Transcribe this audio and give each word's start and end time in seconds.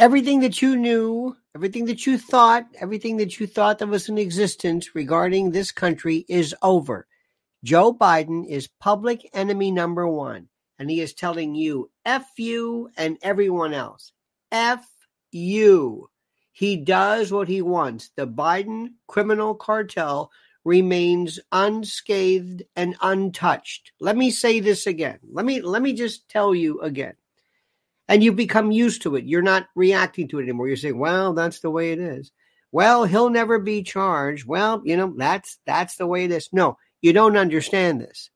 Everything 0.00 0.40
that 0.40 0.62
you 0.62 0.78
knew, 0.78 1.36
everything 1.54 1.84
that 1.84 2.06
you 2.06 2.16
thought, 2.16 2.66
everything 2.80 3.18
that 3.18 3.38
you 3.38 3.46
thought 3.46 3.78
that 3.78 3.86
was 3.86 4.08
in 4.08 4.16
existence 4.16 4.94
regarding 4.94 5.50
this 5.50 5.72
country 5.72 6.24
is 6.26 6.54
over. 6.62 7.06
Joe 7.64 7.92
Biden 7.92 8.48
is 8.48 8.66
public 8.80 9.28
enemy 9.34 9.70
number 9.70 10.08
one, 10.08 10.48
and 10.78 10.90
he 10.90 11.02
is 11.02 11.12
telling 11.12 11.54
you, 11.54 11.90
F 12.06 12.26
you 12.38 12.88
and 12.96 13.18
everyone 13.20 13.74
else. 13.74 14.12
F 14.50 14.88
you. 15.32 16.08
He 16.50 16.78
does 16.78 17.30
what 17.30 17.48
he 17.48 17.60
wants. 17.60 18.10
The 18.16 18.26
Biden 18.26 18.94
criminal 19.06 19.54
cartel 19.54 20.30
remains 20.64 21.38
unscathed 21.52 22.62
and 22.74 22.96
untouched. 23.02 23.92
Let 24.00 24.16
me 24.16 24.30
say 24.30 24.60
this 24.60 24.86
again. 24.86 25.18
Let 25.30 25.44
me 25.44 25.60
let 25.60 25.82
me 25.82 25.92
just 25.92 26.26
tell 26.30 26.54
you 26.54 26.80
again. 26.80 27.16
And 28.10 28.22
you've 28.22 28.36
become 28.36 28.72
used 28.72 29.02
to 29.02 29.16
it. 29.16 29.24
You're 29.24 29.40
not 29.40 29.68
reacting 29.74 30.28
to 30.28 30.40
it 30.40 30.42
anymore. 30.42 30.68
You're 30.68 30.76
saying, 30.76 30.98
"Well, 30.98 31.32
that's 31.32 31.60
the 31.60 31.70
way 31.70 31.92
it 31.92 31.98
is." 31.98 32.32
Well, 32.72 33.04
he'll 33.04 33.30
never 33.30 33.58
be 33.58 33.82
charged. 33.82 34.46
Well, 34.46 34.82
you 34.84 34.96
know, 34.96 35.14
that's 35.16 35.58
that's 35.66 35.96
the 35.96 36.06
way 36.06 36.24
it 36.24 36.30
is. 36.30 36.48
No, 36.52 36.76
you 37.00 37.12
don't 37.12 37.36
understand 37.36 38.00
this. 38.00 38.30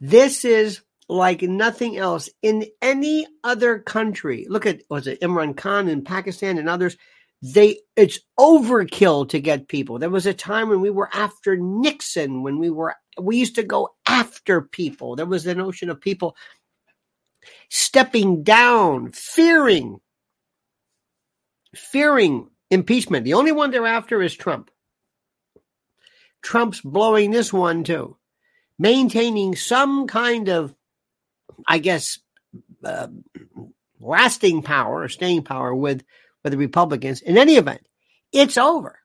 This 0.00 0.44
is 0.44 0.80
like 1.08 1.42
nothing 1.42 1.96
else 1.96 2.28
in 2.42 2.66
any 2.80 3.26
other 3.42 3.78
country. 3.78 4.46
Look 4.48 4.66
at 4.66 4.82
was 4.88 5.06
it 5.06 5.20
Imran 5.20 5.56
Khan 5.56 5.88
in 5.88 6.02
Pakistan 6.04 6.58
and 6.58 6.68
others. 6.68 6.96
They 7.42 7.80
it's 7.94 8.20
overkill 8.38 9.28
to 9.28 9.40
get 9.40 9.68
people. 9.68 9.98
There 9.98 10.10
was 10.10 10.26
a 10.26 10.34
time 10.34 10.68
when 10.68 10.80
we 10.80 10.90
were 10.90 11.10
after 11.12 11.56
Nixon, 11.56 12.42
when 12.42 12.58
we 12.58 12.70
were 12.70 12.94
we 13.20 13.36
used 13.36 13.56
to 13.56 13.62
go 13.62 13.90
after 14.08 14.62
people. 14.62 15.14
There 15.14 15.26
was 15.26 15.44
the 15.44 15.54
notion 15.54 15.90
of 15.90 16.00
people 16.00 16.36
stepping 17.68 18.42
down, 18.42 19.12
fearing, 19.12 20.00
fearing 21.74 22.50
impeachment. 22.70 23.24
The 23.24 23.34
only 23.34 23.52
one 23.52 23.70
they're 23.70 23.86
after 23.86 24.22
is 24.22 24.34
Trump. 24.34 24.70
Trump's 26.42 26.80
blowing 26.80 27.30
this 27.30 27.52
one 27.52 27.84
too, 27.84 28.16
maintaining 28.78 29.56
some 29.56 30.06
kind 30.06 30.48
of 30.48 30.74
I 31.66 31.78
guess, 31.78 32.18
uh, 32.84 33.08
lasting 34.00 34.62
power 34.62 35.02
or 35.02 35.08
staying 35.08 35.42
power 35.42 35.74
with, 35.74 36.04
with 36.42 36.52
the 36.52 36.58
Republicans. 36.58 37.20
In 37.22 37.38
any 37.38 37.56
event, 37.56 37.86
it's 38.32 38.58
over. 38.58 38.98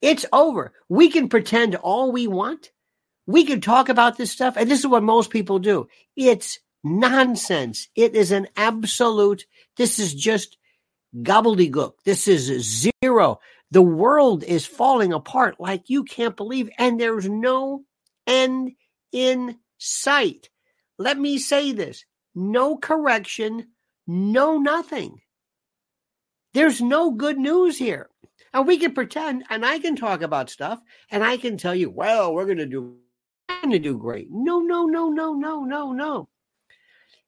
It's 0.00 0.26
over. 0.32 0.72
We 0.88 1.10
can 1.10 1.28
pretend 1.28 1.76
all 1.76 2.10
we 2.10 2.26
want. 2.26 2.70
We 3.26 3.44
can 3.44 3.60
talk 3.60 3.88
about 3.88 4.16
this 4.16 4.32
stuff. 4.32 4.56
And 4.56 4.70
this 4.70 4.80
is 4.80 4.86
what 4.86 5.02
most 5.02 5.30
people 5.30 5.58
do. 5.58 5.88
It's 6.16 6.58
nonsense. 6.82 7.88
It 7.94 8.14
is 8.14 8.32
an 8.32 8.48
absolute, 8.56 9.46
this 9.76 9.98
is 9.98 10.14
just 10.14 10.56
gobbledygook. 11.16 11.94
This 12.04 12.28
is 12.28 12.90
zero. 13.02 13.40
The 13.70 13.82
world 13.82 14.42
is 14.44 14.66
falling 14.66 15.12
apart 15.12 15.60
like 15.60 15.90
you 15.90 16.04
can't 16.04 16.36
believe, 16.36 16.70
and 16.78 17.00
there's 17.00 17.28
no 17.28 17.84
end 18.26 18.72
in 19.12 19.58
sight. 19.78 20.50
Let 20.98 21.18
me 21.18 21.38
say 21.38 21.72
this 21.72 22.04
no 22.34 22.76
correction, 22.76 23.68
no 24.06 24.58
nothing. 24.58 25.20
There's 26.52 26.80
no 26.80 27.12
good 27.12 27.38
news 27.38 27.78
here. 27.78 28.08
And 28.52 28.66
we 28.66 28.78
can 28.78 28.92
pretend, 28.92 29.44
and 29.48 29.64
I 29.64 29.78
can 29.78 29.94
talk 29.94 30.22
about 30.22 30.50
stuff, 30.50 30.80
and 31.10 31.22
I 31.22 31.36
can 31.36 31.56
tell 31.56 31.74
you, 31.74 31.88
well, 31.88 32.34
we're 32.34 32.46
going 32.46 32.58
to 32.58 32.66
do, 32.66 32.96
going 33.48 33.70
to 33.70 33.78
do 33.78 33.96
great. 33.96 34.28
No, 34.30 34.58
no, 34.58 34.86
no, 34.86 35.08
no, 35.10 35.34
no, 35.34 35.64
no, 35.64 35.92
no. 35.92 36.28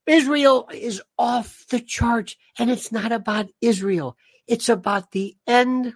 Israel 0.06 0.68
is 0.72 1.02
off 1.18 1.64
the 1.70 1.80
charts, 1.80 2.36
and 2.58 2.70
it's 2.70 2.90
not 2.90 3.12
about 3.12 3.48
Israel. 3.60 4.16
It's 4.46 4.68
about 4.68 5.12
the 5.12 5.36
end 5.46 5.94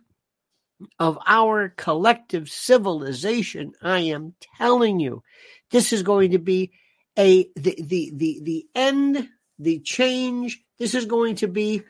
of 0.99 1.19
our 1.27 1.71
collective 1.71 2.49
civilization. 2.49 3.73
I 3.83 4.01
am 4.01 4.35
telling 4.59 5.01
you, 5.01 5.23
this 5.71 5.93
is 5.93 6.03
going 6.03 6.33
to 6.33 6.39
be 6.39 6.73
a 7.19 7.49
the 7.57 7.77
the 7.83 8.13
the 8.15 8.41
the 8.43 8.67
end, 8.75 9.29
the 9.59 9.81
change. 9.81 10.63
This 10.79 10.95
is 10.95 11.07
going 11.07 11.37
to 11.37 11.49
be 11.49 11.83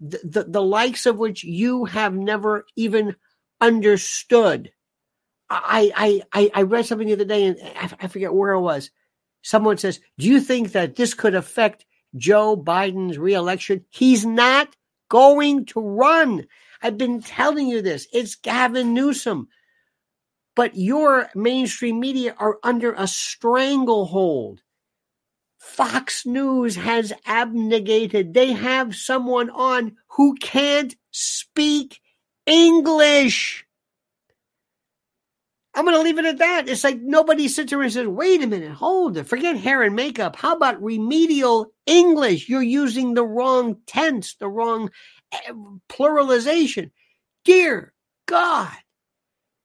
the, 0.00 0.20
the, 0.24 0.44
the 0.44 0.62
likes 0.62 1.06
of 1.06 1.18
which 1.18 1.44
you 1.44 1.84
have 1.84 2.14
never 2.14 2.64
even 2.76 3.14
understood. 3.60 4.72
I, 5.54 6.22
I, 6.32 6.50
I 6.54 6.62
read 6.62 6.86
something 6.86 7.06
the 7.06 7.12
other 7.12 7.26
day 7.26 7.44
and 7.44 7.58
I 8.00 8.08
forget 8.08 8.32
where 8.32 8.52
it 8.52 8.60
was. 8.60 8.90
Someone 9.42 9.76
says, 9.76 10.00
Do 10.18 10.26
you 10.26 10.40
think 10.40 10.72
that 10.72 10.96
this 10.96 11.14
could 11.14 11.34
affect 11.34 11.84
Joe 12.16 12.56
Biden's 12.56 13.18
reelection? 13.18 13.84
He's 13.90 14.24
not 14.24 14.74
going 15.08 15.66
to 15.66 15.80
run. 15.80 16.46
I've 16.82 16.98
been 16.98 17.20
telling 17.20 17.68
you 17.68 17.82
this. 17.82 18.06
It's 18.12 18.34
Gavin 18.34 18.94
Newsom 18.94 19.48
but 20.54 20.76
your 20.76 21.30
mainstream 21.34 22.00
media 22.00 22.34
are 22.38 22.58
under 22.62 22.92
a 22.92 23.06
stranglehold. 23.06 24.60
Fox 25.58 26.26
News 26.26 26.76
has 26.76 27.12
abnegated. 27.24 28.34
They 28.34 28.52
have 28.52 28.94
someone 28.94 29.48
on 29.50 29.96
who 30.08 30.34
can't 30.34 30.94
speak 31.10 32.00
English. 32.46 33.64
I'm 35.74 35.84
going 35.84 35.96
to 35.96 36.02
leave 36.02 36.18
it 36.18 36.26
at 36.26 36.38
that. 36.38 36.68
It's 36.68 36.84
like 36.84 37.00
nobody 37.00 37.48
sits 37.48 37.70
there 37.70 37.80
and 37.80 37.92
says, 37.92 38.06
wait 38.06 38.42
a 38.42 38.46
minute, 38.46 38.72
hold 38.72 39.16
it. 39.16 39.24
Forget 39.24 39.56
hair 39.56 39.82
and 39.82 39.96
makeup. 39.96 40.36
How 40.36 40.54
about 40.54 40.82
remedial 40.82 41.72
English? 41.86 42.48
You're 42.48 42.62
using 42.62 43.14
the 43.14 43.24
wrong 43.24 43.78
tense, 43.86 44.34
the 44.34 44.48
wrong 44.48 44.90
eh, 45.32 45.52
pluralization. 45.88 46.90
Dear 47.44 47.94
God, 48.26 48.70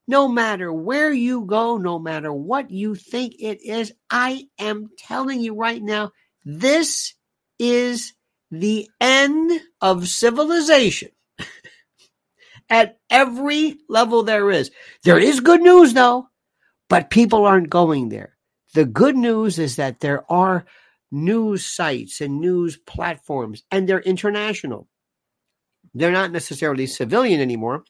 no 0.06 0.28
matter 0.28 0.72
where 0.72 1.12
you 1.12 1.42
go, 1.42 1.76
no 1.76 1.98
matter 1.98 2.32
what 2.32 2.70
you 2.70 2.94
think 2.94 3.34
it 3.38 3.62
is, 3.62 3.92
I 4.08 4.46
am 4.58 4.88
telling 4.96 5.42
you 5.42 5.54
right 5.54 5.82
now, 5.82 6.12
this 6.42 7.14
is 7.58 8.14
the 8.50 8.88
end 8.98 9.60
of 9.82 10.08
civilization 10.08 11.10
at 12.70 12.98
every 13.10 13.78
level 13.88 14.22
there 14.22 14.50
is. 14.50 14.70
There 15.04 15.18
is 15.18 15.40
good 15.40 15.60
news 15.60 15.94
though, 15.94 16.28
but 16.88 17.10
people 17.10 17.46
aren't 17.46 17.70
going 17.70 18.08
there. 18.08 18.36
The 18.74 18.84
good 18.84 19.16
news 19.16 19.58
is 19.58 19.76
that 19.76 20.00
there 20.00 20.30
are 20.30 20.66
news 21.10 21.64
sites 21.64 22.20
and 22.20 22.40
news 22.40 22.76
platforms, 22.76 23.62
and 23.70 23.88
they're 23.88 24.00
international. 24.00 24.88
They're 25.94 26.12
not 26.12 26.32
necessarily 26.32 26.86
civilian 26.86 27.40
anymore 27.40 27.84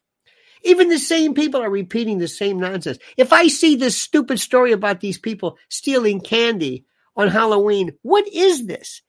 even 0.63 0.89
the 0.89 0.99
same 0.99 1.35
people 1.35 1.61
are 1.61 1.71
repeating 1.71 2.19
the 2.19 2.29
same 2.29 2.59
nonsense. 2.59 2.99
If 3.17 3.33
I 3.33 3.49
see 3.49 3.77
this 3.77 4.01
stupid 4.01 4.41
story 4.41 4.73
about 4.73 5.01
these 5.01 5.19
people 5.19 5.59
stealing 5.69 6.21
candy 6.21 6.85
on 7.17 7.29
Halloween, 7.29 7.93
what 8.03 8.27
is 8.29 8.67
this? 8.67 9.03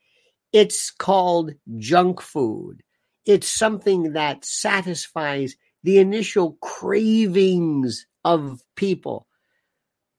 It's 0.51 0.91
called 0.91 1.51
junk 1.77 2.21
food. 2.21 2.81
It's 3.25 3.51
something 3.51 4.13
that 4.13 4.45
satisfies 4.45 5.55
the 5.83 5.99
initial 5.99 6.53
cravings 6.61 8.05
of 8.25 8.61
people. 8.75 9.27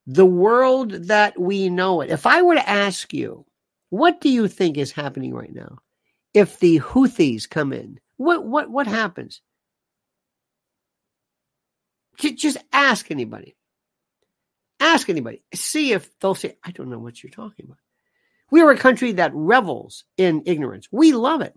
The 0.07 0.27
world 0.27 0.93
that 0.93 1.39
we 1.39 1.69
know 1.69 2.01
it. 2.01 2.11
If 2.11 2.27
I 2.27 2.43
were 2.43 2.55
to 2.55 2.69
ask 2.69 3.13
you, 3.13 3.47
what 3.91 4.21
do 4.21 4.29
you 4.29 4.49
think 4.49 4.77
is 4.77 4.93
happening 4.93 5.35
right 5.35 5.53
now? 5.53 5.79
If 6.33 6.59
the 6.61 6.79
Houthis 6.81 7.49
come 7.49 7.73
in, 7.73 7.99
what 8.17 8.45
what 8.45 8.71
what 8.71 8.87
happens? 8.87 9.41
Just 12.19 12.59
ask 12.73 13.11
anybody. 13.11 13.57
Ask 14.79 15.09
anybody. 15.09 15.43
See 15.55 15.93
if 15.93 16.11
they'll 16.21 16.35
say, 16.35 16.57
I 16.65 16.71
don't 16.71 16.91
know 16.91 16.99
what 16.99 17.23
you're 17.23 17.31
talking 17.31 17.67
about. 17.67 17.79
We 18.51 18.63
are 18.63 18.71
a 18.71 18.77
country 18.77 19.13
that 19.13 19.33
revels 19.35 20.05
in 20.17 20.43
ignorance. 20.47 20.89
We 20.91 21.13
love 21.13 21.41
it. 21.41 21.55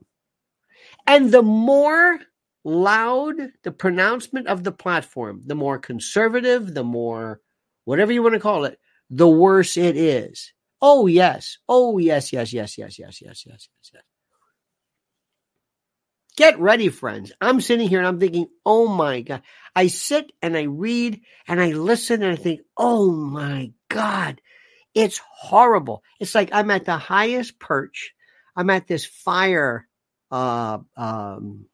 And 1.05 1.31
the 1.31 1.41
more 1.41 2.19
loud 2.63 3.35
the 3.63 3.71
pronouncement 3.71 4.47
of 4.47 4.63
the 4.63 4.71
platform, 4.71 5.41
the 5.45 5.55
more 5.55 5.77
conservative, 5.77 6.73
the 6.73 6.83
more 6.83 7.41
whatever 7.85 8.11
you 8.11 8.23
want 8.23 8.33
to 8.33 8.39
call 8.39 8.65
it, 8.65 8.79
the 9.09 9.27
worse 9.27 9.77
it 9.77 9.97
is. 9.97 10.53
Oh, 10.81 11.07
yes. 11.07 11.57
Oh, 11.67 11.97
yes, 11.97 12.33
yes, 12.33 12.53
yes, 12.53 12.77
yes, 12.77 12.99
yes, 12.99 13.21
yes, 13.21 13.45
yes, 13.45 13.45
yes, 13.45 13.91
yes. 13.93 14.03
Get 16.35 16.59
ready, 16.59 16.89
friends. 16.89 17.31
I'm 17.39 17.61
sitting 17.61 17.87
here 17.87 17.99
and 17.99 18.07
I'm 18.07 18.19
thinking, 18.19 18.47
oh 18.65 18.87
my 18.87 19.21
God. 19.21 19.43
I 19.75 19.87
sit 19.87 20.31
and 20.41 20.57
I 20.57 20.63
read 20.63 21.21
and 21.47 21.61
I 21.61 21.73
listen 21.73 22.23
and 22.23 22.31
I 22.31 22.35
think, 22.35 22.61
oh 22.75 23.11
my 23.11 23.71
God, 23.89 24.41
it's 24.95 25.21
horrible. 25.31 26.03
It's 26.19 26.33
like 26.33 26.49
I'm 26.51 26.71
at 26.71 26.85
the 26.85 26.97
highest 26.97 27.59
perch. 27.59 28.13
I'm 28.55 28.71
at 28.71 28.87
this 28.87 29.05
fire, 29.05 29.87
uh, 30.33 30.79
um, 30.97 31.67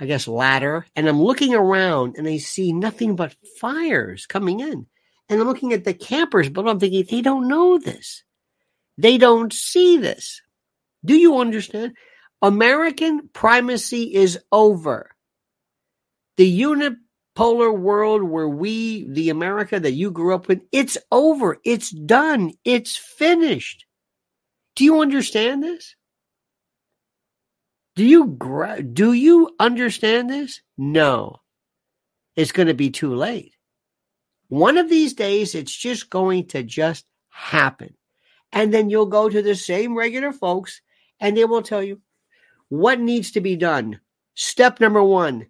I 0.00 0.06
guess, 0.06 0.26
ladder, 0.26 0.86
and 0.96 1.06
I'm 1.06 1.20
looking 1.20 1.54
around 1.54 2.16
and 2.16 2.26
I 2.26 2.38
see 2.38 2.72
nothing 2.72 3.14
but 3.14 3.36
fires 3.60 4.26
coming 4.26 4.60
in. 4.60 4.86
And 5.28 5.40
I'm 5.40 5.46
looking 5.46 5.74
at 5.74 5.84
the 5.84 5.92
campers, 5.92 6.48
but 6.48 6.66
I'm 6.66 6.80
thinking, 6.80 7.04
they 7.10 7.20
don't 7.20 7.46
know 7.46 7.78
this. 7.78 8.24
They 8.96 9.18
don't 9.18 9.52
see 9.52 9.98
this. 9.98 10.40
Do 11.04 11.14
you 11.14 11.38
understand? 11.38 11.92
American 12.40 13.28
primacy 13.34 14.14
is 14.14 14.38
over. 14.50 15.10
The 16.38 16.60
unipolar 16.60 17.76
world 17.78 18.22
where 18.22 18.48
we, 18.48 19.06
the 19.10 19.28
America 19.28 19.78
that 19.78 19.92
you 19.92 20.10
grew 20.10 20.34
up 20.34 20.48
in, 20.48 20.62
it's 20.72 20.96
over. 21.12 21.58
It's 21.64 21.90
done. 21.90 22.52
It's 22.64 22.96
finished. 22.96 23.84
Do 24.74 24.84
you 24.84 25.02
understand 25.02 25.62
this? 25.62 25.96
Do 27.98 28.04
you 28.04 28.26
gra- 28.26 28.80
do 28.80 29.12
you 29.12 29.56
understand 29.58 30.30
this? 30.30 30.60
No. 30.76 31.40
It's 32.36 32.52
going 32.52 32.68
to 32.68 32.74
be 32.74 32.90
too 32.90 33.12
late. 33.12 33.56
One 34.46 34.78
of 34.78 34.88
these 34.88 35.14
days 35.14 35.56
it's 35.56 35.74
just 35.74 36.08
going 36.08 36.46
to 36.50 36.62
just 36.62 37.06
happen. 37.28 37.96
And 38.52 38.72
then 38.72 38.88
you'll 38.88 39.06
go 39.06 39.28
to 39.28 39.42
the 39.42 39.56
same 39.56 39.98
regular 39.98 40.30
folks 40.30 40.80
and 41.18 41.36
they 41.36 41.44
will 41.44 41.60
tell 41.60 41.82
you 41.82 42.00
what 42.68 43.00
needs 43.00 43.32
to 43.32 43.40
be 43.40 43.56
done. 43.56 43.98
Step 44.36 44.78
number 44.78 45.02
1. 45.02 45.48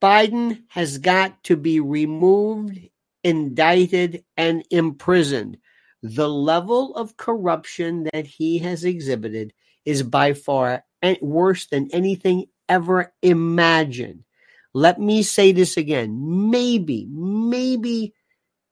Biden 0.00 0.62
has 0.68 0.96
got 0.96 1.44
to 1.44 1.54
be 1.54 1.80
removed, 1.80 2.78
indicted 3.22 4.24
and 4.38 4.64
imprisoned. 4.70 5.58
The 6.02 6.30
level 6.30 6.96
of 6.96 7.18
corruption 7.18 8.08
that 8.14 8.26
he 8.26 8.56
has 8.60 8.84
exhibited 8.84 9.52
is 9.84 10.02
by 10.02 10.32
far 10.32 10.82
worse 11.20 11.66
than 11.66 11.90
anything 11.92 12.46
ever 12.68 13.12
imagined. 13.22 14.24
Let 14.72 15.00
me 15.00 15.22
say 15.22 15.52
this 15.52 15.76
again. 15.76 16.50
Maybe, 16.50 17.06
maybe, 17.10 18.14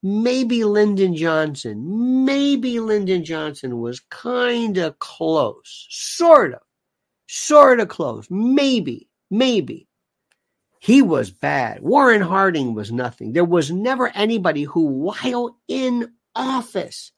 maybe 0.02 0.64
Lyndon 0.64 1.16
Johnson, 1.16 2.24
maybe 2.24 2.78
Lyndon 2.78 3.24
Johnson 3.24 3.80
was 3.80 4.00
kind 4.10 4.78
of 4.78 4.98
close, 5.00 5.86
sort 5.90 6.54
of, 6.54 6.60
sort 7.26 7.80
of 7.80 7.88
close. 7.88 8.28
Maybe, 8.30 9.08
maybe. 9.30 9.88
He 10.80 11.02
was 11.02 11.32
bad. 11.32 11.82
Warren 11.82 12.22
Harding 12.22 12.74
was 12.74 12.92
nothing. 12.92 13.32
There 13.32 13.44
was 13.44 13.70
never 13.70 14.08
anybody 14.14 14.62
who, 14.62 14.86
while 14.86 15.58
in 15.66 16.12
office, 16.36 17.10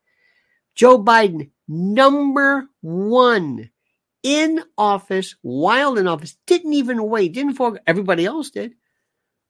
Joe 0.74 1.02
Biden, 1.02 1.50
number 1.68 2.66
one, 2.80 3.70
in 4.22 4.62
office, 4.76 5.34
while 5.42 5.96
in 5.96 6.06
office, 6.06 6.36
didn't 6.46 6.74
even 6.74 7.02
wait, 7.08 7.32
didn't 7.32 7.54
forget. 7.54 7.82
Everybody 7.86 8.26
else 8.26 8.50
did. 8.50 8.74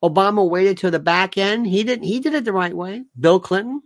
Obama 0.02 0.48
waited 0.48 0.78
to 0.78 0.90
the 0.90 0.98
back 0.98 1.36
end. 1.36 1.66
He 1.66 1.84
didn't. 1.84 2.04
He 2.04 2.20
did 2.20 2.34
it 2.34 2.44
the 2.44 2.52
right 2.52 2.74
way. 2.74 3.04
Bill 3.18 3.40
Clinton, 3.40 3.82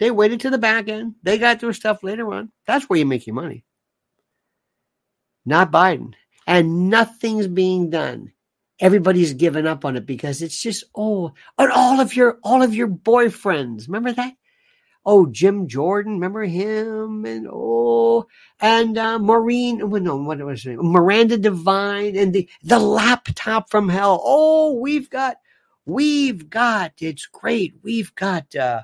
they 0.00 0.10
waited 0.10 0.40
to 0.40 0.50
the 0.50 0.58
back 0.58 0.88
end. 0.88 1.14
They 1.22 1.38
got 1.38 1.60
their 1.60 1.72
stuff 1.72 2.02
later 2.02 2.32
on. 2.32 2.50
That's 2.66 2.88
where 2.88 2.98
you 2.98 3.06
make 3.06 3.26
your 3.26 3.34
money. 3.34 3.64
Not 5.44 5.72
Biden, 5.72 6.14
and 6.46 6.88
nothing's 6.90 7.48
being 7.48 7.90
done. 7.90 8.32
Everybody's 8.80 9.34
given 9.34 9.66
up 9.66 9.84
on 9.84 9.96
it 9.96 10.06
because 10.06 10.42
it's 10.42 10.60
just 10.60 10.84
oh, 10.96 11.32
and 11.58 11.70
all 11.70 12.00
of 12.00 12.16
your 12.16 12.38
all 12.42 12.62
of 12.62 12.74
your 12.74 12.88
boyfriends. 12.88 13.86
Remember 13.86 14.12
that? 14.12 14.34
Oh 15.04 15.26
Jim 15.26 15.68
Jordan, 15.68 16.14
remember 16.14 16.44
him? 16.44 17.24
And 17.26 17.48
oh, 17.50 18.26
and 18.60 18.98
uh, 18.98 19.18
Maureen, 19.18 19.90
well, 19.90 20.02
no, 20.02 20.16
what 20.16 20.38
was 20.40 20.64
her 20.64 20.70
name? 20.70 20.92
Miranda 20.92 21.38
Devine, 21.38 22.16
and 22.16 22.32
the 22.32 22.48
the 22.62 22.78
laptop 22.78 23.70
from 23.70 23.88
hell. 23.88 24.20
Oh, 24.24 24.74
we've 24.74 25.10
got, 25.10 25.36
we've 25.86 26.50
got. 26.50 26.92
It's 27.00 27.26
great. 27.26 27.74
We've 27.82 28.14
got. 28.14 28.54
uh 28.56 28.82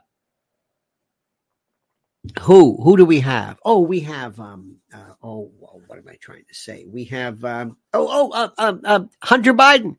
who 2.41 2.79
who 2.83 2.97
do 2.97 3.05
we 3.05 3.21
have? 3.21 3.59
Oh, 3.65 3.81
we 3.81 4.01
have 4.01 4.39
um 4.41 4.77
uh, 4.93 5.15
oh 5.23 5.53
what 5.87 5.99
am 5.99 6.09
I 6.09 6.17
trying 6.21 6.45
to 6.49 6.55
say? 6.55 6.87
We 6.87 7.05
have 7.07 7.45
um 7.45 7.77
oh 7.95 8.09
oh 8.11 8.31
uh, 8.33 8.51
uh, 8.59 8.75
uh, 8.85 9.05
Hunter 9.23 9.55
Biden, 9.55 9.97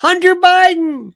Hunter 0.00 0.36
Biden, 0.36 1.12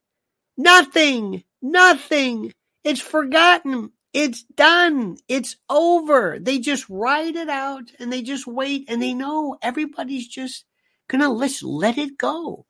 nothing, 0.57 1.45
nothing. 1.63 2.53
It's 2.85 3.01
forgotten. 3.01 3.93
It's 4.13 4.43
done. 4.45 5.17
It's 5.29 5.57
over. 5.69 6.39
They 6.41 6.59
just 6.59 6.89
ride 6.89 7.37
it 7.37 7.49
out 7.49 7.93
and 7.99 8.13
they 8.13 8.23
just 8.23 8.47
wait 8.47 8.87
and 8.89 9.03
they 9.03 9.13
know 9.15 9.57
everybody's 9.61 10.27
just 10.27 10.65
gonna 11.09 11.29
let 11.29 11.63
let 11.63 11.99
it 11.99 12.17
go. 12.17 12.67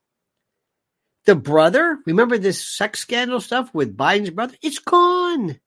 The 1.24 1.34
brother, 1.34 1.98
remember 2.06 2.38
this 2.38 2.66
sex 2.66 3.00
scandal 3.00 3.40
stuff 3.40 3.72
with 3.74 3.96
Biden's 3.96 4.30
brother? 4.30 4.54
It's 4.62 4.78
gone. 4.78 5.58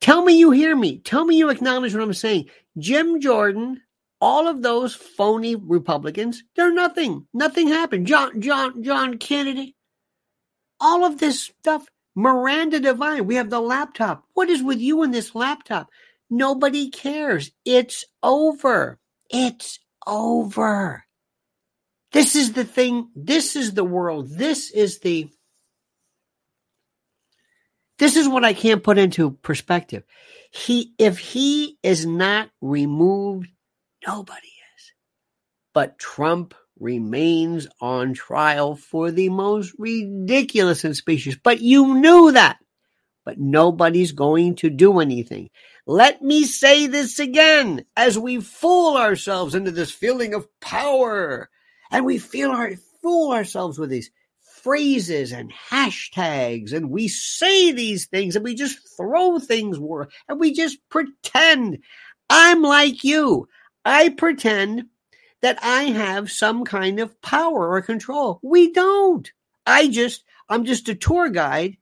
Tell 0.00 0.24
me 0.24 0.38
you 0.38 0.50
hear 0.50 0.76
me. 0.76 0.98
Tell 0.98 1.24
me 1.24 1.36
you 1.36 1.48
acknowledge 1.48 1.94
what 1.94 2.02
I'm 2.02 2.12
saying. 2.12 2.46
Jim 2.78 3.20
Jordan, 3.20 3.80
all 4.20 4.48
of 4.48 4.62
those 4.62 4.94
phony 4.94 5.56
Republicans, 5.56 6.42
they're 6.54 6.72
nothing. 6.72 7.26
Nothing 7.32 7.68
happened. 7.68 8.06
John 8.06 8.40
John 8.40 8.82
John 8.82 9.18
Kennedy. 9.18 9.76
All 10.80 11.04
of 11.04 11.18
this 11.18 11.44
stuff 11.44 11.86
Miranda 12.16 12.80
Devine, 12.80 13.26
we 13.26 13.34
have 13.34 13.50
the 13.50 13.60
laptop. 13.60 14.24
What 14.32 14.48
is 14.48 14.62
with 14.62 14.80
you 14.80 15.02
and 15.02 15.12
this 15.12 15.34
laptop? 15.34 15.90
Nobody 16.30 16.88
cares. 16.88 17.52
It's 17.66 18.06
over. 18.22 18.98
It's 19.30 19.78
over. 20.06 21.04
This 22.12 22.34
is 22.34 22.54
the 22.54 22.64
thing. 22.64 23.10
This 23.14 23.54
is 23.54 23.74
the 23.74 23.84
world. 23.84 24.30
This 24.30 24.70
is 24.70 25.00
the. 25.00 25.28
This 27.98 28.16
is 28.16 28.26
what 28.26 28.44
I 28.44 28.54
can't 28.54 28.82
put 28.82 28.98
into 28.98 29.32
perspective. 29.32 30.02
He, 30.50 30.94
if 30.98 31.18
he 31.18 31.78
is 31.82 32.06
not 32.06 32.50
removed, 32.62 33.48
nobody 34.06 34.46
is. 34.46 34.92
But 35.74 35.98
Trump 35.98 36.54
remains 36.78 37.66
on 37.80 38.14
trial 38.14 38.76
for 38.76 39.10
the 39.10 39.28
most 39.28 39.74
ridiculous 39.78 40.84
and 40.84 40.96
specious. 40.96 41.36
But 41.36 41.60
you 41.60 41.94
knew 41.94 42.32
that. 42.32 42.58
But 43.24 43.38
nobody's 43.38 44.12
going 44.12 44.56
to 44.56 44.70
do 44.70 45.00
anything. 45.00 45.50
Let 45.86 46.22
me 46.22 46.44
say 46.44 46.86
this 46.86 47.18
again 47.18 47.84
as 47.96 48.18
we 48.18 48.40
fool 48.40 48.96
ourselves 48.96 49.54
into 49.54 49.70
this 49.70 49.90
feeling 49.90 50.34
of 50.34 50.48
power 50.60 51.48
and 51.90 52.04
we 52.04 52.18
feel 52.18 52.50
our, 52.50 52.72
fool 53.02 53.32
ourselves 53.32 53.78
with 53.78 53.90
these 53.90 54.10
phrases 54.62 55.32
and 55.32 55.52
hashtags 55.52 56.72
and 56.72 56.90
we 56.90 57.06
say 57.06 57.70
these 57.70 58.06
things 58.06 58.34
and 58.34 58.44
we 58.44 58.54
just 58.54 58.78
throw 58.96 59.38
things 59.38 59.78
and 59.78 60.40
we 60.40 60.52
just 60.52 60.78
pretend. 60.88 61.78
I'm 62.28 62.62
like 62.62 63.04
you. 63.04 63.48
I 63.84 64.08
pretend 64.08 64.86
that 65.46 65.62
I 65.62 65.84
have 65.84 66.28
some 66.28 66.64
kind 66.64 66.98
of 66.98 67.22
power 67.22 67.70
or 67.70 67.80
control. 67.80 68.40
We 68.42 68.72
don't. 68.72 69.30
I 69.64 69.86
just, 69.86 70.24
I'm 70.48 70.64
just 70.64 70.88
a 70.88 70.96
tour 70.96 71.28
guide 71.28 71.76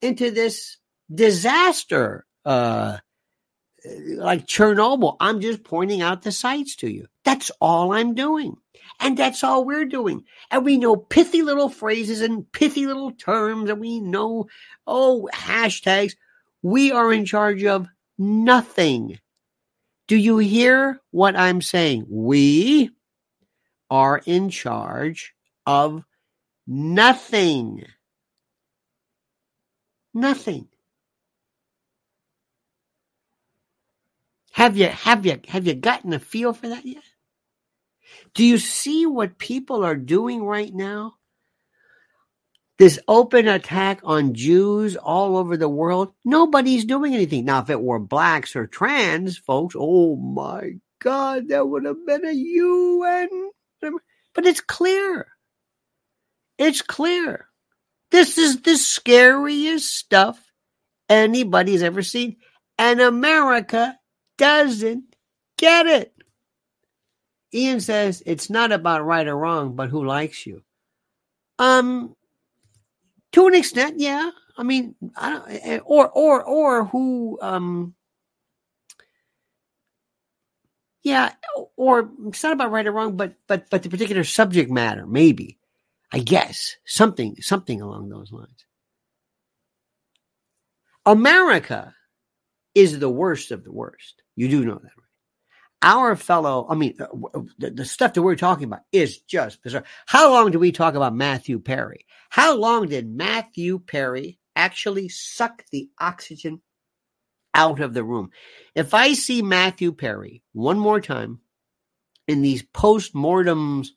into 0.00 0.30
this 0.30 0.78
disaster, 1.14 2.24
uh, 2.46 2.96
like 3.84 4.46
Chernobyl. 4.46 5.18
I'm 5.20 5.42
just 5.42 5.64
pointing 5.64 6.00
out 6.00 6.22
the 6.22 6.32
sites 6.32 6.76
to 6.76 6.90
you. 6.90 7.08
That's 7.22 7.50
all 7.60 7.92
I'm 7.92 8.14
doing. 8.14 8.56
And 9.00 9.18
that's 9.18 9.44
all 9.44 9.66
we're 9.66 9.84
doing. 9.84 10.24
And 10.50 10.64
we 10.64 10.78
know 10.78 10.96
pithy 10.96 11.42
little 11.42 11.68
phrases 11.68 12.22
and 12.22 12.50
pithy 12.52 12.86
little 12.86 13.12
terms, 13.12 13.68
and 13.68 13.80
we 13.80 14.00
know, 14.00 14.46
oh, 14.86 15.28
hashtags. 15.34 16.14
We 16.62 16.90
are 16.90 17.12
in 17.12 17.26
charge 17.26 17.64
of 17.64 17.86
nothing. 18.16 19.18
Do 20.08 20.16
you 20.16 20.38
hear 20.38 21.02
what 21.10 21.36
I'm 21.36 21.60
saying? 21.60 22.06
We 22.08 22.92
are 23.90 24.20
in 24.24 24.50
charge 24.50 25.34
of 25.66 26.04
nothing. 26.66 27.84
Nothing. 30.14 30.68
Have 34.52 34.76
you 34.76 34.88
have 34.88 35.24
you 35.24 35.40
have 35.48 35.66
you 35.66 35.74
gotten 35.74 36.12
a 36.12 36.18
feel 36.18 36.52
for 36.52 36.68
that 36.68 36.84
yet? 36.84 37.04
Do 38.34 38.44
you 38.44 38.58
see 38.58 39.06
what 39.06 39.38
people 39.38 39.84
are 39.84 39.96
doing 39.96 40.44
right 40.44 40.72
now? 40.74 41.14
This 42.78 42.98
open 43.06 43.46
attack 43.46 44.00
on 44.04 44.34
Jews 44.34 44.96
all 44.96 45.36
over 45.36 45.56
the 45.56 45.68
world, 45.68 46.14
nobody's 46.24 46.84
doing 46.84 47.14
anything. 47.14 47.44
Now, 47.44 47.60
if 47.60 47.70
it 47.70 47.80
were 47.80 47.98
blacks 47.98 48.56
or 48.56 48.66
trans 48.66 49.36
folks, 49.36 49.74
oh 49.78 50.16
my 50.16 50.76
God, 50.98 51.48
that 51.48 51.68
would 51.68 51.84
have 51.84 52.06
been 52.06 52.24
a 52.24 52.32
UN 52.32 53.28
but 53.80 54.46
it's 54.46 54.60
clear. 54.60 55.28
It's 56.58 56.82
clear. 56.82 57.48
This 58.10 58.38
is 58.38 58.62
the 58.62 58.76
scariest 58.76 59.94
stuff 59.94 60.52
anybody's 61.08 61.82
ever 61.82 62.02
seen. 62.02 62.36
And 62.78 63.00
America 63.00 63.98
doesn't 64.38 65.04
get 65.58 65.86
it. 65.86 66.14
Ian 67.52 67.80
says 67.80 68.22
it's 68.26 68.50
not 68.50 68.72
about 68.72 69.04
right 69.04 69.26
or 69.26 69.36
wrong, 69.36 69.74
but 69.74 69.88
who 69.88 70.04
likes 70.04 70.46
you. 70.46 70.62
Um, 71.58 72.14
to 73.32 73.46
an 73.46 73.54
extent, 73.54 73.98
yeah. 73.98 74.30
I 74.56 74.62
mean, 74.62 74.94
I 75.16 75.30
don't, 75.30 75.48
eh, 75.48 75.78
or 75.84 76.08
or 76.08 76.44
or 76.44 76.84
who 76.84 77.38
um 77.40 77.94
Yeah, 81.02 81.32
or 81.76 82.10
it's 82.26 82.42
not 82.42 82.52
about 82.52 82.70
right 82.70 82.86
or 82.86 82.92
wrong, 82.92 83.16
but 83.16 83.34
but 83.46 83.70
but 83.70 83.82
the 83.82 83.88
particular 83.88 84.24
subject 84.24 84.70
matter, 84.70 85.06
maybe. 85.06 85.58
I 86.12 86.18
guess 86.18 86.76
something 86.84 87.36
something 87.40 87.80
along 87.80 88.08
those 88.08 88.32
lines. 88.32 88.66
America 91.06 91.94
is 92.74 92.98
the 92.98 93.08
worst 93.08 93.50
of 93.50 93.64
the 93.64 93.72
worst. 93.72 94.22
You 94.36 94.48
do 94.48 94.64
know 94.64 94.74
that, 94.74 94.82
right? 94.82 95.06
Our 95.82 96.14
fellow, 96.14 96.66
I 96.68 96.74
mean, 96.74 96.94
uh, 97.00 97.40
the, 97.58 97.70
the 97.70 97.84
stuff 97.86 98.12
that 98.12 98.22
we're 98.22 98.36
talking 98.36 98.64
about 98.64 98.82
is 98.92 99.20
just 99.20 99.62
bizarre. 99.62 99.84
How 100.04 100.30
long 100.30 100.50
do 100.50 100.58
we 100.58 100.72
talk 100.72 100.94
about 100.94 101.14
Matthew 101.14 101.58
Perry? 101.58 102.04
How 102.28 102.54
long 102.54 102.88
did 102.88 103.08
Matthew 103.08 103.78
Perry 103.78 104.38
actually 104.54 105.08
suck 105.08 105.64
the 105.72 105.88
oxygen 105.98 106.60
out 107.54 107.80
of 107.80 107.94
the 107.94 108.04
room? 108.04 108.30
If 108.74 108.94
I 108.94 109.14
see 109.14 109.42
Matthew 109.42 109.92
Perry 109.92 110.42
one 110.52 110.78
more 110.78 111.00
time 111.00 111.40
in 112.26 112.42
these 112.42 112.62
post-mortems, 112.62 113.94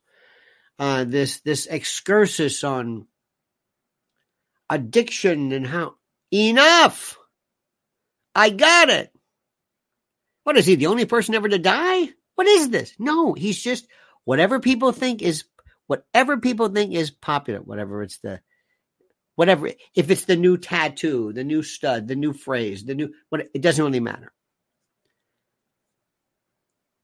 uh, 0.80 1.04
this 1.04 1.42
this 1.42 1.68
excursus 1.68 2.64
on 2.64 3.08
addiction 4.70 5.52
and 5.52 5.68
how 5.68 5.96
enough. 6.32 7.18
I 8.36 8.50
got 8.50 8.90
it. 8.90 9.12
What 10.44 10.58
is 10.58 10.66
he, 10.66 10.76
the 10.76 10.88
only 10.88 11.06
person 11.06 11.36
ever 11.36 11.48
to 11.48 11.60
die? 11.60 12.10
What 12.36 12.48
is 12.48 12.70
this? 12.70 12.94
No, 12.98 13.34
he's 13.34 13.62
just 13.62 13.88
whatever 14.26 14.60
people 14.60 14.92
think 14.92 15.22
is 15.22 15.46
whatever 15.88 16.38
people 16.38 16.70
think 16.70 16.94
is 16.94 17.12
popular, 17.12 17.60
whatever 17.60 18.02
it's 18.02 18.18
the 18.20 18.42
whatever 19.36 19.70
if 19.96 20.10
it's 20.12 20.26
the 20.26 20.36
new 20.36 20.58
tattoo, 20.58 21.34
the 21.34 21.44
new 21.44 21.64
stud, 21.64 22.08
the 22.08 22.16
new 22.16 22.34
phrase, 22.34 22.86
the 22.86 22.96
new 22.96 23.14
what 23.30 23.48
it 23.54 23.62
doesn't 23.62 23.84
really 23.84 24.00
matter. 24.00 24.32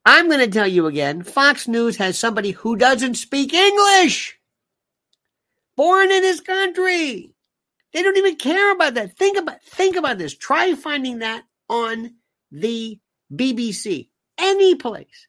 I'm 0.05 0.27
going 0.27 0.39
to 0.39 0.47
tell 0.47 0.67
you 0.67 0.87
again, 0.87 1.23
Fox 1.23 1.67
News 1.67 1.97
has 1.97 2.17
somebody 2.17 2.51
who 2.51 2.75
doesn't 2.75 3.15
speak 3.15 3.53
English. 3.53 4.39
Born 5.75 6.11
in 6.11 6.23
his 6.23 6.41
country. 6.41 7.33
They 7.93 8.03
don't 8.03 8.17
even 8.17 8.35
care 8.35 8.71
about 8.71 8.95
that. 8.95 9.17
Think 9.17 9.37
about 9.37 9.61
think 9.63 9.95
about 9.95 10.17
this. 10.17 10.35
Try 10.35 10.73
finding 10.73 11.19
that 11.19 11.43
on 11.69 12.15
the 12.51 12.99
BBC, 13.33 14.09
any 14.37 14.75
place. 14.75 15.27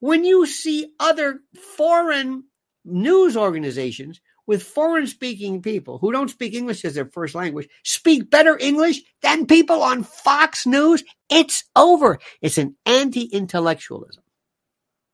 When 0.00 0.24
you 0.24 0.46
see 0.46 0.92
other 1.00 1.40
foreign 1.76 2.44
news 2.84 3.36
organizations 3.36 4.20
with 4.48 4.62
foreign 4.62 5.06
speaking 5.06 5.60
people 5.60 5.98
who 5.98 6.10
don't 6.10 6.30
speak 6.30 6.54
English 6.54 6.84
as 6.84 6.94
their 6.94 7.04
first 7.04 7.34
language 7.34 7.68
speak 7.84 8.30
better 8.30 8.58
English 8.58 9.02
than 9.20 9.46
people 9.46 9.82
on 9.82 10.02
Fox 10.02 10.66
News, 10.66 11.04
it's 11.28 11.64
over. 11.76 12.18
It's 12.40 12.56
an 12.56 12.74
anti 12.86 13.24
intellectualism. 13.24 14.22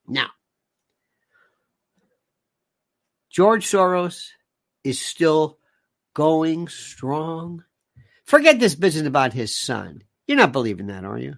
Now, 0.07 0.29
George 3.29 3.67
Soros 3.67 4.29
is 4.85 5.01
still 5.01 5.59
going 6.15 6.69
strong. 6.69 7.65
Forget 8.25 8.61
this 8.61 8.77
business 8.77 9.07
about 9.09 9.33
his 9.33 9.55
son. 9.55 10.05
You're 10.29 10.39
not 10.39 10.53
believing 10.53 10.87
that, 10.87 11.05
are 11.05 11.19
you? 11.19 11.35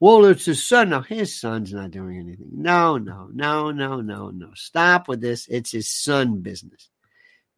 Well, 0.00 0.24
it's 0.24 0.46
his 0.46 0.66
son. 0.66 0.88
No, 0.88 1.02
his 1.02 1.40
son's 1.40 1.72
not 1.72 1.92
doing 1.92 2.18
anything. 2.18 2.50
No, 2.52 2.98
no, 2.98 3.28
no, 3.32 3.70
no, 3.70 4.00
no, 4.00 4.30
no. 4.30 4.50
Stop 4.54 5.06
with 5.06 5.20
this. 5.20 5.46
It's 5.46 5.70
his 5.70 5.88
son 5.88 6.40
business. 6.40 6.90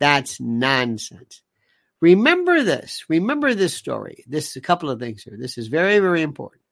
That's 0.00 0.40
nonsense. 0.40 1.42
Remember 2.00 2.62
this. 2.62 3.04
Remember 3.08 3.54
this 3.54 3.74
story. 3.74 4.24
This 4.26 4.56
a 4.56 4.60
couple 4.60 4.90
of 4.90 5.00
things 5.00 5.22
here. 5.22 5.36
This 5.38 5.56
is 5.56 5.68
very, 5.68 5.98
very 6.00 6.22
important. 6.22 6.62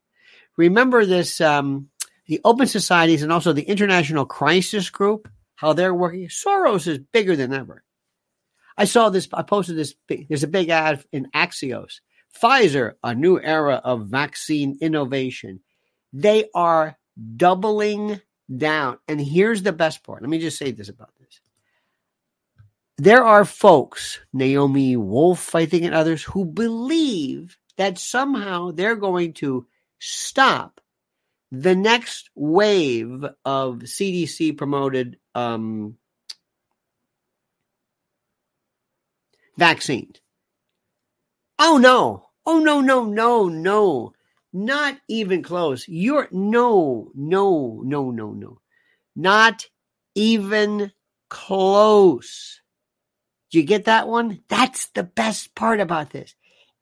Remember 0.57 1.07
this. 1.07 1.41
Um, 1.41 1.88
the 2.26 2.41
Open 2.45 2.67
Societies 2.67 3.23
and 3.23 3.33
also 3.33 3.52
the 3.52 3.62
International 3.62 4.25
Crisis 4.25 4.91
Group, 4.91 5.29
how 5.55 5.73
they're 5.73 5.95
working. 5.95 6.29
Soros 6.29 6.87
is 6.87 6.99
bigger 6.99 7.37
than 7.37 7.52
ever. 7.52 7.83
I 8.76 8.85
saw 8.85 9.11
this. 9.11 9.29
I 9.33 9.43
posted 9.43 9.76
this. 9.76 9.95
There's 10.09 10.45
a 10.45 10.49
big 10.49 10.69
ad 10.69 11.05
in 11.12 11.31
Axios. 11.35 12.00
Pfizer, 12.41 12.95
a 13.02 13.14
new 13.14 13.38
era 13.41 13.81
of 13.85 14.07
vaccine 14.07 14.79
innovation. 14.81 15.61
They 16.12 16.49
are 16.55 16.97
doubling 17.37 18.21
down. 18.55 18.99
And 19.09 19.21
here's 19.21 19.62
the 19.62 19.73
best 19.73 20.02
part. 20.02 20.23
Let 20.23 20.31
me 20.31 20.38
just 20.38 20.59
say 20.59 20.71
this 20.73 20.88
about 20.88 21.11
this. 21.19 21.22
There 23.02 23.25
are 23.25 23.44
folks, 23.44 24.21
Naomi 24.32 24.94
Wolf, 24.94 25.56
I 25.56 25.66
think, 25.66 25.82
and 25.82 25.92
others, 25.92 26.23
who 26.23 26.44
believe 26.44 27.59
that 27.76 27.99
somehow 27.99 28.71
they're 28.71 28.94
going 28.94 29.32
to 29.42 29.66
stop 29.99 30.80
the 31.50 31.75
next 31.75 32.30
wave 32.37 33.25
of 33.44 33.78
CDC 33.78 34.56
promoted 34.56 35.18
um, 35.35 35.97
vaccines. 39.59 40.21
Oh 41.59 41.78
no. 41.78 42.28
Oh 42.47 42.61
no, 42.61 42.80
no, 42.80 43.04
no, 43.06 43.49
no. 43.49 44.12
Not 44.52 44.97
even 45.09 45.42
close. 45.42 45.88
You're 45.88 46.28
no, 46.30 47.11
no, 47.16 47.82
no, 47.85 48.12
no, 48.12 48.30
no. 48.30 48.61
Not 49.16 49.66
even 50.14 50.92
close. 51.28 52.62
Do 53.52 53.59
you 53.59 53.64
get 53.64 53.85
that 53.85 54.09
one? 54.09 54.40
That's 54.49 54.88
the 54.88 55.02
best 55.02 55.54
part 55.54 55.78
about 55.78 56.11
this. 56.11 56.35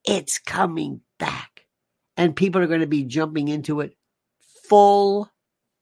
It's 0.05 0.39
coming 0.39 1.01
back. 1.19 1.67
And 2.17 2.37
people 2.37 2.63
are 2.63 2.69
going 2.69 2.81
to 2.81 2.87
be 2.87 3.03
jumping 3.03 3.49
into 3.49 3.81
it 3.81 3.97
full, 4.69 5.29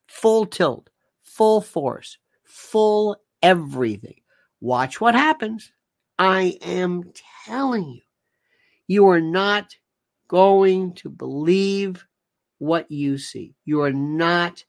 full 0.07 0.47
tilt, 0.47 0.89
full 1.23 1.61
force, 1.61 2.17
full 2.45 3.17
everything. 3.43 4.21
Watch 4.61 4.99
what 4.99 5.15
happens. 5.15 5.71
I 6.19 6.59
am 6.63 7.13
telling 7.45 7.91
you, 7.91 8.03
you 8.87 9.09
are 9.09 9.21
not 9.21 9.77
going 10.27 10.95
to 10.95 11.11
believe 11.11 12.07
what 12.57 12.91
you 12.91 13.19
see. 13.19 13.55
You 13.67 13.83
are 13.83 13.93
not 13.93 14.65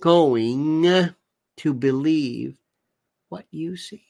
going 0.00 1.14
to 1.58 1.74
believe 1.74 2.56
what 3.28 3.46
you 3.50 3.76
see. 3.76 4.07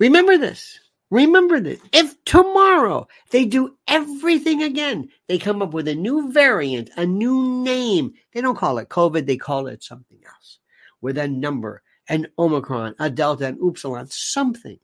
Remember 0.00 0.36
this. 0.36 0.80
Remember 1.10 1.60
this. 1.60 1.78
If 1.92 2.16
tomorrow 2.24 3.06
they 3.30 3.44
do 3.44 3.76
everything 3.86 4.62
again, 4.62 5.10
they 5.28 5.38
come 5.38 5.60
up 5.62 5.72
with 5.72 5.86
a 5.88 5.94
new 5.94 6.32
variant, 6.32 6.90
a 6.96 7.06
new 7.06 7.62
name. 7.62 8.14
They 8.32 8.40
don't 8.40 8.58
call 8.58 8.78
it 8.78 8.88
COVID, 8.88 9.26
they 9.26 9.36
call 9.36 9.66
it 9.66 9.84
something 9.84 10.18
else 10.26 10.58
with 11.00 11.18
a 11.18 11.28
number 11.28 11.82
an 12.08 12.26
Omicron, 12.38 12.96
a 12.98 13.08
Delta, 13.08 13.46
an 13.46 13.58
Upsilon, 13.62 14.08
something. 14.10 14.78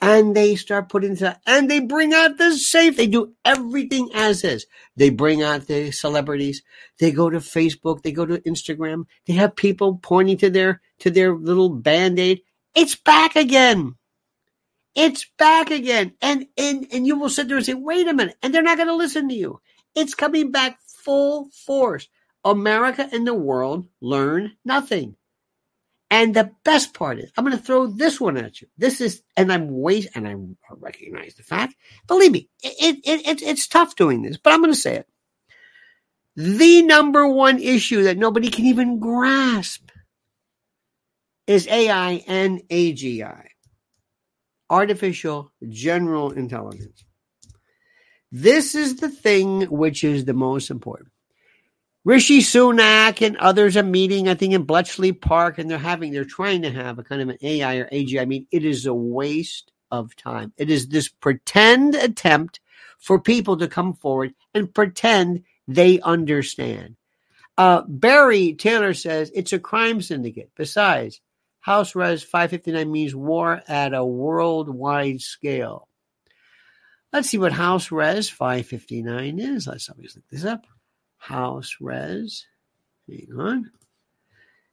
And 0.00 0.36
they 0.36 0.54
start 0.56 0.88
putting 0.88 1.14
that, 1.16 1.40
and 1.46 1.70
they 1.70 1.80
bring 1.80 2.14
out 2.14 2.38
the 2.38 2.56
safe. 2.56 2.96
They 2.96 3.06
do 3.06 3.34
everything 3.44 4.10
as 4.14 4.44
is. 4.44 4.66
They 4.94 5.10
bring 5.10 5.42
out 5.42 5.66
the 5.66 5.90
celebrities. 5.90 6.62
They 6.98 7.10
go 7.10 7.28
to 7.28 7.38
Facebook. 7.38 8.02
They 8.02 8.12
go 8.12 8.24
to 8.24 8.40
Instagram. 8.42 9.06
They 9.26 9.32
have 9.34 9.56
people 9.56 9.98
pointing 10.02 10.36
to 10.38 10.50
their 10.50 10.80
to 11.00 11.10
their 11.10 11.34
little 11.34 11.70
band 11.70 12.18
aid. 12.18 12.42
It's 12.74 12.94
back 12.94 13.36
again. 13.36 13.96
It's 14.94 15.26
back 15.38 15.70
again. 15.70 16.14
And 16.22 16.46
and 16.56 16.86
and 16.92 17.06
you 17.06 17.18
will 17.18 17.30
sit 17.30 17.48
there 17.48 17.56
and 17.58 17.66
say, 17.66 17.74
wait 17.74 18.08
a 18.08 18.14
minute, 18.14 18.36
and 18.42 18.54
they're 18.54 18.62
not 18.62 18.76
going 18.76 18.88
to 18.88 18.94
listen 18.96 19.28
to 19.28 19.34
you. 19.34 19.60
It's 19.94 20.14
coming 20.14 20.50
back 20.52 20.78
full 21.04 21.50
force. 21.66 22.08
America 22.44 23.08
and 23.12 23.26
the 23.26 23.34
world 23.34 23.86
learn 24.00 24.52
nothing. 24.64 25.16
And 26.10 26.34
the 26.34 26.52
best 26.64 26.94
part 26.94 27.20
is, 27.20 27.32
I'm 27.36 27.44
going 27.44 27.56
to 27.56 27.62
throw 27.62 27.86
this 27.86 28.20
one 28.20 28.38
at 28.38 28.60
you. 28.62 28.68
This 28.78 29.00
is, 29.00 29.22
and 29.36 29.52
I'm 29.52 29.68
wait, 29.70 30.08
and 30.16 30.28
I 30.28 30.36
recognize 30.70 31.34
the 31.36 31.44
fact. 31.44 31.76
Believe 32.08 32.32
me, 32.32 32.48
it, 32.62 32.98
it, 33.04 33.28
it, 33.28 33.42
it's 33.42 33.68
tough 33.68 33.96
doing 33.96 34.22
this, 34.22 34.38
but 34.38 34.52
I'm 34.52 34.60
going 34.62 34.72
to 34.72 34.78
say 34.80 34.96
it. 34.96 35.08
The 36.36 36.82
number 36.82 37.28
one 37.28 37.60
issue 37.60 38.04
that 38.04 38.18
nobody 38.18 38.50
can 38.50 38.66
even 38.66 39.00
grasp 39.00 39.90
is 41.46 41.68
AI 41.68 42.24
and 42.26 42.62
AGI, 42.70 43.48
artificial 44.70 45.52
general 45.68 46.30
intelligence. 46.30 47.04
This 48.32 48.74
is 48.74 48.96
the 48.96 49.08
thing 49.08 49.62
which 49.62 50.04
is 50.04 50.24
the 50.24 50.34
most 50.34 50.70
important. 50.70 51.10
Rishi 52.04 52.38
Sunak 52.38 53.24
and 53.24 53.36
others 53.36 53.76
are 53.76 53.82
meeting, 53.82 54.28
I 54.28 54.34
think, 54.34 54.54
in 54.54 54.62
Bletchley 54.62 55.12
Park, 55.12 55.58
and 55.58 55.68
they're 55.68 55.78
having, 55.78 56.12
they're 56.12 56.24
trying 56.24 56.62
to 56.62 56.70
have 56.70 56.98
a 56.98 57.02
kind 57.04 57.20
of 57.20 57.28
an 57.28 57.36
AI 57.42 57.76
or 57.76 57.88
AG. 57.92 58.18
I 58.18 58.24
mean, 58.24 58.46
it 58.50 58.64
is 58.64 58.86
a 58.86 58.94
waste 58.94 59.70
of 59.90 60.16
time. 60.16 60.52
It 60.56 60.70
is 60.70 60.88
this 60.88 61.08
pretend 61.08 61.94
attempt 61.94 62.60
for 62.98 63.20
people 63.20 63.58
to 63.58 63.68
come 63.68 63.94
forward 63.94 64.32
and 64.54 64.72
pretend 64.72 65.42
they 65.68 66.00
understand. 66.00 66.96
Uh, 67.58 67.82
Barry 67.86 68.54
Taylor 68.54 68.94
says 68.94 69.30
it's 69.34 69.52
a 69.52 69.58
crime 69.58 70.00
syndicate. 70.00 70.50
Besides, 70.56 71.20
House 71.60 71.94
Res 71.94 72.22
559 72.22 72.90
means 72.90 73.14
war 73.14 73.62
at 73.68 73.92
a 73.92 74.04
worldwide 74.04 75.20
scale. 75.20 75.88
Let's 77.12 77.28
see 77.28 77.38
what 77.38 77.52
House 77.52 77.90
Res 77.90 78.28
559 78.28 79.38
is. 79.38 79.66
Let's 79.66 79.90
always 79.90 80.16
look 80.16 80.24
this 80.30 80.44
up. 80.44 80.66
House 81.18 81.76
Res. 81.80 82.46
Hang 83.08 83.28
on. 83.36 83.70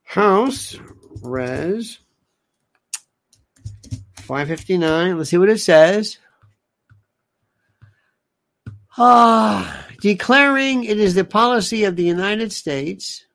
House 0.03 0.77
Res 1.21 1.99
559. 4.15 5.17
Let's 5.17 5.29
see 5.29 5.37
what 5.37 5.49
it 5.49 5.59
says. 5.59 6.17
Ah, 8.97 9.85
declaring 10.01 10.85
it 10.85 10.99
is 10.99 11.15
the 11.15 11.25
policy 11.25 11.83
of 11.83 11.95
the 11.95 12.03
United 12.03 12.51
States 12.51 13.26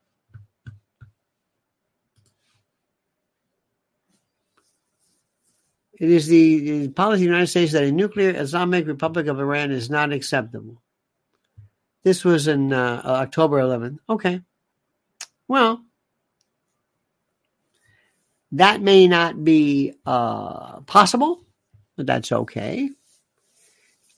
It 6.03 6.11
is 6.11 6.27
the, 6.27 6.59
the 6.59 6.89
policy 6.89 7.15
of 7.15 7.21
the 7.21 7.27
United 7.27 7.47
States 7.47 7.71
that 7.71 7.85
a 7.85 7.93
nuclear 7.93 8.31
Islamic 8.31 8.89
Republic 8.89 9.29
of 9.29 9.39
Iran 9.39 9.71
is 9.71 9.89
not 9.89 10.13
acceptable. 10.13 10.83
This 12.03 12.25
was 12.25 12.49
in 12.49 12.73
uh, 12.73 13.03
October 13.05 13.61
11th. 13.61 13.99
Okay. 14.11 14.41
Well, 15.47 15.81
that 18.51 18.83
may 18.83 19.07
not 19.07 19.45
be 19.45 19.95
uh, 20.05 20.81
possible, 20.81 21.45
but 21.97 22.07
that's 22.07 22.33
okay. 22.33 22.91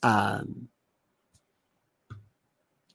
Um, 0.02 0.68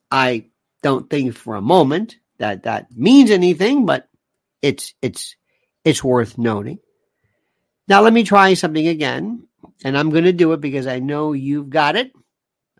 I 0.09 0.45
don't 0.81 1.07
think 1.07 1.35
for 1.35 1.53
a 1.53 1.61
moment 1.61 2.17
that 2.39 2.63
that 2.63 2.87
means 2.97 3.29
anything, 3.29 3.85
but 3.85 4.09
it's 4.63 4.95
it's 5.03 5.35
it's 5.85 6.03
worth 6.03 6.39
noting. 6.39 6.79
Now, 7.89 8.01
let 8.01 8.13
me 8.13 8.23
try 8.23 8.53
something 8.53 8.87
again, 8.87 9.47
and 9.83 9.97
I'm 9.97 10.11
going 10.11 10.25
to 10.25 10.31
do 10.31 10.53
it 10.53 10.61
because 10.61 10.85
I 10.85 10.99
know 10.99 11.33
you've 11.33 11.71
got 11.71 11.95
it, 11.95 12.11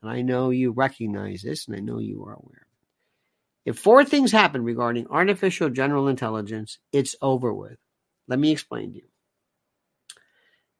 and 0.01 0.09
I 0.09 0.21
know 0.21 0.51
you 0.51 0.71
recognize 0.71 1.41
this, 1.41 1.67
and 1.67 1.75
I 1.75 1.79
know 1.79 1.97
you 1.97 2.23
are 2.25 2.33
aware. 2.33 2.67
If 3.65 3.79
four 3.79 4.05
things 4.05 4.31
happen 4.31 4.63
regarding 4.63 5.07
artificial 5.07 5.71
general 5.71 6.07
intelligence, 6.07 6.77
it's 6.93 7.15
over 7.23 7.51
with. 7.51 7.77
Let 8.27 8.37
me 8.37 8.51
explain 8.51 8.93
to 8.93 8.97
you. 8.97 9.07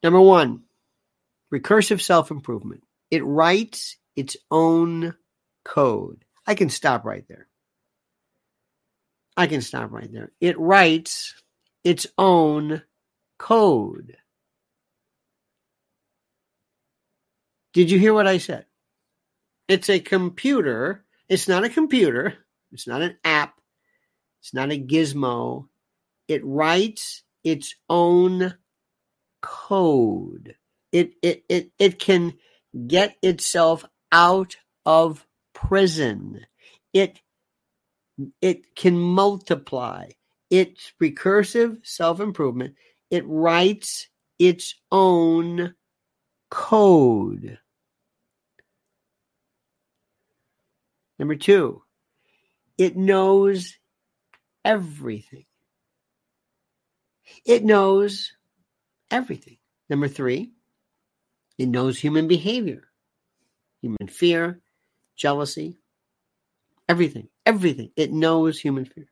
Number 0.03 0.21
one, 0.21 0.62
recursive 1.51 2.00
self 2.00 2.29
improvement. 2.29 2.83
It 3.09 3.25
writes 3.25 3.98
its 4.15 4.38
own 4.51 5.15
code. 5.65 6.24
I 6.45 6.53
can 6.53 6.69
stop 6.69 7.03
right 7.03 7.25
there. 7.27 7.48
I 9.36 9.48
can 9.48 9.62
stop 9.62 9.91
right 9.91 10.12
there. 10.12 10.31
It 10.39 10.59
writes 10.59 11.33
its 11.83 12.05
own 12.17 12.83
code. 13.39 14.17
Did 17.74 17.89
you 17.89 17.98
hear 17.98 18.13
what 18.13 18.27
I 18.27 18.38
said? 18.38 18.65
It's 19.67 19.89
a 19.89 20.00
computer. 20.00 21.05
It's 21.27 21.48
not 21.48 21.63
a 21.63 21.69
computer. 21.69 22.36
It's 22.72 22.88
not 22.88 23.01
an 23.01 23.17
app. 23.24 23.55
It's 24.41 24.53
not 24.53 24.72
a 24.72 24.79
gizmo. 24.79 25.67
It 26.27 26.41
writes 26.46 27.24
its 27.43 27.75
own 27.89 28.55
code. 29.41 30.55
It, 30.91 31.13
it, 31.22 31.43
it, 31.50 31.72
it 31.79 32.00
can 32.00 32.34
get 32.88 33.15
itself 33.22 33.86
out 34.12 34.58
of 34.86 35.25
prison. 35.53 36.46
It, 36.93 37.19
it 38.41 38.75
can 38.75 39.00
multiply. 39.00 40.10
It's 40.50 40.93
recursive 41.01 41.86
self 41.86 42.19
improvement. 42.19 42.75
It 43.10 43.24
writes 43.25 44.08
its 44.38 44.75
own 44.92 45.74
code. 46.50 47.60
Number 51.18 51.36
two, 51.36 51.84
it 52.78 52.96
knows 52.96 53.78
everything. 54.63 55.46
It 57.46 57.63
knows 57.63 58.32
everything. 59.12 59.58
Number 59.89 60.08
three, 60.08 60.52
it 61.58 61.67
knows 61.67 62.00
human 62.00 62.28
behavior, 62.28 62.84
human 63.82 64.08
fear, 64.08 64.62
jealousy, 65.17 65.78
everything, 66.88 67.28
everything. 67.45 67.91
It 67.98 68.12
knows 68.12 68.60
human 68.60 68.86
fear. 68.86 69.10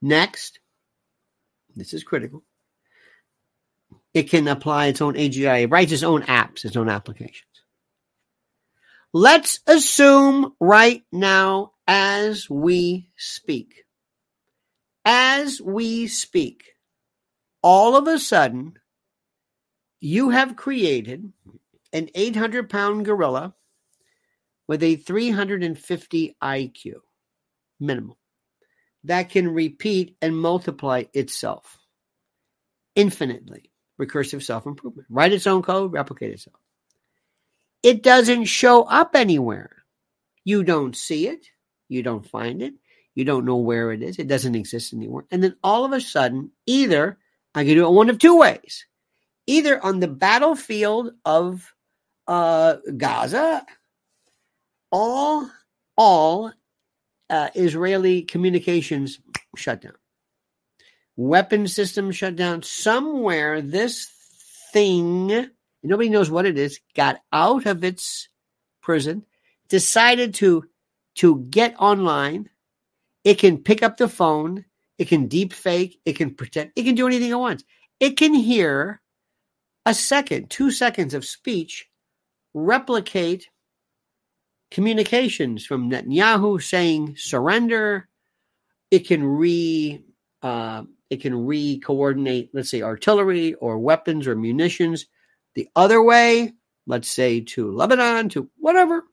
Next, 0.00 0.58
this 1.76 1.94
is 1.94 2.04
critical. 2.04 2.42
It 4.14 4.24
can 4.30 4.46
apply 4.48 4.86
its 4.86 5.00
own 5.00 5.14
AGI. 5.14 5.62
It 5.62 5.70
writes 5.70 5.92
its 5.92 6.02
own 6.02 6.22
apps, 6.22 6.64
its 6.64 6.76
own 6.76 6.88
applications. 6.88 7.46
Let's 9.12 9.60
assume 9.66 10.54
right 10.60 11.02
now, 11.12 11.72
as 11.86 12.48
we 12.48 13.10
speak, 13.16 13.84
as 15.04 15.60
we 15.60 16.06
speak, 16.06 16.76
all 17.62 17.96
of 17.96 18.06
a 18.06 18.18
sudden, 18.18 18.78
you 20.00 20.30
have 20.30 20.56
created 20.56 21.32
an 21.92 22.08
800 22.14 22.70
pound 22.70 23.04
gorilla 23.04 23.54
with 24.66 24.82
a 24.82 24.96
350 24.96 26.36
IQ 26.42 26.94
minimum 27.78 28.16
that 29.04 29.30
can 29.30 29.48
repeat 29.48 30.16
and 30.22 30.36
multiply 30.36 31.04
itself 31.12 31.78
infinitely. 32.94 33.70
Recursive 34.00 34.42
self 34.42 34.66
improvement. 34.66 35.06
Write 35.10 35.32
its 35.32 35.46
own 35.46 35.62
code, 35.62 35.92
replicate 35.92 36.32
itself. 36.32 36.56
It 37.82 38.02
doesn't 38.02 38.44
show 38.44 38.84
up 38.84 39.14
anywhere. 39.14 39.84
You 40.44 40.64
don't 40.64 40.96
see 40.96 41.28
it. 41.28 41.46
You 41.88 42.02
don't 42.02 42.26
find 42.26 42.62
it. 42.62 42.74
You 43.14 43.24
don't 43.24 43.44
know 43.44 43.56
where 43.56 43.92
it 43.92 44.02
is. 44.02 44.18
It 44.18 44.28
doesn't 44.28 44.54
exist 44.54 44.92
anywhere. 44.92 45.24
And 45.30 45.42
then 45.42 45.56
all 45.62 45.84
of 45.84 45.92
a 45.92 46.00
sudden, 46.00 46.50
either 46.66 47.18
I 47.54 47.64
can 47.64 47.74
do 47.74 47.86
it 47.86 47.92
one 47.92 48.08
of 48.08 48.18
two 48.18 48.38
ways. 48.38 48.86
Either 49.46 49.84
on 49.84 50.00
the 50.00 50.08
battlefield 50.08 51.10
of 51.24 51.74
uh, 52.26 52.76
Gaza, 52.96 53.66
all 54.90 55.50
all 55.96 56.52
uh, 57.32 57.48
Israeli 57.54 58.22
communications 58.22 59.18
shut 59.56 59.82
down, 59.82 59.94
weapon 61.16 61.66
systems 61.66 62.16
shut 62.16 62.36
down. 62.36 62.62
Somewhere, 62.62 63.60
this 63.60 64.08
thing 64.72 65.48
nobody 65.82 66.08
knows 66.08 66.30
what 66.30 66.46
it 66.46 66.56
is 66.56 66.78
got 66.94 67.20
out 67.32 67.66
of 67.66 67.82
its 67.82 68.28
prison, 68.80 69.24
decided 69.68 70.34
to 70.34 70.64
to 71.16 71.40
get 71.50 71.74
online 71.78 72.48
it 73.24 73.38
can 73.38 73.58
pick 73.58 73.82
up 73.82 73.96
the 73.96 74.08
phone. 74.08 74.64
It 74.98 75.08
can 75.08 75.28
deep 75.28 75.52
fake. 75.52 76.00
It 76.04 76.14
can 76.14 76.34
pretend. 76.34 76.72
It 76.76 76.84
can 76.84 76.94
do 76.94 77.06
anything 77.06 77.30
it 77.30 77.38
wants. 77.38 77.64
It 78.00 78.16
can 78.16 78.34
hear 78.34 79.00
a 79.86 79.94
second, 79.94 80.50
two 80.50 80.70
seconds 80.70 81.14
of 81.14 81.24
speech 81.24 81.88
replicate 82.54 83.48
communications 84.72 85.64
from 85.64 85.90
Netanyahu 85.90 86.60
saying 86.60 87.14
surrender. 87.16 88.08
It 88.90 89.06
can 89.06 89.22
re 89.24 90.02
uh, 90.42 90.84
it 91.10 91.20
can 91.20 91.46
re 91.46 91.78
coordinate, 91.78 92.50
let's 92.52 92.70
say, 92.70 92.82
artillery 92.82 93.54
or 93.54 93.78
weapons 93.78 94.26
or 94.26 94.34
munitions 94.34 95.06
the 95.54 95.68
other 95.76 96.02
way, 96.02 96.54
let's 96.86 97.08
say 97.08 97.40
to 97.40 97.70
Lebanon, 97.70 98.30
to 98.30 98.48
whatever, 98.58 99.04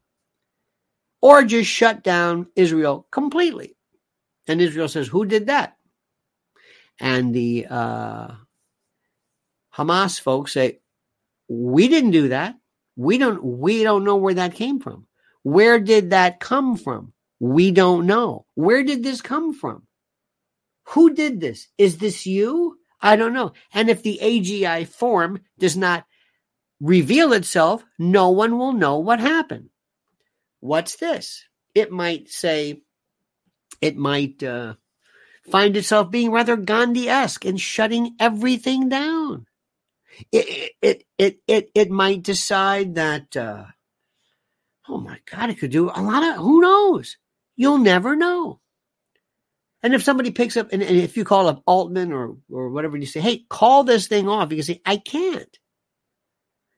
or 1.22 1.44
just 1.44 1.70
shut 1.70 2.04
down 2.04 2.48
Israel 2.56 3.06
completely. 3.12 3.76
And 4.48 4.62
Israel 4.62 4.88
says, 4.88 5.08
Who 5.08 5.26
did 5.26 5.48
that? 5.48 5.76
And 7.00 7.36
the 7.36 7.68
uh, 7.70 8.32
Hamas 9.76 10.20
folks 10.20 10.54
say, 10.54 10.80
We 11.50 11.90
didn't 11.90 12.12
do 12.12 12.30
that. 12.30 12.56
We 12.96 13.18
don't 13.18 13.44
we 13.44 13.84
don't 13.84 14.04
know 14.06 14.18
where 14.18 14.34
that 14.34 14.56
came 14.56 14.80
from. 14.80 15.06
Where 15.44 15.80
did 15.80 16.12
that 16.12 16.40
come 16.40 16.76
from? 16.78 17.14
We 17.40 17.72
don't 17.72 18.06
know. 18.06 18.46
Where 18.56 18.84
did 18.84 19.04
this 19.04 19.22
come 19.22 19.54
from? 19.54 19.84
Who 20.90 21.14
did 21.14 21.40
this? 21.40 21.68
Is 21.78 21.98
this 21.98 22.26
you? 22.26 22.78
I 23.02 23.16
don't 23.16 23.34
know. 23.34 23.54
And 23.74 23.90
if 23.90 24.04
the 24.04 24.20
AGI 24.22 24.88
form 24.88 25.42
does 25.58 25.78
not 25.78 26.06
reveal 26.82 27.34
itself, 27.34 27.86
no 27.98 28.32
one 28.32 28.58
will 28.58 28.74
know 28.74 28.98
what 29.00 29.20
happened. 29.20 29.70
What's 30.60 30.98
this? 30.98 31.46
It 31.74 31.92
might 31.92 32.30
say, 32.30 32.82
it 33.80 33.96
might 33.96 34.44
uh, 34.44 34.74
find 35.50 35.78
itself 35.78 36.12
being 36.12 36.32
rather 36.32 36.58
Gandhi-esque 36.58 37.46
and 37.46 37.60
shutting 37.62 38.16
everything 38.20 38.90
down. 38.90 39.46
It 40.34 40.74
it 40.82 41.04
it 41.18 41.40
it 41.48 41.72
it 41.74 41.90
might 41.90 42.24
decide 42.24 42.96
that. 42.96 43.38
Uh, 43.38 43.66
oh 44.90 45.00
my 45.00 45.20
God! 45.32 45.50
It 45.50 45.60
could 45.60 45.72
do 45.72 45.90
a 45.90 46.02
lot 46.02 46.24
of. 46.24 46.36
Who 46.38 46.62
knows? 46.62 47.18
You'll 47.56 47.78
never 47.78 48.16
know. 48.16 48.60
And 49.82 49.94
if 49.94 50.04
somebody 50.04 50.32
picks 50.32 50.58
up, 50.58 50.70
and, 50.72 50.84
and 50.84 50.98
if 50.98 51.16
you 51.16 51.24
call 51.24 51.48
up 51.48 51.64
Altman 51.66 52.12
or 52.12 52.36
or 52.52 52.70
whatever, 52.70 52.96
and 52.96 53.04
you 53.04 53.08
say, 53.08 53.22
"Hey, 53.22 53.46
call 53.50 53.84
this 53.84 54.08
thing 54.08 54.28
off," 54.28 54.52
you 54.52 54.58
can 54.58 54.66
say, 54.66 54.82
"I 54.86 54.98
can't." 54.98 55.58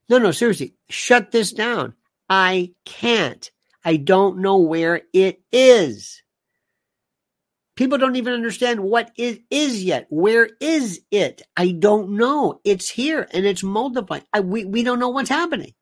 No, 0.10 0.17
no, 0.17 0.32
seriously, 0.32 0.76
shut 0.89 1.32
this 1.32 1.52
down. 1.52 1.93
I 2.30 2.74
can't. 2.86 3.50
I 3.84 3.97
don't 3.97 4.39
know 4.39 4.58
where 4.58 5.02
it 5.13 5.41
is. 5.52 6.21
People 7.76 7.97
don't 7.97 8.17
even 8.17 8.34
understand 8.34 8.82
what 8.82 9.12
it 9.17 9.41
is 9.50 9.84
yet. 9.84 10.06
Where 10.10 10.50
is 10.60 11.02
it? 11.10 11.41
I 11.58 11.71
don't 11.71 12.12
know. 12.12 12.60
It's 12.63 12.89
here 12.89 13.28
and 13.32 13.45
it's 13.45 13.63
multiplying. 13.63 14.24
I, 14.34 14.41
we, 14.41 14.65
we 14.65 14.84
don't 14.84 15.00
know 15.00 15.10
what's 15.10 15.30
happening. 15.30 15.74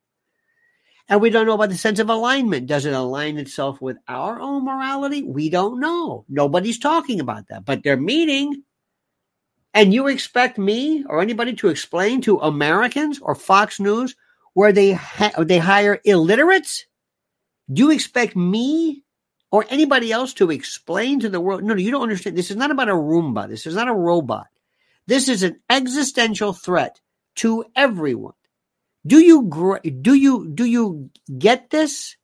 And 1.09 1.21
we 1.21 1.31
don't 1.31 1.47
know 1.47 1.55
about 1.55 1.69
the 1.69 1.77
sense 1.77 1.97
of 1.97 2.09
alignment. 2.09 2.67
Does 2.67 2.85
it 2.85 2.93
align 2.93 3.39
itself 3.39 3.81
with 3.81 3.97
our 4.07 4.39
own 4.39 4.63
morality? 4.63 5.23
We 5.23 5.49
don't 5.49 5.79
know. 5.79 6.23
Nobody's 6.29 6.77
talking 6.77 7.19
about 7.19 7.47
that, 7.49 7.65
but 7.65 7.81
they're 7.83 7.97
meeting. 7.97 8.63
And 9.73 9.91
you 9.91 10.07
expect 10.07 10.59
me 10.59 11.03
or 11.09 11.19
anybody 11.19 11.53
to 11.55 11.69
explain 11.69 12.21
to 12.21 12.37
Americans 12.37 13.19
or 13.19 13.33
Fox 13.33 13.79
News 13.79 14.15
where 14.53 14.71
they 14.71 14.91
ha- 14.93 15.43
they 15.43 15.57
hire 15.57 15.99
illiterates? 16.03 16.85
Do 17.71 17.83
you 17.83 17.91
expect 17.91 18.35
me 18.35 19.03
or 19.51 19.65
anybody 19.69 20.11
else 20.11 20.33
to 20.35 20.51
explain 20.51 21.21
to 21.21 21.29
the 21.29 21.39
world? 21.39 21.63
No, 21.63 21.73
no, 21.73 21.79
you 21.79 21.91
don't 21.91 22.03
understand. 22.03 22.37
This 22.37 22.51
is 22.51 22.57
not 22.57 22.71
about 22.71 22.89
a 22.89 22.93
Roomba. 22.93 23.47
This 23.47 23.65
is 23.65 23.75
not 23.75 23.87
a 23.87 23.93
robot. 23.93 24.47
This 25.07 25.27
is 25.27 25.43
an 25.43 25.59
existential 25.69 26.53
threat 26.53 26.99
to 27.35 27.65
everyone. 27.75 28.33
Do 29.05 29.19
you 29.19 29.49
do 30.01 30.13
you 30.13 30.49
do 30.53 30.65
you 30.65 31.09
get 31.37 31.69
this? 31.69 32.15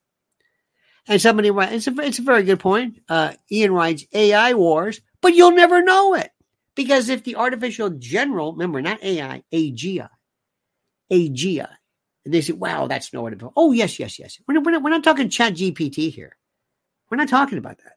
And 1.07 1.21
somebody 1.21 1.51
writes, 1.51 1.87
it's 1.87 1.87
a, 1.87 2.01
it's 2.01 2.19
a 2.19 2.23
very 2.23 2.43
good 2.43 2.59
point. 2.59 2.99
Uh, 3.07 3.33
Ian 3.51 3.73
writes, 3.73 4.05
AI 4.13 4.53
wars, 4.55 5.01
but 5.21 5.35
you'll 5.35 5.51
never 5.51 5.83
know 5.83 6.15
it. 6.15 6.31
Because 6.75 7.09
if 7.09 7.23
the 7.23 7.35
artificial 7.35 7.91
general, 7.91 8.53
remember, 8.53 8.81
not 8.81 9.03
AI, 9.03 9.43
AGI, 9.53 10.09
AGI, 11.11 11.69
and 12.25 12.33
they 12.33 12.41
say, 12.41 12.53
wow, 12.53 12.87
that's 12.87 13.13
no 13.13 13.23
artificial. 13.23 13.53
Oh, 13.55 13.71
yes, 13.71 13.99
yes, 13.99 14.17
yes. 14.17 14.39
We're 14.47 14.55
not, 14.55 14.63
we're 14.65 14.71
not, 14.71 14.83
we're 14.83 14.89
not 14.89 15.03
talking 15.03 15.29
chat 15.29 15.53
GPT 15.53 16.11
here. 16.11 16.35
We're 17.09 17.17
not 17.17 17.29
talking 17.29 17.59
about 17.59 17.77
that. 17.77 17.93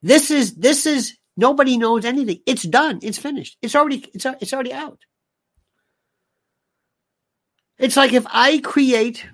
This 0.00 0.30
is, 0.30 0.54
this 0.54 0.86
is, 0.86 1.16
nobody 1.36 1.76
knows 1.76 2.06
anything. 2.06 2.40
It's 2.46 2.62
done. 2.62 3.00
It's 3.02 3.18
finished. 3.18 3.58
It's 3.60 3.76
already, 3.76 4.04
it's, 4.14 4.26
it's 4.40 4.54
already 4.54 4.72
out. 4.72 5.00
It's 7.82 7.96
like 7.96 8.12
if 8.12 8.24
I 8.30 8.58
create 8.58 9.26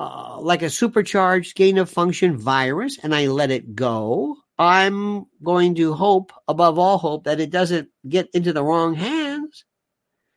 uh, 0.00 0.40
like 0.40 0.62
a 0.62 0.68
supercharged 0.68 1.54
gain 1.54 1.78
of 1.78 1.88
function 1.88 2.36
virus 2.36 2.98
and 3.00 3.14
I 3.14 3.28
let 3.28 3.52
it 3.52 3.76
go, 3.76 4.36
I'm 4.58 5.26
going 5.44 5.76
to 5.76 5.94
hope, 5.94 6.32
above 6.48 6.76
all 6.76 6.98
hope, 6.98 7.24
that 7.24 7.38
it 7.38 7.50
doesn't 7.50 7.88
get 8.08 8.30
into 8.34 8.52
the 8.52 8.64
wrong 8.64 8.94
hands. 8.94 9.64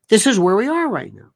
This 0.08 0.28
is 0.28 0.38
where 0.38 0.56
we 0.56 0.68
are 0.68 0.88
right 0.88 1.12
now. 1.12 1.32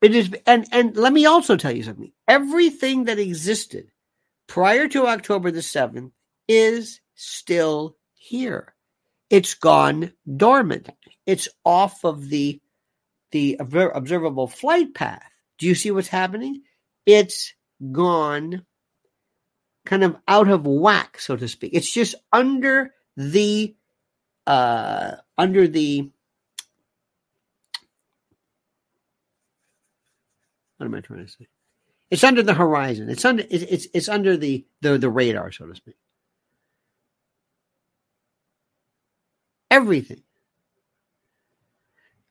It 0.00 0.14
is, 0.14 0.30
and 0.46 0.66
and 0.72 0.96
let 0.96 1.12
me 1.12 1.26
also 1.26 1.58
tell 1.58 1.72
you 1.72 1.82
something. 1.82 2.10
Everything 2.26 3.04
that 3.04 3.18
existed 3.18 3.90
prior 4.46 4.88
to 4.88 5.08
October 5.08 5.50
the 5.50 5.60
seventh 5.60 6.14
is 6.48 7.02
still 7.16 7.98
here. 8.14 8.74
It's 9.28 9.52
gone 9.52 10.14
dormant. 10.38 10.88
It's 11.26 11.50
off 11.66 12.02
of 12.02 12.30
the 12.30 12.62
the 13.32 13.56
observable 13.60 14.46
flight 14.48 14.94
path. 14.94 15.30
Do 15.58 15.66
you 15.66 15.74
see 15.74 15.90
what's 15.90 16.08
happening? 16.08 16.62
It's 17.06 17.52
gone 17.92 18.64
kind 19.86 20.04
of 20.04 20.16
out 20.28 20.48
of 20.48 20.66
whack, 20.66 21.18
so 21.18 21.36
to 21.36 21.48
speak. 21.48 21.72
It's 21.74 21.92
just 21.92 22.14
under 22.32 22.92
the 23.16 23.74
uh 24.46 25.12
under 25.36 25.68
the 25.68 26.10
what 30.78 30.86
am 30.86 30.94
I 30.94 31.00
trying 31.00 31.26
to 31.26 31.30
say? 31.30 31.46
It's 32.10 32.24
under 32.24 32.42
the 32.42 32.54
horizon. 32.54 33.08
It's 33.08 33.24
under 33.24 33.44
it's 33.50 33.86
it's, 33.92 34.08
under 34.08 34.36
the, 34.36 34.64
the 34.80 34.98
the 34.98 35.10
radar, 35.10 35.52
so 35.52 35.66
to 35.66 35.74
speak. 35.74 35.96
Everything. 39.70 40.22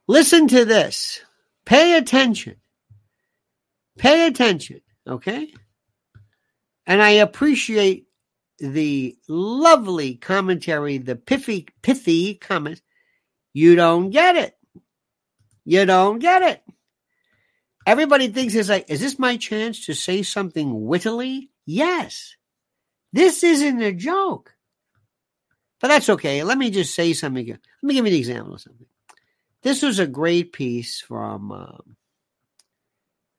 Listen 0.09 0.47
to 0.47 0.65
this. 0.65 1.21
Pay 1.65 1.95
attention. 1.95 2.55
Pay 3.99 4.25
attention, 4.25 4.81
okay? 5.05 5.53
And 6.87 6.99
I 6.99 7.11
appreciate 7.11 8.07
the 8.57 9.15
lovely 9.27 10.15
commentary, 10.15 10.97
the 10.97 11.15
pithy, 11.15 11.67
pithy 11.83 12.33
comments. 12.33 12.81
You 13.53 13.75
don't 13.75 14.09
get 14.09 14.35
it. 14.35 14.57
You 15.63 15.85
don't 15.85 16.17
get 16.17 16.41
it. 16.41 16.63
Everybody 17.85 18.29
thinks 18.29 18.55
it's 18.55 18.67
like, 18.67 18.89
is 18.89 19.01
this 19.01 19.19
my 19.19 19.37
chance 19.37 19.85
to 19.85 19.93
say 19.93 20.23
something 20.23 20.87
wittily? 20.87 21.51
Yes. 21.67 22.35
This 23.13 23.43
isn't 23.43 23.79
a 23.79 23.93
joke. 23.93 24.55
But 25.79 25.89
that's 25.89 26.09
okay. 26.09 26.43
Let 26.43 26.57
me 26.57 26.71
just 26.71 26.95
say 26.95 27.13
something. 27.13 27.45
Let 27.45 27.59
me 27.83 27.93
give 27.93 28.07
you 28.07 28.11
an 28.11 28.17
example 28.17 28.55
of 28.55 28.61
something. 28.61 28.87
This 29.61 29.81
was 29.81 29.99
a 29.99 30.07
great 30.07 30.53
piece 30.53 31.01
from. 31.01 31.51
Um, 31.51 31.95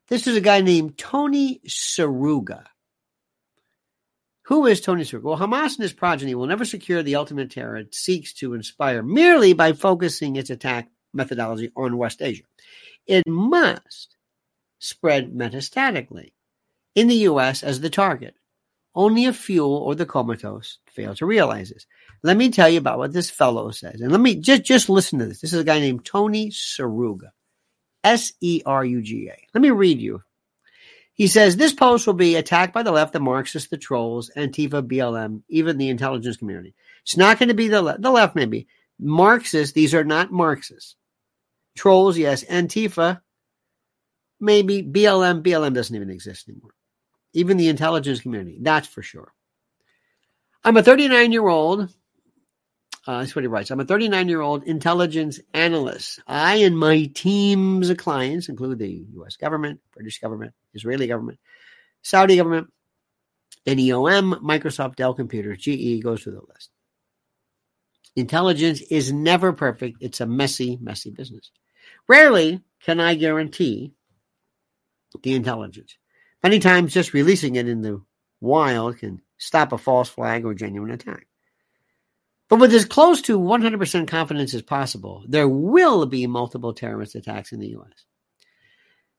this 0.07 0.27
is 0.27 0.35
a 0.35 0.41
guy 0.41 0.61
named 0.61 0.97
Tony 0.97 1.61
Seruga. 1.67 2.65
Who 4.43 4.65
is 4.65 4.81
Tony 4.81 5.03
Seruga? 5.03 5.23
Well, 5.23 5.37
Hamas 5.37 5.75
and 5.75 5.83
his 5.83 5.93
progeny 5.93 6.35
will 6.35 6.47
never 6.47 6.65
secure 6.65 7.01
the 7.01 7.15
ultimate 7.15 7.49
terror 7.49 7.77
it 7.77 7.95
seeks 7.95 8.33
to 8.33 8.53
inspire 8.53 9.01
merely 9.01 9.53
by 9.53 9.71
focusing 9.71 10.35
its 10.35 10.49
attack 10.49 10.89
methodology 11.13 11.71
on 11.77 11.97
West 11.97 12.21
Asia. 12.21 12.43
It 13.07 13.25
must 13.25 14.17
spread 14.79 15.31
metastatically 15.31 16.33
in 16.95 17.07
the 17.07 17.15
U.S. 17.15 17.63
as 17.63 17.79
the 17.79 17.89
target. 17.89 18.35
Only 18.93 19.25
a 19.25 19.33
few 19.33 19.65
or 19.65 19.95
the 19.95 20.05
comatose 20.05 20.79
fail 20.87 21.15
to 21.15 21.25
realize 21.25 21.69
this. 21.69 21.87
Let 22.23 22.37
me 22.37 22.51
tell 22.51 22.69
you 22.69 22.77
about 22.77 22.99
what 22.99 23.13
this 23.13 23.29
fellow 23.29 23.71
says. 23.71 24.01
And 24.01 24.11
let 24.11 24.21
me 24.21 24.35
just, 24.35 24.63
just 24.63 24.89
listen 24.89 25.19
to 25.19 25.25
this. 25.25 25.41
This 25.41 25.53
is 25.53 25.59
a 25.59 25.63
guy 25.63 25.79
named 25.79 26.05
Tony 26.05 26.49
Seruga. 26.49 27.31
S 28.03 28.33
E 28.41 28.61
R 28.65 28.83
U 28.83 29.01
G 29.01 29.29
A. 29.29 29.47
Let 29.53 29.61
me 29.61 29.69
read 29.69 29.99
you. 29.99 30.23
He 31.13 31.27
says 31.27 31.55
this 31.55 31.73
post 31.73 32.07
will 32.07 32.13
be 32.13 32.35
attacked 32.35 32.73
by 32.73 32.83
the 32.83 32.91
left, 32.91 33.13
the 33.13 33.19
Marxists, 33.19 33.69
the 33.69 33.77
trolls, 33.77 34.31
Antifa, 34.35 34.81
BLM, 34.81 35.43
even 35.49 35.77
the 35.77 35.89
intelligence 35.89 36.37
community. 36.37 36.73
It's 37.03 37.17
not 37.17 37.37
going 37.37 37.49
to 37.49 37.55
be 37.55 37.67
the 37.67 37.81
left. 37.81 38.01
The 38.01 38.11
left, 38.11 38.35
maybe. 38.35 38.67
Marxists, 38.99 39.73
these 39.73 39.93
are 39.93 40.03
not 40.03 40.31
Marxists. 40.31 40.95
Trolls, 41.75 42.17
yes. 42.17 42.43
Antifa, 42.43 43.21
maybe. 44.39 44.81
BLM, 44.83 45.43
BLM 45.43 45.73
doesn't 45.73 45.95
even 45.95 46.09
exist 46.09 46.49
anymore. 46.49 46.73
Even 47.33 47.57
the 47.57 47.69
intelligence 47.69 48.21
community, 48.21 48.57
that's 48.61 48.87
for 48.87 49.01
sure. 49.01 49.31
I'm 50.63 50.77
a 50.77 50.83
39 50.83 51.31
year 51.31 51.47
old 51.47 51.93
uh, 53.07 53.19
that's 53.19 53.35
what 53.35 53.43
he 53.43 53.47
writes. 53.47 53.71
I'm 53.71 53.79
a 53.79 53.85
39 53.85 54.29
year 54.29 54.41
old 54.41 54.63
intelligence 54.63 55.39
analyst. 55.53 56.19
I 56.27 56.57
and 56.57 56.77
my 56.77 57.05
teams 57.13 57.89
of 57.89 57.97
clients 57.97 58.47
include 58.47 58.79
the 58.79 59.05
US 59.17 59.37
government, 59.37 59.79
British 59.93 60.19
government, 60.19 60.53
Israeli 60.73 61.07
government, 61.07 61.39
Saudi 62.03 62.37
government, 62.37 62.71
NEOM, 63.65 64.41
Microsoft, 64.41 64.95
Dell 64.95 65.13
Computers, 65.13 65.59
GE 65.59 66.01
goes 66.03 66.23
through 66.23 66.33
the 66.33 66.53
list. 66.53 66.69
Intelligence 68.15 68.81
is 68.81 69.11
never 69.11 69.53
perfect. 69.53 69.97
It's 70.01 70.21
a 70.21 70.25
messy, 70.25 70.77
messy 70.81 71.11
business. 71.11 71.51
Rarely 72.07 72.61
can 72.83 72.99
I 72.99 73.15
guarantee 73.15 73.93
the 75.23 75.33
intelligence. 75.33 75.97
Many 76.43 76.59
times, 76.59 76.93
just 76.93 77.13
releasing 77.13 77.55
it 77.55 77.67
in 77.67 77.81
the 77.81 78.01
wild 78.41 78.97
can 78.97 79.21
stop 79.37 79.71
a 79.71 79.77
false 79.77 80.09
flag 80.09 80.45
or 80.45 80.53
genuine 80.53 80.91
attack. 80.91 81.27
But 82.51 82.59
with 82.59 82.73
as 82.73 82.83
close 82.83 83.21
to 83.21 83.39
100% 83.39 84.09
confidence 84.09 84.53
as 84.53 84.61
possible, 84.61 85.23
there 85.25 85.47
will 85.47 86.05
be 86.05 86.27
multiple 86.27 86.73
terrorist 86.73 87.15
attacks 87.15 87.53
in 87.53 87.61
the 87.61 87.69
U.S. 87.69 88.03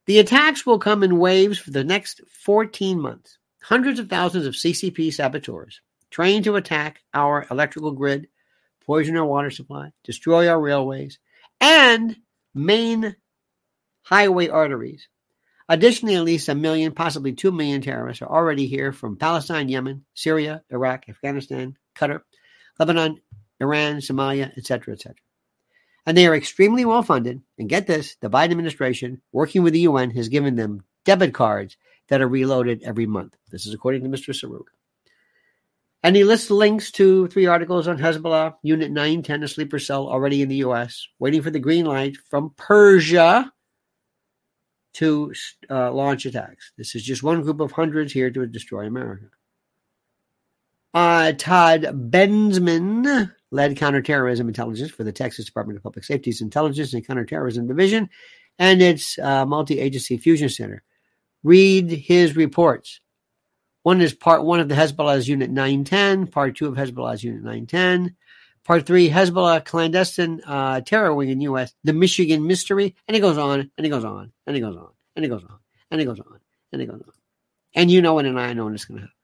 The 0.04 0.18
attacks 0.18 0.66
will 0.66 0.78
come 0.78 1.02
in 1.02 1.18
waves 1.18 1.58
for 1.58 1.70
the 1.70 1.82
next 1.82 2.20
14 2.28 3.00
months. 3.00 3.38
Hundreds 3.62 3.98
of 3.98 4.10
thousands 4.10 4.44
of 4.44 4.52
CCP 4.52 5.14
saboteurs 5.14 5.80
trained 6.10 6.44
to 6.44 6.56
attack 6.56 7.00
our 7.14 7.46
electrical 7.50 7.92
grid, 7.92 8.28
poison 8.84 9.16
our 9.16 9.24
water 9.24 9.50
supply, 9.50 9.92
destroy 10.04 10.46
our 10.46 10.60
railways, 10.60 11.18
and 11.58 12.14
main 12.54 13.16
highway 14.02 14.48
arteries. 14.48 15.08
Additionally, 15.70 16.16
at 16.16 16.24
least 16.24 16.50
a 16.50 16.54
million, 16.54 16.92
possibly 16.92 17.32
two 17.32 17.50
million 17.50 17.80
terrorists 17.80 18.20
are 18.20 18.30
already 18.30 18.66
here 18.66 18.92
from 18.92 19.16
Palestine, 19.16 19.70
Yemen, 19.70 20.04
Syria, 20.12 20.62
Iraq, 20.68 21.08
Afghanistan, 21.08 21.78
Qatar, 21.96 22.20
Lebanon, 22.78 23.20
Iran, 23.60 23.96
Somalia, 23.96 24.56
etc., 24.56 24.94
etc. 24.94 25.16
And 26.04 26.16
they 26.16 26.26
are 26.26 26.34
extremely 26.34 26.84
well 26.84 27.02
funded. 27.02 27.42
And 27.58 27.68
get 27.68 27.86
this 27.86 28.16
the 28.16 28.30
Biden 28.30 28.50
administration, 28.50 29.22
working 29.32 29.62
with 29.62 29.72
the 29.72 29.80
UN, 29.80 30.10
has 30.10 30.28
given 30.28 30.56
them 30.56 30.84
debit 31.04 31.34
cards 31.34 31.76
that 32.08 32.20
are 32.20 32.28
reloaded 32.28 32.82
every 32.82 33.06
month. 33.06 33.36
This 33.50 33.66
is 33.66 33.74
according 33.74 34.02
to 34.02 34.08
Mr. 34.08 34.34
Seruga. 34.34 34.72
And 36.02 36.16
he 36.16 36.24
lists 36.24 36.50
links 36.50 36.90
to 36.92 37.28
three 37.28 37.46
articles 37.46 37.86
on 37.86 37.96
Hezbollah, 37.96 38.54
Unit 38.62 38.90
910, 38.90 39.44
a 39.44 39.48
sleeper 39.48 39.78
cell 39.78 40.08
already 40.08 40.42
in 40.42 40.48
the 40.48 40.56
U.S., 40.56 41.06
waiting 41.20 41.42
for 41.42 41.50
the 41.50 41.60
green 41.60 41.86
light 41.86 42.16
from 42.28 42.52
Persia. 42.56 43.52
to 44.94 45.32
uh, 45.70 45.92
launch 45.92 46.26
attacks. 46.26 46.72
This 46.76 46.94
is 46.94 47.04
just 47.04 47.22
one 47.22 47.42
group 47.42 47.60
of 47.60 47.72
hundreds 47.72 48.12
here 48.12 48.30
to 48.30 48.46
destroy 48.46 48.86
America. 48.86 49.26
Uh, 50.94 51.32
Todd 51.32 51.82
Bensman 52.10 53.32
led 53.50 53.76
counterterrorism 53.76 54.48
intelligence 54.48 54.90
for 54.90 55.04
the 55.04 55.12
Texas 55.12 55.46
Department 55.46 55.76
of 55.78 55.82
Public 55.82 56.04
Safety's 56.04 56.40
Intelligence 56.40 56.92
and 56.92 57.06
Counterterrorism 57.06 57.66
Division 57.66 58.10
and 58.58 58.82
its 58.82 59.18
uh, 59.18 59.46
multi 59.46 59.78
agency 59.78 60.18
fusion 60.18 60.48
center. 60.48 60.82
Read 61.42 61.90
his 61.90 62.36
reports. 62.36 63.00
One 63.82 64.00
is 64.00 64.14
part 64.14 64.44
one 64.44 64.60
of 64.60 64.68
the 64.68 64.74
Hezbollah's 64.74 65.28
Unit 65.28 65.50
910, 65.50 66.28
part 66.28 66.56
two 66.56 66.66
of 66.66 66.76
Hezbollah's 66.76 67.24
Unit 67.24 67.42
910, 67.42 68.14
part 68.64 68.86
three, 68.86 69.10
Hezbollah 69.10 69.64
clandestine 69.64 70.40
uh, 70.46 70.82
terror 70.82 71.12
wing 71.12 71.30
in 71.30 71.40
U.S., 71.40 71.74
the 71.82 71.92
Michigan 71.92 72.46
mystery, 72.46 72.94
and 73.08 73.16
it 73.16 73.20
goes 73.20 73.38
on, 73.38 73.70
and 73.76 73.86
it 73.86 73.88
goes 73.88 74.04
on, 74.04 74.30
and 74.46 74.56
it 74.56 74.60
goes 74.60 74.76
on, 74.76 74.90
and 75.16 75.24
it 75.24 75.28
goes 75.28 75.42
on, 75.42 75.58
and 75.90 76.00
it 76.00 76.04
goes 76.04 76.20
on, 76.20 76.38
and 76.72 76.82
it 76.82 76.86
goes 76.86 77.02
on. 77.02 77.14
And 77.74 77.90
you 77.90 78.02
know 78.02 78.18
it, 78.20 78.26
and 78.26 78.38
I 78.38 78.52
know 78.52 78.66
when 78.66 78.74
it's 78.74 78.84
going 78.84 79.00
to 79.00 79.06
happen. 79.06 79.21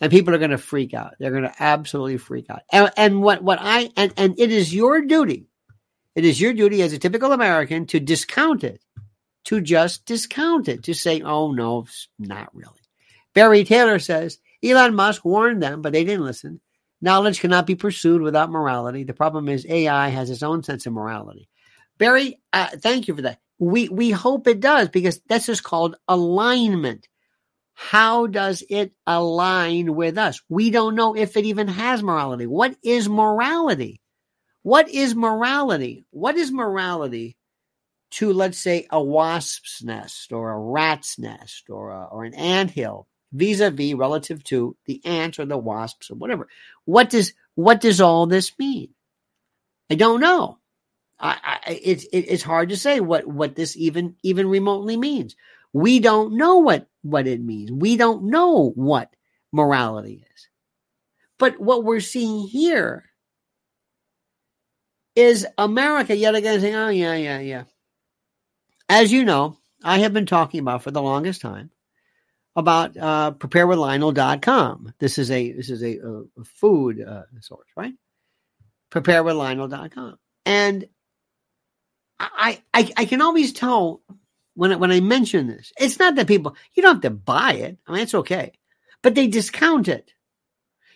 And 0.00 0.10
people 0.10 0.34
are 0.34 0.38
going 0.38 0.50
to 0.50 0.58
freak 0.58 0.92
out. 0.92 1.14
They're 1.18 1.30
going 1.30 1.44
to 1.44 1.62
absolutely 1.62 2.16
freak 2.16 2.50
out. 2.50 2.62
And, 2.70 2.90
and 2.96 3.22
what, 3.22 3.42
what 3.42 3.58
I, 3.60 3.90
and, 3.96 4.12
and 4.16 4.34
it 4.38 4.50
is 4.50 4.74
your 4.74 5.02
duty, 5.02 5.46
it 6.14 6.24
is 6.24 6.40
your 6.40 6.52
duty 6.52 6.82
as 6.82 6.92
a 6.92 6.98
typical 6.98 7.32
American 7.32 7.86
to 7.86 8.00
discount 8.00 8.64
it, 8.64 8.82
to 9.44 9.60
just 9.60 10.04
discount 10.04 10.68
it, 10.68 10.84
to 10.84 10.94
say, 10.94 11.22
oh, 11.22 11.52
no, 11.52 11.86
not 12.18 12.54
really. 12.54 12.72
Barry 13.34 13.64
Taylor 13.64 13.98
says 13.98 14.38
Elon 14.62 14.94
Musk 14.94 15.24
warned 15.24 15.62
them, 15.62 15.82
but 15.82 15.92
they 15.92 16.04
didn't 16.04 16.24
listen. 16.24 16.60
Knowledge 17.00 17.40
cannot 17.40 17.66
be 17.66 17.74
pursued 17.74 18.22
without 18.22 18.50
morality. 18.50 19.04
The 19.04 19.12
problem 19.12 19.48
is 19.48 19.66
AI 19.68 20.08
has 20.08 20.30
its 20.30 20.42
own 20.42 20.62
sense 20.62 20.86
of 20.86 20.94
morality. 20.94 21.48
Barry, 21.98 22.40
uh, 22.52 22.68
thank 22.68 23.08
you 23.08 23.14
for 23.14 23.22
that. 23.22 23.40
We 23.58 23.88
we 23.88 24.10
hope 24.10 24.46
it 24.46 24.60
does 24.60 24.88
because 24.88 25.20
this 25.28 25.48
is 25.48 25.60
called 25.60 25.96
alignment. 26.08 27.06
How 27.74 28.26
does 28.26 28.62
it 28.68 28.92
align 29.06 29.94
with 29.94 30.16
us? 30.16 30.40
We 30.48 30.70
don't 30.70 30.94
know 30.94 31.16
if 31.16 31.36
it 31.36 31.44
even 31.44 31.68
has 31.68 32.02
morality. 32.02 32.46
What 32.46 32.76
is 32.82 33.08
morality? 33.08 34.00
What 34.62 34.88
is 34.88 35.14
morality? 35.14 36.04
What 36.10 36.36
is 36.36 36.52
morality 36.52 37.36
to, 38.12 38.32
let's 38.32 38.58
say, 38.58 38.86
a 38.90 39.02
wasp's 39.02 39.82
nest 39.82 40.32
or 40.32 40.52
a 40.52 40.58
rat's 40.58 41.18
nest 41.18 41.68
or, 41.68 41.90
a, 41.90 42.04
or 42.04 42.24
an 42.24 42.34
ant 42.34 42.70
hill? 42.70 43.08
vis-a-vis 43.34 43.94
relative 43.94 44.42
to 44.44 44.76
the 44.86 45.04
ants 45.04 45.38
or 45.38 45.44
the 45.44 45.58
wasps 45.58 46.10
or 46.10 46.14
whatever. 46.14 46.48
What 46.84 47.10
does 47.10 47.34
what 47.56 47.80
does 47.80 48.00
all 48.00 48.26
this 48.26 48.52
mean? 48.58 48.90
I 49.90 49.96
don't 49.96 50.20
know. 50.20 50.58
I, 51.18 51.58
I, 51.66 51.80
it's 51.82 52.04
it, 52.04 52.20
it's 52.28 52.42
hard 52.42 52.70
to 52.70 52.76
say 52.76 53.00
what 53.00 53.26
what 53.26 53.54
this 53.54 53.76
even 53.76 54.16
even 54.22 54.48
remotely 54.48 54.96
means. 54.96 55.36
We 55.72 55.98
don't 55.98 56.36
know 56.36 56.58
what 56.58 56.86
what 57.04 57.26
it 57.26 57.40
means. 57.40 57.70
We 57.70 57.96
don't 57.96 58.24
know 58.24 58.72
what 58.74 59.14
morality 59.52 60.24
is. 60.34 60.48
But 61.38 61.60
what 61.60 61.84
we're 61.84 62.00
seeing 62.00 62.48
here 62.48 63.04
is 65.14 65.46
America 65.58 66.16
yet 66.16 66.34
again 66.34 66.60
saying, 66.60 66.74
"Oh 66.74 66.88
yeah, 66.88 67.14
yeah, 67.14 67.40
yeah." 67.40 67.64
As 68.88 69.12
you 69.12 69.24
know, 69.24 69.56
I 69.82 69.98
have 69.98 70.12
been 70.12 70.26
talking 70.26 70.60
about 70.60 70.82
for 70.82 70.90
the 70.90 71.02
longest 71.02 71.40
time 71.40 71.70
about 72.56 72.96
uh, 72.96 73.32
preparewithlionel.com. 73.32 74.94
This 74.98 75.18
is 75.18 75.30
a 75.30 75.52
this 75.52 75.70
is 75.70 75.82
a, 75.82 75.98
a 75.98 76.44
food 76.44 77.02
uh, 77.02 77.22
source, 77.40 77.68
right? 77.76 77.94
Preparewithlionel.com, 78.92 80.18
and 80.46 80.86
I, 82.18 82.62
I 82.72 82.92
I 82.96 83.04
can 83.04 83.20
always 83.22 83.52
tell 83.52 84.02
when 84.54 84.78
when 84.78 84.90
I 84.90 85.00
mention 85.00 85.46
this. 85.46 85.72
It's 85.78 85.98
not 85.98 86.14
that 86.16 86.26
people 86.26 86.56
you 86.74 86.82
don't 86.82 86.96
have 86.96 87.02
to 87.02 87.10
buy 87.10 87.54
it. 87.54 87.78
I 87.86 87.92
mean, 87.92 88.02
it's 88.02 88.14
okay, 88.14 88.52
but 89.02 89.14
they 89.14 89.26
discount 89.26 89.88
it. 89.88 90.12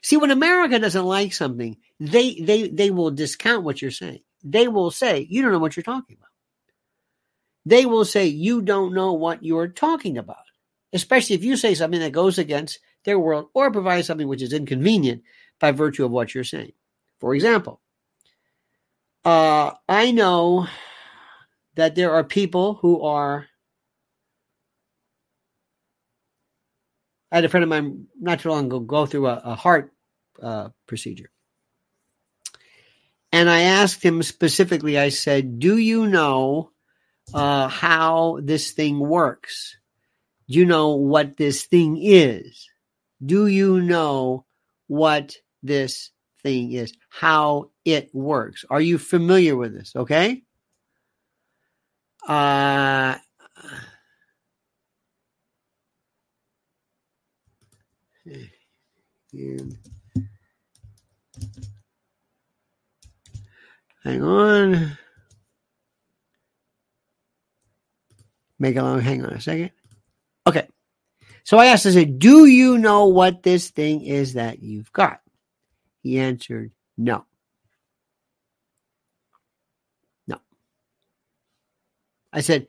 See, 0.02 0.16
when 0.16 0.30
America 0.30 0.78
doesn't 0.78 1.04
like 1.04 1.32
something, 1.32 1.76
they 2.00 2.34
they 2.40 2.68
they 2.68 2.90
will 2.90 3.10
discount 3.10 3.64
what 3.64 3.82
you're 3.82 3.90
saying. 3.90 4.20
They 4.44 4.68
will 4.68 4.90
say 4.90 5.26
you 5.28 5.42
don't 5.42 5.52
know 5.52 5.58
what 5.58 5.76
you're 5.76 5.82
talking 5.82 6.16
about. 6.18 6.28
They 7.66 7.86
will 7.86 8.04
say 8.04 8.26
you 8.26 8.62
don't 8.62 8.94
know 8.94 9.12
what 9.12 9.44
you're 9.44 9.68
talking 9.68 10.16
about 10.16 10.38
especially 10.92 11.36
if 11.36 11.44
you 11.44 11.56
say 11.56 11.74
something 11.74 12.00
that 12.00 12.12
goes 12.12 12.38
against 12.38 12.80
their 13.04 13.18
world 13.18 13.48
or 13.54 13.70
provides 13.70 14.06
something 14.06 14.28
which 14.28 14.42
is 14.42 14.52
inconvenient 14.52 15.22
by 15.60 15.72
virtue 15.72 16.04
of 16.04 16.10
what 16.10 16.34
you're 16.34 16.44
saying. 16.44 16.72
For 17.20 17.34
example, 17.34 17.80
uh, 19.24 19.72
I 19.88 20.12
know 20.12 20.66
that 21.78 21.94
there 21.94 22.10
are 22.10 22.24
people 22.24 22.74
who 22.74 23.02
are. 23.02 23.46
I 27.30 27.36
had 27.36 27.44
a 27.44 27.48
friend 27.48 27.62
of 27.62 27.70
mine 27.70 28.08
not 28.20 28.40
too 28.40 28.48
long 28.48 28.66
ago 28.66 28.80
go 28.80 29.06
through 29.06 29.28
a, 29.28 29.40
a 29.44 29.54
heart 29.54 29.92
uh, 30.42 30.70
procedure. 30.88 31.30
And 33.30 33.48
I 33.48 33.60
asked 33.60 34.02
him 34.02 34.24
specifically, 34.24 34.98
I 34.98 35.10
said, 35.10 35.60
Do 35.60 35.76
you 35.76 36.08
know 36.08 36.72
uh, 37.32 37.68
how 37.68 38.40
this 38.42 38.72
thing 38.72 38.98
works? 38.98 39.76
Do 40.48 40.58
you 40.58 40.64
know 40.64 40.96
what 40.96 41.36
this 41.36 41.64
thing 41.64 41.96
is? 42.00 42.68
Do 43.24 43.46
you 43.46 43.80
know 43.80 44.46
what 44.88 45.36
this 45.62 46.10
thing 46.42 46.72
is? 46.72 46.92
How 47.08 47.70
it 47.84 48.12
works? 48.12 48.64
Are 48.68 48.80
you 48.80 48.98
familiar 48.98 49.54
with 49.54 49.74
this? 49.74 49.94
Okay. 49.94 50.42
Uh, 52.28 53.16
hang 64.04 64.22
on. 64.22 64.98
Make 68.58 68.76
a 68.76 68.82
long, 68.82 69.00
hang 69.00 69.24
on 69.24 69.32
a 69.32 69.40
second. 69.40 69.70
Okay. 70.46 70.68
So 71.44 71.56
I 71.56 71.66
asked, 71.66 71.86
I 71.86 71.92
said, 71.92 72.18
Do 72.18 72.44
you 72.44 72.76
know 72.76 73.06
what 73.06 73.42
this 73.42 73.70
thing 73.70 74.02
is 74.02 74.34
that 74.34 74.62
you've 74.62 74.92
got? 74.92 75.20
He 76.02 76.18
answered. 76.18 76.72
No. 76.98 77.24
I 82.32 82.40
said, 82.40 82.68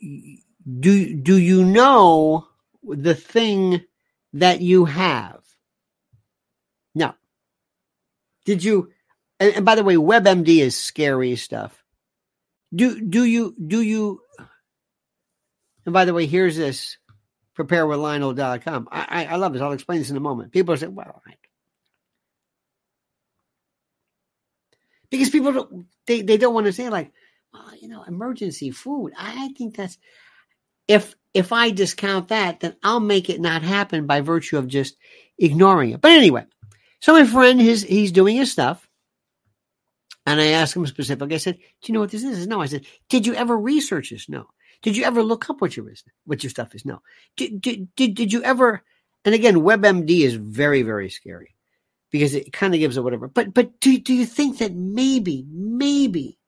Do, 0.00 1.14
do 1.14 1.38
you 1.38 1.64
know 1.64 2.48
the 2.82 3.14
thing 3.14 3.82
that 4.34 4.60
you 4.60 4.84
have? 4.84 5.40
No. 6.94 7.14
Did 8.44 8.62
you? 8.62 8.90
And, 9.40 9.56
and 9.56 9.64
by 9.64 9.74
the 9.74 9.84
way, 9.84 9.96
WebMD 9.96 10.58
is 10.60 10.76
scary 10.76 11.36
stuff. 11.36 11.82
Do 12.74 13.00
do 13.00 13.24
you 13.24 13.54
do 13.66 13.80
you 13.80 14.20
and 15.84 15.92
by 15.92 16.04
the 16.04 16.14
way, 16.14 16.26
here's 16.26 16.56
this 16.56 16.96
preparewithlionel.com. 17.56 18.88
I, 18.90 19.06
I, 19.08 19.24
I 19.26 19.36
love 19.36 19.52
this. 19.52 19.62
I'll 19.62 19.72
explain 19.72 19.98
this 19.98 20.10
in 20.10 20.16
a 20.16 20.20
moment. 20.20 20.52
People 20.52 20.74
are 20.74 20.90
well, 20.90 21.22
right. 21.26 21.38
Because 25.10 25.30
people 25.30 25.52
don't, 25.52 25.86
they, 26.06 26.22
they 26.22 26.36
don't 26.36 26.54
want 26.54 26.66
to 26.66 26.72
say 26.72 26.88
like, 26.88 27.12
well, 27.54 27.70
you 27.80 27.88
know, 27.88 28.02
emergency 28.02 28.70
food. 28.70 29.12
I 29.16 29.48
think 29.56 29.76
that's 29.76 29.96
if 30.88 31.14
if 31.32 31.52
I 31.52 31.70
discount 31.70 32.28
that, 32.28 32.60
then 32.60 32.76
I'll 32.82 33.00
make 33.00 33.30
it 33.30 33.40
not 33.40 33.62
happen 33.62 34.06
by 34.06 34.20
virtue 34.20 34.58
of 34.58 34.68
just 34.68 34.96
ignoring 35.38 35.90
it. 35.90 36.00
But 36.00 36.12
anyway, 36.12 36.46
so 37.00 37.12
my 37.12 37.24
friend 37.24 37.60
his 37.60 37.82
he's 37.82 38.12
doing 38.12 38.36
his 38.36 38.52
stuff. 38.52 38.88
And 40.26 40.40
I 40.40 40.48
asked 40.48 40.74
him 40.74 40.86
specifically, 40.86 41.34
I 41.34 41.38
said, 41.38 41.58
Do 41.58 41.92
you 41.92 41.94
know 41.94 42.00
what 42.00 42.10
this 42.10 42.24
is? 42.24 42.46
No. 42.46 42.60
I 42.60 42.66
said, 42.66 42.86
Did 43.08 43.26
you 43.26 43.34
ever 43.34 43.56
research 43.56 44.10
this? 44.10 44.28
No. 44.28 44.46
Did 44.82 44.96
you 44.96 45.04
ever 45.04 45.22
look 45.22 45.48
up 45.48 45.60
what 45.60 45.76
your 45.76 45.88
is, 45.90 46.02
what 46.24 46.42
your 46.42 46.50
stuff 46.50 46.74
is? 46.74 46.84
No. 46.84 47.00
Did, 47.36 47.60
did, 47.60 47.94
did, 47.94 48.14
did 48.14 48.32
you 48.32 48.42
ever? 48.42 48.82
And 49.24 49.34
again, 49.34 49.56
WebMD 49.56 50.20
is 50.20 50.34
very, 50.34 50.82
very 50.82 51.10
scary 51.10 51.54
because 52.10 52.34
it 52.34 52.52
kind 52.52 52.74
of 52.74 52.80
gives 52.80 52.96
a 52.96 53.02
whatever. 53.02 53.28
But 53.28 53.52
but 53.52 53.80
do 53.80 53.98
do 53.98 54.14
you 54.14 54.24
think 54.24 54.58
that 54.58 54.74
maybe, 54.74 55.44
maybe, 55.50 56.38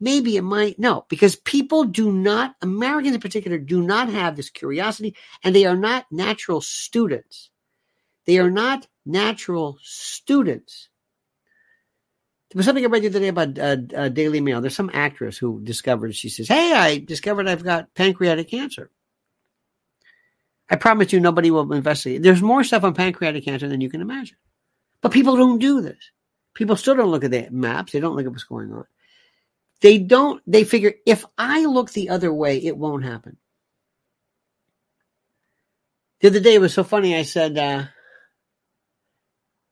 maybe 0.00 0.36
it 0.36 0.42
might 0.42 0.78
no 0.78 1.04
because 1.08 1.36
people 1.36 1.84
do 1.84 2.12
not 2.12 2.54
Americans 2.62 3.14
in 3.14 3.20
particular 3.20 3.58
do 3.58 3.82
not 3.82 4.08
have 4.08 4.36
this 4.36 4.50
curiosity 4.50 5.16
and 5.42 5.54
they 5.54 5.66
are 5.66 5.76
not 5.76 6.06
natural 6.10 6.60
students. 6.60 7.50
They 8.26 8.38
are 8.38 8.50
not 8.50 8.86
natural 9.06 9.78
students. 9.82 10.88
There 12.50 12.58
was 12.58 12.66
something 12.66 12.84
I 12.84 12.88
read 12.88 13.02
the 13.02 13.08
other 13.08 13.20
day 13.20 13.28
about 13.28 13.58
uh, 13.58 13.76
uh, 13.94 14.08
Daily 14.08 14.40
Mail. 14.40 14.60
There's 14.60 14.74
some 14.74 14.90
actress 14.94 15.36
who 15.36 15.60
discovered, 15.62 16.14
she 16.14 16.30
says, 16.30 16.48
Hey, 16.48 16.72
I 16.72 16.98
discovered 16.98 17.46
I've 17.46 17.64
got 17.64 17.94
pancreatic 17.94 18.50
cancer. 18.50 18.90
I 20.70 20.76
promise 20.76 21.12
you, 21.12 21.20
nobody 21.20 21.50
will 21.50 21.72
investigate. 21.72 22.22
There's 22.22 22.42
more 22.42 22.64
stuff 22.64 22.84
on 22.84 22.94
pancreatic 22.94 23.44
cancer 23.44 23.68
than 23.68 23.80
you 23.80 23.90
can 23.90 24.00
imagine. 24.00 24.36
But 25.00 25.12
people 25.12 25.36
don't 25.36 25.58
do 25.58 25.80
this. 25.80 26.10
People 26.54 26.76
still 26.76 26.94
don't 26.94 27.10
look 27.10 27.24
at 27.24 27.30
the 27.30 27.48
maps, 27.50 27.92
they 27.92 28.00
don't 28.00 28.16
look 28.16 28.26
at 28.26 28.32
what's 28.32 28.44
going 28.44 28.72
on. 28.72 28.84
They 29.80 29.98
don't, 29.98 30.42
they 30.46 30.64
figure 30.64 30.94
if 31.06 31.24
I 31.36 31.64
look 31.66 31.90
the 31.92 32.10
other 32.10 32.32
way, 32.32 32.58
it 32.58 32.76
won't 32.76 33.04
happen. 33.04 33.36
The 36.20 36.28
other 36.28 36.40
day 36.40 36.54
it 36.54 36.60
was 36.60 36.74
so 36.74 36.82
funny. 36.82 37.16
I 37.16 37.22
said, 37.22 37.56
uh, 37.56 37.84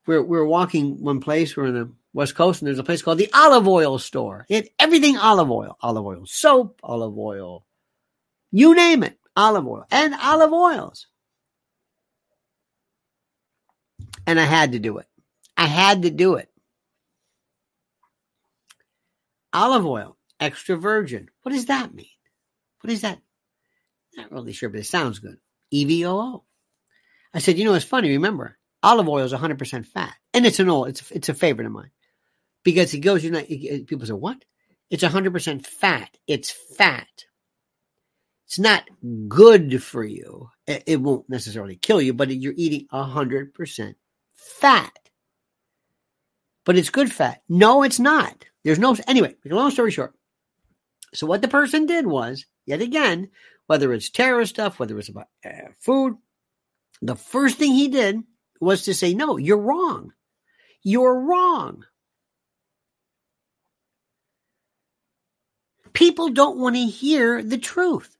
we're, 0.05 0.23
we're 0.23 0.45
walking 0.45 1.01
one 1.01 1.19
place, 1.19 1.57
we're 1.57 1.67
in 1.67 1.73
the 1.73 1.91
West 2.13 2.35
Coast, 2.35 2.61
and 2.61 2.67
there's 2.67 2.79
a 2.79 2.83
place 2.83 3.01
called 3.01 3.17
the 3.17 3.29
Olive 3.33 3.67
Oil 3.67 3.99
Store. 3.99 4.45
It 4.49 4.69
everything 4.79 5.17
olive 5.17 5.51
oil, 5.51 5.77
olive 5.81 6.05
oil 6.05 6.25
soap, 6.25 6.79
olive 6.81 7.17
oil, 7.17 7.65
you 8.51 8.73
name 8.75 9.03
it, 9.03 9.19
olive 9.35 9.67
oil, 9.67 9.85
and 9.91 10.15
olive 10.15 10.53
oils. 10.53 11.07
And 14.25 14.39
I 14.39 14.45
had 14.45 14.71
to 14.71 14.79
do 14.79 14.97
it. 14.97 15.07
I 15.57 15.65
had 15.65 16.03
to 16.03 16.09
do 16.09 16.35
it. 16.35 16.49
Olive 19.53 19.85
oil, 19.85 20.17
extra 20.39 20.75
virgin. 20.75 21.29
What 21.41 21.53
does 21.53 21.65
that 21.65 21.93
mean? 21.93 22.07
What 22.81 22.91
is 22.91 23.01
that? 23.01 23.19
Not 24.15 24.31
really 24.31 24.53
sure, 24.53 24.69
but 24.69 24.79
it 24.79 24.85
sounds 24.85 25.19
good. 25.19 25.37
EVOO. 25.73 26.43
I 27.33 27.39
said, 27.39 27.57
you 27.57 27.65
know, 27.65 27.73
it's 27.73 27.85
funny. 27.85 28.09
Remember, 28.09 28.57
olive 28.81 29.07
oil 29.07 29.25
is 29.25 29.33
100% 29.33 29.85
fat, 29.85 30.15
and 30.33 30.45
it's 30.45 30.59
an 30.59 30.69
oil. 30.69 30.85
It's 30.85 31.11
it's 31.11 31.29
a 31.29 31.33
favorite 31.33 31.65
of 31.65 31.71
mine 31.71 31.91
because 32.63 32.93
it 32.93 32.99
goes. 32.99 33.23
You 33.23 33.31
know, 33.31 33.41
people 33.41 34.05
say, 34.05 34.13
what? 34.13 34.43
It's 34.89 35.03
100% 35.03 35.65
fat. 35.65 36.17
It's 36.27 36.51
fat. 36.51 37.25
It's 38.45 38.57
not 38.59 38.89
good 39.27 39.83
for 39.83 40.05
you. 40.05 40.49
It 40.65 41.01
won't 41.01 41.29
necessarily 41.29 41.75
kill 41.75 42.01
you, 42.01 42.13
but 42.13 42.31
you're 42.31 42.53
eating 42.55 42.87
100% 42.93 43.95
fat. 44.33 44.99
But 46.63 46.77
it's 46.77 46.89
good 46.89 47.11
fat. 47.11 47.41
No, 47.49 47.83
it's 47.83 47.99
not. 47.99 48.45
There's 48.67 48.79
no, 48.79 48.97
anyway, 49.07 49.33
long 49.45 49.71
story 49.71 49.91
short. 49.91 50.13
So 51.13 51.25
what 51.25 51.41
the 51.41 51.47
person 51.47 51.85
did 51.85 52.05
was, 52.05 52.45
yet 52.65 52.81
again, 52.81 53.29
whether 53.67 53.93
it's 53.93 54.09
terrorist 54.09 54.55
stuff, 54.55 54.77
whether 54.77 54.99
it's 54.99 55.07
about 55.07 55.29
uh, 55.45 55.69
food, 55.79 56.17
the 57.01 57.15
first 57.15 57.57
thing 57.57 57.71
he 57.71 57.87
did 57.87 58.21
was 58.59 58.83
to 58.83 58.93
say, 58.93 59.13
no, 59.13 59.37
you're 59.37 59.57
wrong. 59.57 60.11
You're 60.83 61.17
wrong. 61.17 61.85
People 65.93 66.27
don't 66.27 66.59
want 66.59 66.75
to 66.75 66.83
hear 66.87 67.41
the 67.41 67.57
truth. 67.57 68.17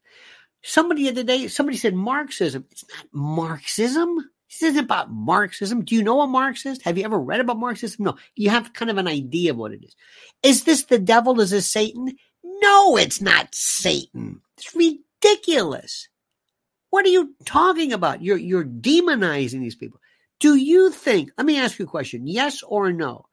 Somebody 0.64 1.04
the 1.04 1.10
other 1.10 1.24
day, 1.24 1.50
somebody 1.50 1.78
said 1.78 1.94
Marxism. 1.94 2.64
It's 2.72 2.86
not 2.90 3.08
Marxism. 3.12 4.30
This 4.50 4.64
isn't 4.64 4.84
about 4.84 5.12
Marxism. 5.12 5.84
Do 5.84 5.96
you 5.96 6.04
know 6.04 6.22
a 6.22 6.28
Marxist? 6.28 6.82
Have 6.84 6.98
you 6.98 7.04
ever 7.04 7.20
read 7.20 7.42
about 7.42 7.60
Marxism? 7.60 8.06
No. 8.06 8.18
You 8.36 8.50
have 8.50 8.74
kind 8.74 8.90
of 8.90 8.98
an 8.98 9.08
idea 9.08 9.52
of 9.52 9.58
what 9.58 9.74
it 9.74 9.84
is. 9.84 9.96
Is 10.42 10.64
this 10.64 10.84
the 10.86 11.00
devil? 11.00 11.42
Is 11.42 11.52
this 11.52 11.70
Satan? 11.70 12.16
No, 12.44 12.98
it's 12.98 13.22
not 13.22 13.50
Satan. 13.54 14.42
It's 14.58 14.74
ridiculous. 14.74 16.08
What 16.90 17.06
are 17.06 17.10
you 17.10 17.36
talking 17.46 17.92
about? 17.92 18.24
You're 18.24 18.38
you're 18.38 18.64
demonizing 18.64 19.60
these 19.60 19.76
people. 19.76 20.00
Do 20.40 20.56
you 20.56 20.92
think, 20.92 21.32
let 21.38 21.46
me 21.46 21.60
ask 21.60 21.80
you 21.80 21.86
a 21.86 21.90
question, 21.90 22.28
yes 22.28 22.62
or 22.64 22.94
no? 22.94 23.26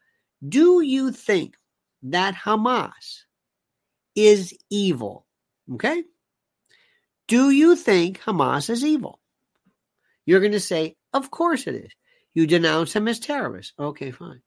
Do 0.46 0.81
you 0.81 1.12
think 1.12 1.57
that 2.05 2.35
Hamas 2.35 3.24
is 4.14 4.57
evil? 4.70 5.27
Okay? 5.74 6.05
Do 7.29 7.50
you 7.50 7.77
think 7.77 8.20
Hamas 8.20 8.68
is 8.70 8.85
evil? 8.85 9.20
You're 10.27 10.40
going 10.40 10.53
to 10.53 10.61
say, 10.61 10.96
of 11.14 11.31
course 11.31 11.66
it 11.66 11.74
is. 11.74 11.90
You 12.35 12.46
denounce 12.46 12.92
them 12.92 13.09
as 13.09 13.20
terrorists. 13.20 13.72
Okay, 13.79 14.11
fine. 14.11 14.42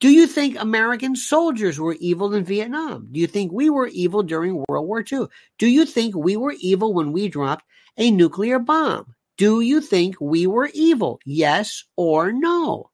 Do 0.00 0.08
you 0.08 0.26
think 0.26 0.58
American 0.58 1.14
soldiers 1.16 1.78
were 1.78 1.96
evil 2.00 2.34
in 2.34 2.44
Vietnam? 2.44 3.08
Do 3.12 3.20
you 3.20 3.26
think 3.26 3.52
we 3.52 3.68
were 3.68 3.88
evil 3.88 4.22
during 4.22 4.64
World 4.68 4.86
War 4.86 5.04
II? 5.10 5.26
Do 5.58 5.66
you 5.66 5.84
think 5.84 6.14
we 6.14 6.36
were 6.36 6.54
evil 6.58 6.94
when 6.94 7.12
we 7.12 7.28
dropped 7.28 7.64
a 7.98 8.10
nuclear 8.10 8.58
bomb? 8.58 9.14
Do 9.36 9.60
you 9.60 9.80
think 9.80 10.16
we 10.20 10.46
were 10.46 10.70
evil? 10.72 11.20
Yes 11.26 11.84
or 11.96 12.32
no? 12.32 12.90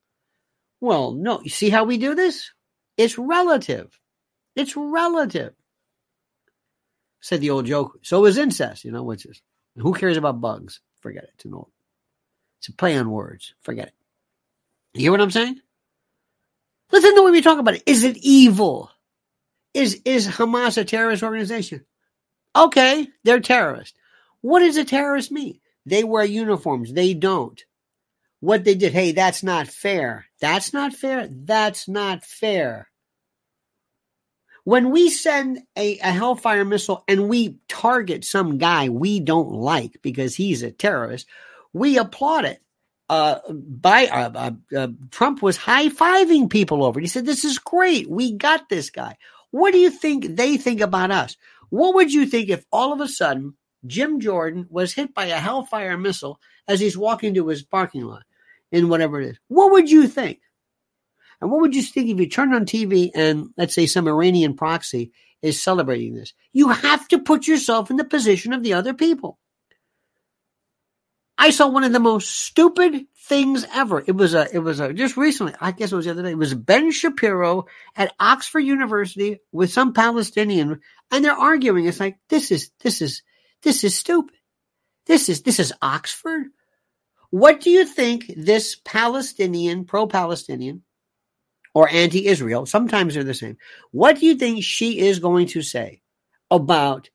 Well, 0.81 1.13
no. 1.13 1.41
You 1.43 1.51
see 1.51 1.71
how 1.71 1.85
we 1.85 1.99
do 1.99 2.15
this? 2.15 2.51
It's 2.97 3.19
relative. 3.19 3.89
It's 4.57 4.77
relative 4.77 5.55
said 7.21 7.41
the 7.41 7.51
old 7.51 7.67
joke. 7.67 7.99
So 8.03 8.25
is 8.27 8.39
incest, 8.39 8.85
you 8.85 8.93
know, 8.93 9.03
which 9.03 9.27
is 9.27 9.41
who 9.77 9.93
cares 9.93 10.17
about 10.17 10.41
bugs? 10.41 10.81
Forget 11.01 11.25
it. 11.25 11.31
It's 11.35 11.45
an 11.45 11.55
old. 11.55 11.71
It's 12.59 12.69
a 12.69 12.73
play 12.73 12.97
on 12.97 13.11
words. 13.11 13.55
Forget 13.63 13.89
it. 13.89 13.95
You 14.95 15.03
hear 15.03 15.11
what 15.13 15.21
I'm 15.21 15.31
saying? 15.31 15.61
Listen 16.91 17.15
to 17.15 17.23
way 17.23 17.31
we 17.31 17.43
talk 17.43 17.59
about 17.59 17.75
it. 17.75 17.83
Is 17.87 18.05
it 18.05 18.17
evil? 18.19 18.91
Is 19.75 20.01
is 20.05 20.27
Hamas 20.27 20.79
a 20.79 20.85
terrorist 20.85 21.23
organization? 21.23 21.85
Okay, 22.57 23.09
they're 23.25 23.41
terrorists. 23.41 23.97
What 24.41 24.61
does 24.61 24.77
a 24.77 24.85
terrorist 24.85 25.31
mean? 25.31 25.61
They 25.87 26.05
wear 26.05 26.25
uniforms. 26.25 26.93
They 26.93 27.15
don't. 27.15 27.63
What 28.41 28.65
they 28.65 28.75
did, 28.75 28.93
hey, 28.93 29.13
that's 29.13 29.43
not 29.43 29.69
fair. 29.69 30.27
That's 30.41 30.73
not 30.73 30.95
fair. 30.95 31.29
That's 31.31 31.89
not 31.89 32.25
fair. 32.25 32.89
When 34.65 34.91
we 34.91 35.11
send 35.11 35.61
a, 35.77 35.99
a 35.99 36.13
Hellfire 36.13 36.65
missile 36.65 37.03
and 37.09 37.29
we 37.29 37.59
target 37.69 38.25
some 38.25 38.59
guy 38.59 38.91
we 38.91 39.19
don't 39.19 39.51
like 39.51 39.99
because 40.03 40.35
he's 40.35 40.63
a 40.63 40.71
terrorist, 40.71 41.27
we 41.73 41.99
applaud 41.99 42.45
it. 42.45 42.61
Uh, 43.11 43.39
by 43.51 44.07
uh, 44.07 44.31
uh, 44.35 44.77
uh 44.77 44.89
Trump 45.11 45.41
was 45.41 45.57
high 45.57 45.89
fiving 45.89 46.51
people 46.51 46.85
over 46.85 47.01
it. 47.01 47.05
He 47.05 47.09
said, 47.09 47.25
"This 47.25 47.45
is 47.45 47.59
great. 47.59 48.09
We 48.11 48.35
got 48.35 48.69
this 48.69 48.91
guy." 48.91 49.17
What 49.51 49.73
do 49.73 49.79
you 49.79 49.91
think 49.91 50.37
they 50.37 50.57
think 50.59 50.81
about 50.81 51.11
us? 51.11 51.37
What 51.71 51.95
would 51.95 52.13
you 52.13 52.27
think 52.27 52.51
if 52.51 52.65
all 52.71 52.93
of 52.93 53.01
a 53.01 53.09
sudden 53.09 53.55
Jim 53.87 54.21
Jordan 54.21 54.67
was 54.71 54.93
hit 54.93 55.15
by 55.15 55.27
a 55.27 55.39
Hellfire 55.39 55.97
missile 55.97 56.41
as 56.67 56.81
he's 56.81 56.99
walking 56.99 57.35
to 57.35 57.49
his 57.49 57.63
parking 57.63 58.03
lot 58.03 58.25
in 58.71 58.89
whatever 58.89 59.21
it 59.21 59.31
is? 59.31 59.39
What 59.49 59.73
would 59.73 59.91
you 59.91 60.07
think? 60.07 60.41
And 61.41 61.51
what 61.51 61.61
would 61.61 61.75
you 61.75 61.83
think 61.83 62.09
if 62.09 62.19
you 62.19 62.29
turned 62.29 62.55
on 62.55 62.67
TV 62.67 63.11
and 63.15 63.51
let's 63.57 63.75
say 63.75 63.87
some 63.87 64.09
Iranian 64.09 64.55
proxy 64.55 65.13
is 65.41 65.63
celebrating 65.63 66.15
this? 66.15 66.35
You 66.53 66.69
have 66.69 67.07
to 67.09 67.21
put 67.21 67.47
yourself 67.47 67.91
in 67.91 67.97
the 67.97 68.05
position 68.05 68.53
of 68.53 68.63
the 68.63 68.75
other 68.75 68.93
people. 68.93 69.39
I 71.39 71.51
saw 71.51 71.69
one 71.69 71.85
of 71.85 71.93
the 71.93 72.01
most 72.01 72.29
stupid 72.31 73.07
things 73.17 73.65
ever. 73.73 74.03
It 74.05 74.17
was 74.17 74.35
a, 74.35 74.49
it 74.53 74.59
was 74.59 74.81
a, 74.81 74.93
just 74.93 75.17
recently, 75.17 75.55
I 75.61 75.71
guess 75.71 75.93
it 75.93 75.97
was 75.97 76.05
the 76.05 76.11
other 76.11 76.25
day. 76.25 76.33
It 76.33 76.39
was 76.39 76.55
Ben 76.55 76.91
Shapiro 76.91 77.67
at 77.95 78.13
Oxford 78.19 78.61
University 78.61 79.39
with 79.53 79.73
some 79.73 79.93
Palestinian 79.93 80.81
and 81.11 81.25
they're 81.25 81.33
arguing. 81.33 81.87
It's 81.87 82.01
like, 82.01 82.19
this 82.29 82.51
is, 82.51 82.71
this 82.81 83.01
is, 83.01 83.23
this 83.63 83.85
is 83.85 83.95
stupid. 83.97 84.35
This 85.07 85.29
is, 85.29 85.43
this 85.43 85.61
is 85.61 85.73
Oxford. 85.81 86.47
What 87.31 87.61
do 87.61 87.71
you 87.71 87.85
think 87.87 88.33
this 88.37 88.77
Palestinian, 88.85 89.85
pro-Palestinian, 89.85 90.83
or 91.75 91.89
anti 91.89 92.27
Israel. 92.27 92.67
Sometimes 92.67 93.15
they're 93.15 93.25
the 93.25 93.35
same. 93.35 93.57
What 93.91 94.19
do 94.19 94.27
you 94.27 94.35
think 94.35 94.65
she 94.65 94.99
is 94.99 95.19
going 95.19 95.47
to 95.49 95.63
say 95.63 96.01
about 96.51 97.11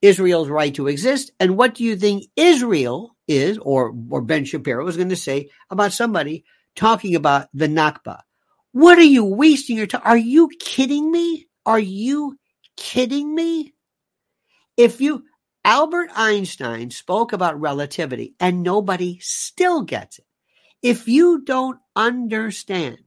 Israel's 0.00 0.48
right 0.48 0.74
to 0.74 0.86
exist? 0.86 1.32
And 1.40 1.56
what 1.56 1.74
do 1.74 1.84
you 1.84 1.96
think 1.96 2.24
Israel 2.36 3.15
is, 3.28 3.58
or, 3.58 3.94
or 4.10 4.22
Ben 4.22 4.44
Shapiro 4.44 4.86
is 4.86 4.96
going 4.96 5.08
to 5.10 5.16
say 5.16 5.50
about 5.70 5.92
somebody 5.92 6.44
talking 6.74 7.14
about 7.14 7.48
the 7.54 7.66
Nakba? 7.68 8.20
What 8.72 8.98
are 8.98 9.02
you 9.02 9.24
wasting 9.24 9.76
your 9.76 9.86
time? 9.86 10.02
Are 10.04 10.16
you 10.16 10.50
kidding 10.60 11.10
me? 11.10 11.48
Are 11.64 11.78
you 11.78 12.38
kidding 12.76 13.34
me? 13.34 13.74
If 14.76 15.00
you, 15.00 15.24
Albert 15.64 16.10
Einstein 16.14 16.90
spoke 16.90 17.32
about 17.32 17.60
relativity 17.60 18.34
and 18.38 18.62
nobody 18.62 19.18
still 19.20 19.82
gets 19.82 20.18
it. 20.18 20.26
If 20.82 21.08
you 21.08 21.42
don't 21.44 21.78
understand 21.96 22.98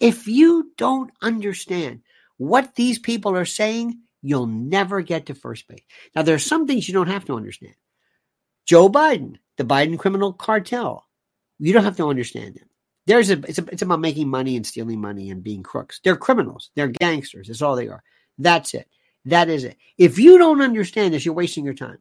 if 0.00 0.26
you 0.26 0.72
don't 0.78 1.12
understand 1.20 2.00
what 2.38 2.74
these 2.74 2.98
people 2.98 3.36
are 3.36 3.44
saying, 3.44 4.00
you'll 4.22 4.46
never 4.46 5.02
get 5.02 5.26
to 5.26 5.34
first 5.34 5.68
base. 5.68 5.82
Now, 6.16 6.22
there 6.22 6.34
are 6.34 6.38
some 6.38 6.66
things 6.66 6.88
you 6.88 6.94
don't 6.94 7.08
have 7.08 7.26
to 7.26 7.36
understand. 7.36 7.74
Joe 8.70 8.88
Biden, 8.88 9.34
the 9.56 9.64
Biden 9.64 9.98
criminal 9.98 10.32
cartel, 10.32 11.04
you 11.58 11.72
don't 11.72 11.82
have 11.82 11.96
to 11.96 12.06
understand 12.06 12.54
them. 12.54 12.68
There's 13.04 13.28
a 13.28 13.40
it's, 13.48 13.58
a, 13.58 13.64
it's 13.64 13.82
about 13.82 13.98
making 13.98 14.28
money 14.28 14.54
and 14.54 14.64
stealing 14.64 15.00
money 15.00 15.28
and 15.30 15.42
being 15.42 15.64
crooks. 15.64 16.00
They're 16.04 16.14
criminals. 16.14 16.70
They're 16.76 16.86
gangsters. 16.86 17.48
That's 17.48 17.62
all 17.62 17.74
they 17.74 17.88
are. 17.88 18.00
That's 18.38 18.72
it. 18.74 18.86
That 19.24 19.48
is 19.48 19.64
it. 19.64 19.76
If 19.98 20.20
you 20.20 20.38
don't 20.38 20.62
understand 20.62 21.14
this, 21.14 21.24
you're 21.24 21.34
wasting 21.34 21.64
your 21.64 21.74
time. 21.74 21.98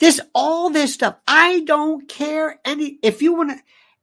This 0.00 0.20
all 0.34 0.68
this 0.70 0.92
stuff. 0.92 1.14
I 1.28 1.60
don't 1.60 2.08
care 2.08 2.58
any. 2.64 2.98
If 3.00 3.22
you 3.22 3.32
want 3.34 3.50
to, 3.50 3.58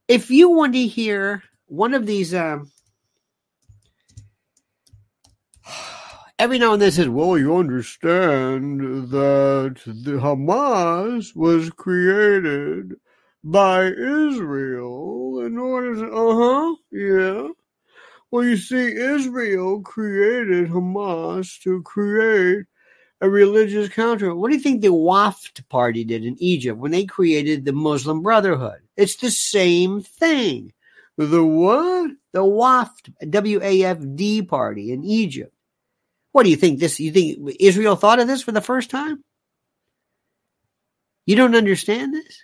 if 0.08 0.32
you 0.32 0.50
want 0.50 0.72
to 0.76 0.88
hear 0.88 1.44
one 1.66 1.94
of 1.94 2.06
these 2.06 2.34
um, 2.34 2.72
every 6.40 6.60
now 6.60 6.74
and 6.74 6.82
then 6.82 6.92
says, 6.92 7.10
"Well, 7.10 7.38
you 7.38 7.56
understand 7.56 8.82
that 9.12 9.82
the 9.86 10.12
Hamas 10.14 11.36
was 11.36 11.70
created 11.72 12.96
by 13.44 13.86
Israel 13.88 15.42
in 15.46 15.58
order 15.58 15.96
to, 15.96 16.12
uh 16.12 16.36
huh, 16.36 16.76
yeah." 16.92 17.48
well, 18.34 18.44
you 18.44 18.58
see, 18.58 18.96
Israel 18.96 19.82
created 19.82 20.68
Hamas 20.68 21.62
to 21.62 21.84
create 21.84 22.66
a 23.22 23.30
religious 23.30 23.90
counter. 23.90 24.34
What 24.34 24.50
do 24.50 24.58
you 24.58 24.62
think 24.64 24.82
the 24.82 24.88
Wafd 24.88 25.70
Party 25.70 26.04
did 26.04 26.26
in 26.26 26.36
Egypt 26.40 26.80
when 26.80 26.90
they 26.90 27.06
created 27.06 27.64
the 27.64 27.74
Muslim 27.74 28.24
Brotherhood? 28.24 28.82
It's 28.98 29.18
the 29.18 29.30
same 29.30 30.02
thing. 30.02 30.74
The 31.18 31.46
what? 31.46 32.10
The 32.32 32.42
Wafd, 32.42 33.14
W 33.30 33.60
A 33.62 33.84
F 33.84 34.00
D 34.16 34.42
party 34.42 34.92
in 34.92 35.04
Egypt. 35.04 35.53
What 36.34 36.44
do 36.44 36.50
you 36.50 36.58
think? 36.58 36.80
This 36.80 37.00
you 37.00 37.12
think 37.12 37.56
Israel 37.60 37.96
thought 37.96 38.20
of 38.20 38.28
this 38.28 38.44
for 38.44 38.52
the 38.52 38.62
first 38.62 38.90
time? 38.90 39.24
You 41.26 41.38
don't 41.38 41.56
understand 41.56 42.14
this? 42.14 42.44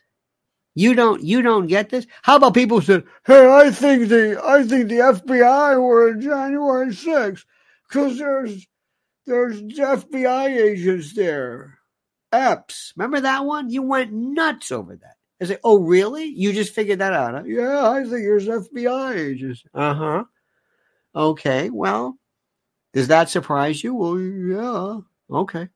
You 0.75 0.93
don't 0.93 1.21
you 1.21 1.41
don't 1.41 1.67
get 1.67 1.89
this? 1.89 2.07
How 2.21 2.37
about 2.37 2.53
people 2.53 2.81
said, 2.81 3.03
"Hey, 3.25 3.45
I 3.51 3.71
think 3.71 4.07
the 4.07 4.41
I 4.43 4.63
think 4.63 4.87
the 4.87 4.99
FBI 4.99 5.81
were 5.81 6.11
in 6.11 6.21
January 6.21 6.93
6th 6.93 7.43
because 7.89 8.17
there's 8.17 8.65
there's 9.25 9.61
FBI 9.61 10.47
agents 10.57 11.13
there. 11.13 11.77
Epps. 12.31 12.93
Remember 12.95 13.21
that 13.21 13.45
one? 13.45 13.69
You 13.69 13.83
went 13.83 14.11
nuts 14.11 14.71
over 14.71 14.95
that. 14.95 15.15
I 15.41 15.45
say, 15.45 15.57
oh, 15.63 15.79
really? 15.79 16.25
You 16.25 16.51
just 16.51 16.73
figured 16.73 16.99
that 16.99 17.13
out? 17.13 17.33
Huh? 17.33 17.43
Yeah, 17.45 17.89
I 17.89 18.01
think 18.01 18.11
there's 18.11 18.47
FBI 18.47 19.15
agents. 19.15 19.63
Uh 19.73 19.93
huh. 19.93 20.23
Okay, 21.15 21.69
well, 21.69 22.17
does 22.93 23.07
that 23.09 23.29
surprise 23.29 23.83
you? 23.83 23.93
Well, 23.93 24.19
yeah. 24.19 24.99
Okay. 25.39 25.69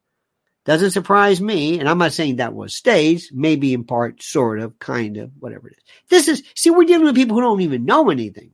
Doesn't 0.65 0.91
surprise 0.91 1.41
me. 1.41 1.79
And 1.79 1.89
I'm 1.89 1.97
not 1.97 2.13
saying 2.13 2.37
that 2.37 2.53
was 2.53 2.75
staged, 2.75 3.31
maybe 3.33 3.73
in 3.73 3.83
part, 3.83 4.23
sort 4.23 4.59
of, 4.59 4.79
kind 4.79 5.17
of, 5.17 5.31
whatever 5.39 5.67
it 5.67 5.73
is. 5.73 5.83
This 6.09 6.27
is, 6.27 6.43
see, 6.55 6.69
we're 6.69 6.85
dealing 6.85 7.05
with 7.05 7.15
people 7.15 7.35
who 7.35 7.41
don't 7.41 7.61
even 7.61 7.85
know 7.85 8.09
anything. 8.09 8.51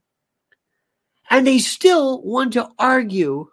And 1.30 1.46
they 1.46 1.60
still 1.60 2.22
want 2.24 2.54
to 2.54 2.70
argue 2.80 3.48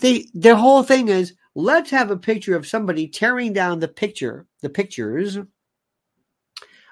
they 0.00 0.26
their 0.32 0.56
whole 0.56 0.82
thing 0.82 1.08
is 1.08 1.34
let's 1.54 1.90
have 1.90 2.10
a 2.10 2.16
picture 2.16 2.56
of 2.56 2.66
somebody 2.66 3.08
tearing 3.08 3.52
down 3.52 3.78
the 3.78 3.88
picture, 3.88 4.46
the 4.60 4.68
pictures 4.68 5.38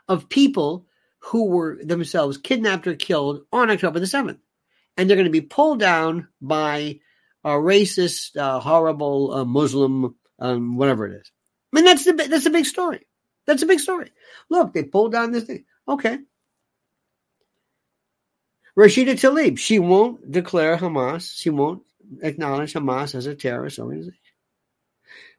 of 0.08 0.28
people 0.28 0.86
who 1.18 1.46
were 1.46 1.78
themselves 1.82 2.38
kidnapped 2.38 2.86
or 2.86 2.94
killed 2.94 3.42
on 3.52 3.70
October 3.70 3.98
the 3.98 4.06
7th. 4.06 4.38
And 4.96 5.08
they're 5.08 5.16
going 5.16 5.26
to 5.26 5.30
be 5.30 5.42
pulled 5.42 5.80
down 5.80 6.28
by 6.40 7.00
a 7.44 7.50
racist, 7.50 8.36
uh, 8.36 8.60
horrible 8.60 9.32
uh, 9.32 9.44
Muslim, 9.44 10.16
um, 10.38 10.76
whatever 10.76 11.06
it 11.06 11.20
is. 11.20 11.30
I 11.72 11.76
mean, 11.76 11.84
that's 11.84 12.04
the 12.04 12.12
that's 12.12 12.46
a 12.46 12.50
big 12.50 12.66
story. 12.66 13.06
That's 13.46 13.62
a 13.62 13.66
big 13.66 13.80
story. 13.80 14.10
Look, 14.50 14.72
they 14.72 14.82
pulled 14.82 15.12
down 15.12 15.32
this 15.32 15.44
thing. 15.44 15.64
Okay. 15.88 16.18
Rashida 18.76 19.14
Tlaib, 19.14 19.58
she 19.58 19.78
won't 19.78 20.30
declare 20.30 20.76
Hamas. 20.76 21.32
She 21.34 21.48
won't 21.50 21.82
acknowledge 22.20 22.74
Hamas 22.74 23.14
as 23.14 23.26
a 23.26 23.34
terrorist 23.34 23.78
organization. 23.78 24.18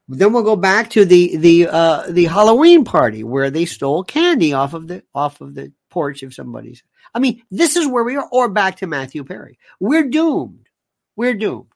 Then 0.09 0.31
we'll 0.31 0.43
go 0.43 0.55
back 0.55 0.89
to 0.91 1.05
the 1.05 1.35
the 1.35 1.67
uh, 1.67 2.05
the 2.09 2.25
Halloween 2.25 2.85
party 2.85 3.23
where 3.23 3.51
they 3.51 3.65
stole 3.65 4.03
candy 4.03 4.53
off 4.53 4.73
of 4.73 4.87
the 4.87 5.03
off 5.13 5.41
of 5.41 5.53
the 5.53 5.73
porch 5.89 6.23
of 6.23 6.33
somebody's. 6.33 6.81
I 7.17 7.19
mean, 7.19 7.41
this 7.49 7.75
is 7.75 7.87
where 7.87 8.03
we 8.03 8.15
are. 8.15 8.29
Or 8.31 8.47
back 8.47 8.77
to 8.77 8.85
Matthew 8.85 9.23
Perry. 9.23 9.57
We're 9.79 10.07
doomed. 10.07 10.69
We're 11.15 11.33
doomed. 11.33 11.73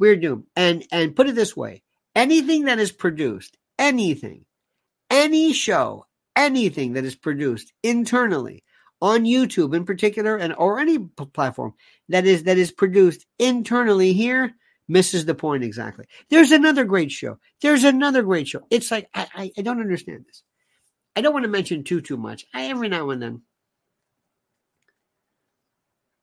We're 0.00 0.16
doomed. 0.16 0.46
And 0.56 0.84
and 0.90 1.14
put 1.14 1.28
it 1.28 1.36
this 1.36 1.56
way: 1.56 1.84
anything 2.16 2.64
that 2.64 2.80
is 2.80 2.90
produced, 2.90 3.56
anything, 3.78 4.44
any 5.08 5.52
show, 5.52 6.06
anything 6.34 6.94
that 6.94 7.04
is 7.04 7.14
produced 7.14 7.72
internally 7.84 8.64
on 9.00 9.26
YouTube 9.26 9.76
in 9.76 9.84
particular, 9.84 10.36
and 10.36 10.52
or 10.54 10.80
any 10.80 10.98
platform 10.98 11.74
that 12.08 12.26
is 12.26 12.42
that 12.42 12.58
is 12.58 12.72
produced 12.72 13.24
internally 13.38 14.12
here 14.12 14.52
misses 14.88 15.24
the 15.24 15.36
point 15.36 15.62
exactly. 15.62 16.06
There's 16.30 16.50
another 16.50 16.82
great 16.82 17.12
show. 17.12 17.38
There's 17.60 17.84
another 17.84 18.24
great 18.24 18.48
show. 18.48 18.66
It's 18.70 18.90
like 18.90 19.08
I, 19.14 19.28
I, 19.36 19.52
I 19.56 19.62
don't 19.62 19.80
understand 19.80 20.24
this. 20.26 20.42
I 21.14 21.20
don't 21.20 21.32
want 21.32 21.44
to 21.44 21.48
mention 21.48 21.84
too 21.84 22.00
too 22.00 22.16
much. 22.16 22.44
I 22.52 22.64
every 22.70 22.88
now 22.88 23.10
and 23.10 23.22
then. 23.22 23.42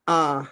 Uh 0.10 0.46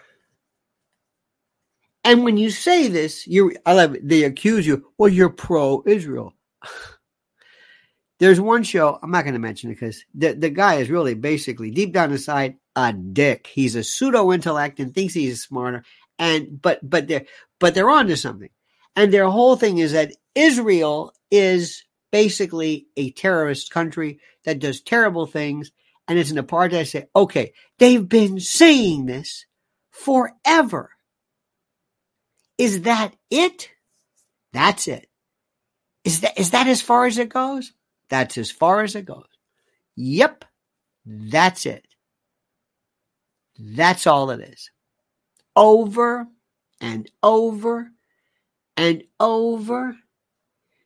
and 2.04 2.24
when 2.24 2.38
you 2.38 2.52
say 2.52 2.90
this, 2.90 3.26
you 3.26 3.56
I 3.66 3.74
love 3.74 3.96
it, 3.96 4.08
they 4.08 4.24
accuse 4.24 4.68
you, 4.68 4.86
well, 5.00 5.10
you're 5.10 5.30
pro 5.30 5.84
Israel. 5.88 6.36
There's 8.20 8.40
one 8.40 8.62
show, 8.62 9.00
I'm 9.02 9.10
not 9.10 9.24
going 9.24 9.34
to 9.34 9.40
mention 9.40 9.72
it 9.72 9.74
because 9.74 10.06
the, 10.14 10.34
the 10.34 10.52
guy 10.52 10.76
is 10.76 10.92
really 10.92 11.16
basically 11.16 11.72
deep 11.72 11.92
down 11.92 12.12
inside 12.12 12.58
a 12.76 12.94
dick. 12.94 13.48
He's 13.48 13.76
a 13.76 13.84
pseudo 13.84 14.32
intellect 14.32 14.80
and 14.80 14.94
thinks 14.94 15.16
he's 15.16 15.42
smarter. 15.42 15.84
And 16.20 16.62
but 16.62 16.88
but 16.88 17.08
they're 17.08 17.26
but 17.60 17.74
they're 17.74 17.90
onto 17.90 18.16
something. 18.16 18.52
And 18.96 19.12
their 19.12 19.28
whole 19.28 19.56
thing 19.56 19.80
is 19.80 19.94
that 19.94 20.12
Israel 20.36 21.14
is 21.32 21.84
basically 22.12 22.88
a 22.96 23.10
terrorist 23.10 23.72
country 23.72 24.20
that 24.46 24.60
does 24.60 24.82
terrible 24.82 25.26
things 25.26 25.72
and 26.08 26.20
it's 26.20 26.32
an 26.32 26.38
apartheid 26.38 26.88
say, 26.88 27.08
okay, 27.16 27.54
they've 27.80 28.08
been 28.08 28.40
saying 28.40 29.08
this 29.08 29.47
forever. 30.04 30.92
Is 32.58 32.82
that 32.84 33.16
it? 33.30 33.70
That's 34.54 34.88
it. 34.88 35.08
Is 36.04 36.22
that 36.22 36.40
is 36.40 36.52
that 36.52 36.68
as 36.68 36.82
far 36.82 37.06
as 37.06 37.18
it 37.18 37.30
goes? 37.30 37.74
That's 38.10 38.38
as 38.38 38.50
far 38.50 38.82
as 38.82 38.96
it 38.96 39.06
goes. 39.06 39.28
Yep, 39.96 40.46
that's 41.06 41.66
it. 41.66 41.86
That's 43.60 44.08
all 44.08 44.30
it 44.32 44.42
is. 44.42 44.72
Over 45.56 46.28
and 46.80 47.10
over 47.22 47.90
and 48.78 49.04
over. 49.20 49.98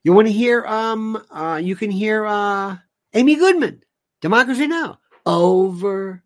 You 0.03 0.13
want 0.13 0.27
to 0.27 0.33
hear 0.33 0.65
um 0.65 1.23
uh 1.29 1.61
you 1.63 1.75
can 1.75 1.91
hear 1.91 2.25
uh 2.25 2.77
Amy 3.13 3.35
Goodman, 3.35 3.83
Democracy 4.21 4.67
Now. 4.67 4.99
Over 5.25 6.23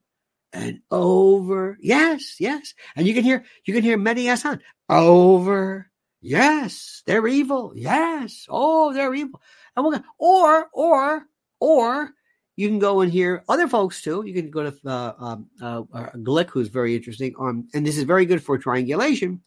and 0.56 0.80
over. 0.90 1.78
Yes, 1.82 2.40
yes. 2.40 2.74
And 2.96 3.06
you 3.06 3.14
can 3.14 3.24
hear 3.24 3.44
you 3.66 3.74
can 3.74 3.84
hear 3.84 3.98
Mehdi 3.98 4.24
Hasan. 4.24 4.62
Over. 4.90 5.92
Yes, 6.22 7.04
they're 7.06 7.28
evil. 7.28 7.74
Yes. 7.76 8.48
Oh, 8.50 8.94
they're 8.94 9.14
evil. 9.14 9.42
And 9.76 9.86
we'll, 9.86 10.04
or, 10.18 10.70
or, 10.74 11.26
or 11.60 12.10
you 12.56 12.68
can 12.68 12.80
go 12.80 13.02
and 13.02 13.12
hear 13.12 13.44
other 13.50 13.68
folks 13.68 14.02
too. 14.02 14.24
You 14.26 14.34
can 14.34 14.50
go 14.50 14.72
to 14.72 14.90
uh, 14.90 15.14
um, 15.20 15.50
uh, 15.62 15.84
uh, 15.94 16.10
Glick, 16.14 16.50
who's 16.50 16.70
very 16.70 16.96
interesting 16.96 17.36
on, 17.38 17.68
and 17.74 17.86
this 17.86 17.98
is 17.98 18.04
very 18.04 18.26
good 18.26 18.42
for 18.42 18.58
triangulation. 18.58 19.42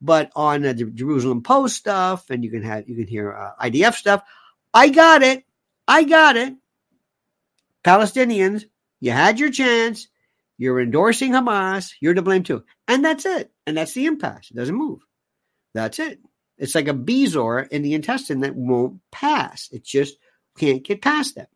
But 0.00 0.30
on 0.36 0.64
uh, 0.64 0.72
the 0.72 0.84
Jerusalem 0.84 1.42
Post 1.42 1.76
stuff, 1.76 2.30
and 2.30 2.44
you 2.44 2.50
can 2.50 2.62
have 2.62 2.88
you 2.88 2.94
can 2.94 3.06
hear 3.06 3.34
uh, 3.34 3.66
IDF 3.66 3.94
stuff. 3.94 4.22
I 4.72 4.88
got 4.88 5.22
it. 5.22 5.44
I 5.88 6.04
got 6.04 6.36
it. 6.36 6.54
Palestinians, 7.82 8.64
you 9.00 9.10
had 9.10 9.38
your 9.38 9.50
chance. 9.50 10.08
You're 10.56 10.80
endorsing 10.80 11.32
Hamas. 11.32 11.92
You're 12.00 12.14
to 12.14 12.22
blame 12.22 12.42
too, 12.42 12.64
and 12.86 13.04
that's 13.04 13.26
it. 13.26 13.50
And 13.66 13.76
that's 13.76 13.92
the 13.92 14.06
impasse. 14.06 14.50
It 14.50 14.56
doesn't 14.56 14.74
move. 14.74 15.00
That's 15.74 15.98
it. 15.98 16.20
It's 16.58 16.74
like 16.74 16.88
a 16.88 16.94
bezoar 16.94 17.68
in 17.68 17.82
the 17.82 17.94
intestine 17.94 18.40
that 18.40 18.54
won't 18.54 19.00
pass. 19.10 19.68
It 19.72 19.84
just 19.84 20.16
can't 20.56 20.84
get 20.84 21.02
past 21.02 21.34
that. 21.34 21.48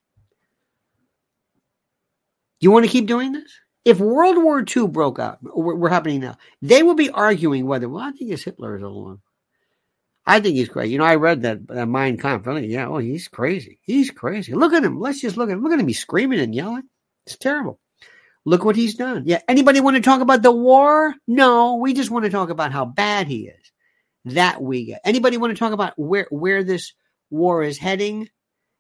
You 2.61 2.73
want 2.73 2.85
to 2.85 2.91
keep 2.91 3.07
doing 3.07 3.33
this? 3.33 3.53
If 3.85 4.01
World 4.01 4.43
War 4.43 4.65
II 4.65 4.89
broke 4.89 5.19
out, 5.19 5.39
we're 5.41 5.89
happening 5.89 6.21
now, 6.21 6.37
they 6.61 6.83
will 6.83 6.97
be 6.97 7.11
arguing 7.11 7.67
whether, 7.67 7.89
well, 7.89 8.03
I 8.03 8.11
think 8.11 8.33
it's 8.33 8.43
Hitler 8.43 8.77
is 8.77 8.83
alone. 8.83 9.21
I 10.27 10.41
think 10.41 10.57
he's 10.57 10.69
crazy. 10.69 10.93
You 10.93 10.99
know, 10.99 11.05
I 11.05 11.15
read 11.15 11.43
that, 11.43 11.67
that 11.69 11.87
Mein 11.87 12.19
Kampf. 12.19 12.47
Yeah, 12.47 12.89
oh, 12.89 12.99
he's 12.99 13.29
crazy. 13.29 13.79
He's 13.81 14.11
crazy. 14.11 14.53
Look 14.53 14.75
at 14.75 14.85
him. 14.85 15.01
Let's 15.01 15.23
just 15.23 15.39
look 15.39 15.49
at 15.49 15.55
him. 15.55 15.63
Look 15.63 15.73
at 15.73 15.79
him. 15.79 15.89
He's 15.89 16.01
screaming 16.01 16.41
and 16.41 16.55
yelling. 16.55 16.83
It's 17.25 17.39
terrible. 17.39 17.81
Look 18.49 18.65
what 18.65 18.77
he's 18.77 18.95
done. 18.95 19.25
Yeah. 19.27 19.43
Anybody 19.47 19.81
want 19.81 19.97
to 19.97 20.03
talk 20.03 20.23
about 20.23 20.41
the 20.41 20.51
war? 20.51 21.15
No, 21.27 21.75
we 21.75 21.93
just 21.93 22.11
want 22.11 22.25
to 22.25 22.31
talk 22.31 22.49
about 22.49 22.73
how 22.73 22.87
bad 22.87 23.27
he 23.27 23.49
is 23.49 23.73
that 24.25 24.63
we 24.63 24.87
get. 24.87 25.03
Anybody 25.05 25.37
want 25.37 25.51
to 25.55 25.59
talk 25.59 25.75
about 25.75 25.93
where 25.99 26.27
where 26.31 26.65
this 26.65 26.95
war 27.29 27.63
is 27.63 27.77
heading? 27.77 28.31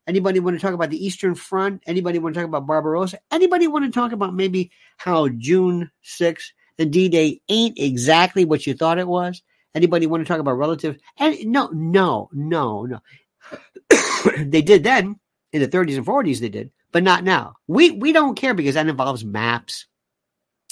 Anybody 0.07 0.41
want 0.41 0.57
to 0.57 0.63
talk 0.63 0.73
about 0.73 0.89
the 0.89 1.05
Eastern 1.05 1.35
Front? 1.35 1.83
Anybody 1.87 2.19
want 2.19 2.35
to 2.35 2.41
talk 2.41 2.49
about 2.49 2.67
Barbarossa? 2.67 3.19
Anybody 3.31 3.67
want 3.67 3.85
to 3.85 3.91
talk 3.91 4.13
about 4.13 4.35
maybe 4.35 4.71
how 4.97 5.29
June 5.29 5.91
6th, 6.03 6.47
the 6.79 6.87
D-Day 6.87 7.43
ain't 7.51 7.79
exactly 7.79 8.47
what 8.47 8.67
you 8.67 8.73
thought 8.73 8.99
it 8.99 9.07
was? 9.07 9.43
Anybody 9.75 10.07
want 10.07 10.23
to 10.23 10.27
talk 10.27 10.41
about 10.41 10.57
relative? 10.57 10.97
No, 11.21 11.69
no, 11.75 12.31
no, 12.33 12.87
no. 12.87 13.01
they 14.39 14.63
did 14.63 14.83
then 14.83 15.21
in 15.53 15.61
the 15.61 15.69
30s 15.69 15.99
and 15.99 16.07
40s. 16.07 16.41
They 16.41 16.49
did, 16.49 16.71
but 16.93 17.03
not 17.03 17.25
now. 17.25 17.55
We 17.67 17.91
we 17.91 18.13
don't 18.13 18.37
care 18.37 18.55
because 18.55 18.75
that 18.75 18.89
involves 18.89 19.25
maps 19.25 19.87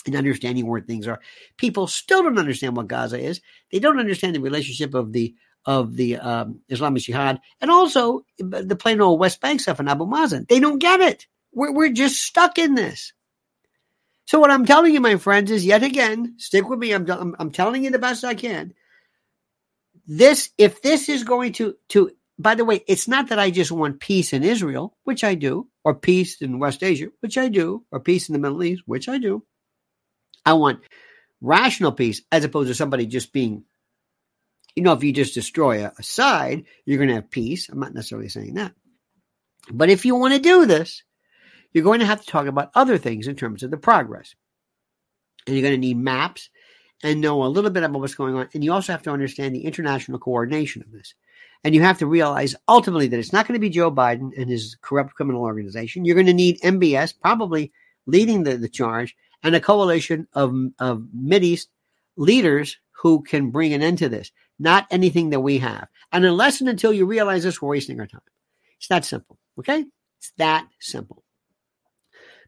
and 0.07 0.17
understanding 0.17 0.67
where 0.67 0.81
things 0.81 1.07
are. 1.07 1.21
People 1.57 1.87
still 1.87 2.23
don't 2.23 2.39
understand 2.39 2.77
what 2.77 2.89
Gaza 2.89 3.19
is. 3.19 3.41
They 3.73 3.79
don't 3.79 3.99
understand 3.99 4.35
the 4.35 4.41
relationship 4.41 4.95
of 4.95 5.13
the 5.13 5.35
of 5.65 5.97
the 5.97 6.17
um, 6.17 6.61
Islamic 6.69 7.03
Jihad 7.03 7.41
and 7.61 7.71
also 7.71 8.25
the 8.39 8.77
plain 8.77 9.01
old 9.01 9.19
West 9.19 9.41
Bank 9.41 9.61
stuff 9.61 9.81
in 9.81 9.89
Abu 9.89 10.07
Mazen. 10.07 10.47
They 10.49 10.61
don't 10.61 10.79
get 10.79 11.01
it. 11.01 11.27
We're 11.53 11.73
we're 11.73 11.93
just 11.93 12.23
stuck 12.23 12.59
in 12.59 12.75
this. 12.75 13.13
So 14.27 14.41
what 14.41 14.51
I'm 14.51 14.67
telling 14.67 14.93
you, 14.93 15.01
my 15.01 15.17
friends, 15.17 15.51
is 15.51 15.65
yet 15.65 15.85
again, 15.85 16.35
stick 16.39 16.69
with 16.69 16.81
me. 16.81 16.93
I'm, 16.93 17.09
I'm, 17.09 17.37
I'm 17.39 17.51
telling 17.53 17.85
you 17.85 17.91
the 17.91 17.99
best 18.01 18.25
I 18.25 18.35
can. 18.35 18.75
This, 20.07 20.51
if 20.59 20.83
this 20.83 21.09
is 21.09 21.23
going 21.23 21.53
to, 21.55 21.77
to, 21.91 22.11
by 22.39 22.55
the 22.55 22.65
way, 22.65 22.83
it's 22.87 23.09
not 23.09 23.29
that 23.29 23.39
I 23.39 23.51
just 23.51 23.73
want 23.73 24.01
peace 24.01 24.33
in 24.33 24.43
Israel, 24.43 24.97
which 25.05 25.25
I 25.25 25.35
do, 25.35 25.69
or 25.85 25.95
peace 25.95 26.43
in 26.43 26.59
West 26.59 26.83
Asia, 26.83 27.09
which 27.21 27.39
I 27.39 27.49
do, 27.49 27.85
or 27.91 28.01
peace 28.01 28.29
in 28.29 28.35
the 28.35 28.39
Middle 28.39 28.63
East, 28.63 28.83
which 28.87 29.09
I 29.09 29.19
do. 29.19 29.43
I 30.45 30.53
want 30.55 30.81
rational 31.41 31.93
peace 31.93 32.23
as 32.31 32.45
opposed 32.45 32.69
to 32.69 32.75
somebody 32.75 33.07
just 33.07 33.33
being, 33.33 33.65
you 34.75 34.83
know, 34.83 34.93
if 34.93 35.03
you 35.03 35.13
just 35.13 35.35
destroy 35.35 35.85
a, 35.85 35.93
a 35.99 36.03
side, 36.03 36.65
you're 36.85 36.99
going 36.99 37.09
to 37.09 37.17
have 37.17 37.31
peace. 37.31 37.69
I'm 37.69 37.81
not 37.81 37.95
necessarily 37.95 38.29
saying 38.29 38.55
that. 38.55 38.73
But 39.71 39.89
if 39.89 40.05
you 40.05 40.15
want 40.15 40.35
to 40.35 40.41
do 40.41 40.67
this, 40.67 41.03
you're 41.73 41.85
going 41.85 42.01
to 42.01 42.07
have 42.07 42.21
to 42.21 42.27
talk 42.27 42.47
about 42.47 42.71
other 42.75 42.99
things 42.99 43.27
in 43.27 43.37
terms 43.37 43.63
of 43.63 43.71
the 43.71 43.77
progress. 43.77 44.35
And 45.47 45.57
you're 45.57 45.63
going 45.63 45.75
to 45.75 45.87
need 45.87 45.99
maps 45.99 46.51
and 47.03 47.21
know 47.21 47.45
a 47.45 47.49
little 47.49 47.71
bit 47.71 47.83
about 47.83 48.01
what's 48.01 48.15
going 48.15 48.35
on. 48.35 48.49
And 48.55 48.63
you 48.63 48.73
also 48.73 48.93
have 48.93 49.03
to 49.03 49.11
understand 49.11 49.55
the 49.55 49.65
international 49.65 50.19
coordination 50.19 50.83
of 50.83 50.93
this. 50.93 51.15
And 51.67 51.75
you 51.75 51.83
have 51.83 51.99
to 51.99 52.07
realize 52.07 52.55
ultimately 52.69 53.09
that 53.09 53.19
it's 53.19 53.33
not 53.33 53.49
going 53.49 53.59
to 53.59 53.61
be 53.61 53.71
Joe 53.71 53.91
Biden 53.91 54.31
and 54.39 54.49
his 54.49 54.77
corrupt 54.83 55.15
criminal 55.17 55.43
organization. 55.43 56.05
You're 56.05 56.15
going 56.15 56.29
to 56.29 56.33
need 56.33 56.61
MBS 56.61 57.13
probably 57.21 57.73
leading 58.07 58.45
the, 58.45 58.57
the 58.57 58.69
charge 58.69 59.17
and 59.43 59.53
a 59.53 59.59
coalition 59.59 60.29
of, 60.33 60.55
of 60.79 61.09
Mideast 61.13 61.67
leaders 62.17 62.79
who 62.93 63.21
can 63.25 63.51
bring 63.51 63.73
an 63.73 63.83
end 63.83 63.99
to 63.99 64.09
this, 64.09 64.31
not 64.61 64.87
anything 64.93 65.31
that 65.31 65.41
we 65.41 65.59
have. 65.59 65.89
And 66.13 66.25
unless 66.25 66.61
and 66.61 66.69
until 66.69 66.93
you 66.93 67.05
realize 67.05 67.43
this, 67.43 67.61
we're 67.61 67.71
wasting 67.71 67.99
our 67.99 68.07
time. 68.07 68.21
It's 68.79 68.87
that 68.87 69.05
simple. 69.05 69.37
Okay? 69.59 69.87
It's 70.19 70.31
that 70.39 70.69
simple. 70.79 71.25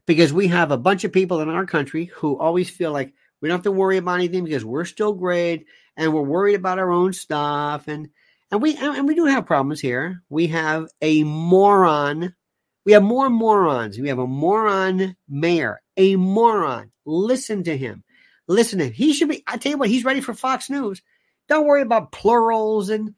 Because 0.05 0.31
we 0.31 0.47
have 0.47 0.71
a 0.71 0.77
bunch 0.77 1.03
of 1.03 1.11
people 1.11 1.41
in 1.41 1.49
our 1.49 1.65
country 1.65 2.05
who 2.05 2.39
always 2.39 2.69
feel 2.69 2.93
like 2.93 3.13
we 3.41 3.49
don't 3.49 3.57
have 3.57 3.63
to 3.63 3.71
worry 3.73 3.97
about 3.97 4.15
anything 4.15 4.45
because 4.45 4.63
we're 4.63 4.85
still 4.85 5.11
great 5.11 5.65
and 5.97 6.13
we're 6.13 6.21
worried 6.21 6.55
about 6.55 6.79
our 6.79 6.89
own 6.89 7.11
stuff. 7.11 7.89
And 7.89 8.07
and 8.51 8.61
we 8.61 8.75
and 8.75 9.07
we 9.07 9.15
do 9.15 9.25
have 9.25 9.45
problems 9.45 9.79
here. 9.79 10.23
We 10.29 10.47
have 10.47 10.87
a 11.01 11.23
moron. 11.23 12.33
We 12.85 12.93
have 12.93 13.03
more 13.03 13.29
morons. 13.29 13.99
We 13.99 14.09
have 14.09 14.19
a 14.19 14.27
moron 14.27 15.15
mayor. 15.27 15.81
A 15.97 16.15
moron. 16.15 16.91
Listen 17.05 17.63
to 17.63 17.77
him. 17.77 18.03
Listen 18.47 18.79
to 18.79 18.85
him. 18.85 18.93
He 18.93 19.13
should 19.13 19.29
be. 19.29 19.43
I 19.45 19.57
tell 19.57 19.73
you 19.73 19.77
what. 19.77 19.89
He's 19.89 20.05
ready 20.05 20.21
for 20.21 20.33
Fox 20.33 20.69
News. 20.69 21.01
Don't 21.47 21.67
worry 21.67 21.81
about 21.81 22.11
plurals 22.11 22.89
and 22.89 23.13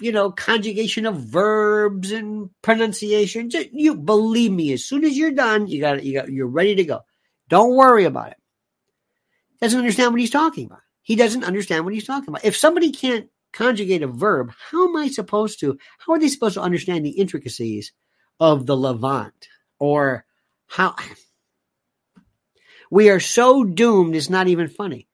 you 0.00 0.12
know, 0.12 0.30
conjugation 0.30 1.06
of 1.06 1.16
verbs 1.16 2.10
and 2.10 2.50
pronunciation. 2.62 3.50
Just, 3.50 3.68
you 3.72 3.94
believe 3.94 4.50
me, 4.50 4.72
as 4.72 4.84
soon 4.84 5.04
as 5.04 5.16
you're 5.16 5.30
done, 5.30 5.66
you 5.66 5.80
got 5.80 6.02
you 6.02 6.14
got 6.14 6.32
you're 6.32 6.46
ready 6.46 6.74
to 6.76 6.84
go. 6.84 7.00
Don't 7.48 7.76
worry 7.76 8.04
about 8.04 8.30
it. 8.30 8.36
Doesn't 9.60 9.78
understand 9.78 10.12
what 10.12 10.20
he's 10.20 10.30
talking 10.30 10.66
about. 10.66 10.80
He 11.02 11.16
doesn't 11.16 11.44
understand 11.44 11.84
what 11.84 11.92
he's 11.92 12.06
talking 12.06 12.28
about. 12.28 12.44
If 12.44 12.56
somebody 12.56 12.92
can't 12.92 13.28
conjugate 13.52 14.02
a 14.02 14.06
verb, 14.06 14.52
how 14.70 14.88
am 14.88 14.96
I 14.96 15.08
supposed 15.08 15.60
to? 15.60 15.78
How 15.98 16.14
are 16.14 16.18
they 16.18 16.28
supposed 16.28 16.54
to 16.54 16.62
understand 16.62 17.04
the 17.04 17.10
intricacies 17.10 17.92
of 18.38 18.66
the 18.66 18.76
Levant 18.76 19.48
or 19.78 20.24
how? 20.66 20.94
We 22.90 23.08
are 23.10 23.20
so 23.20 23.64
doomed. 23.64 24.16
It's 24.16 24.30
not 24.30 24.48
even 24.48 24.68
funny. 24.68 25.08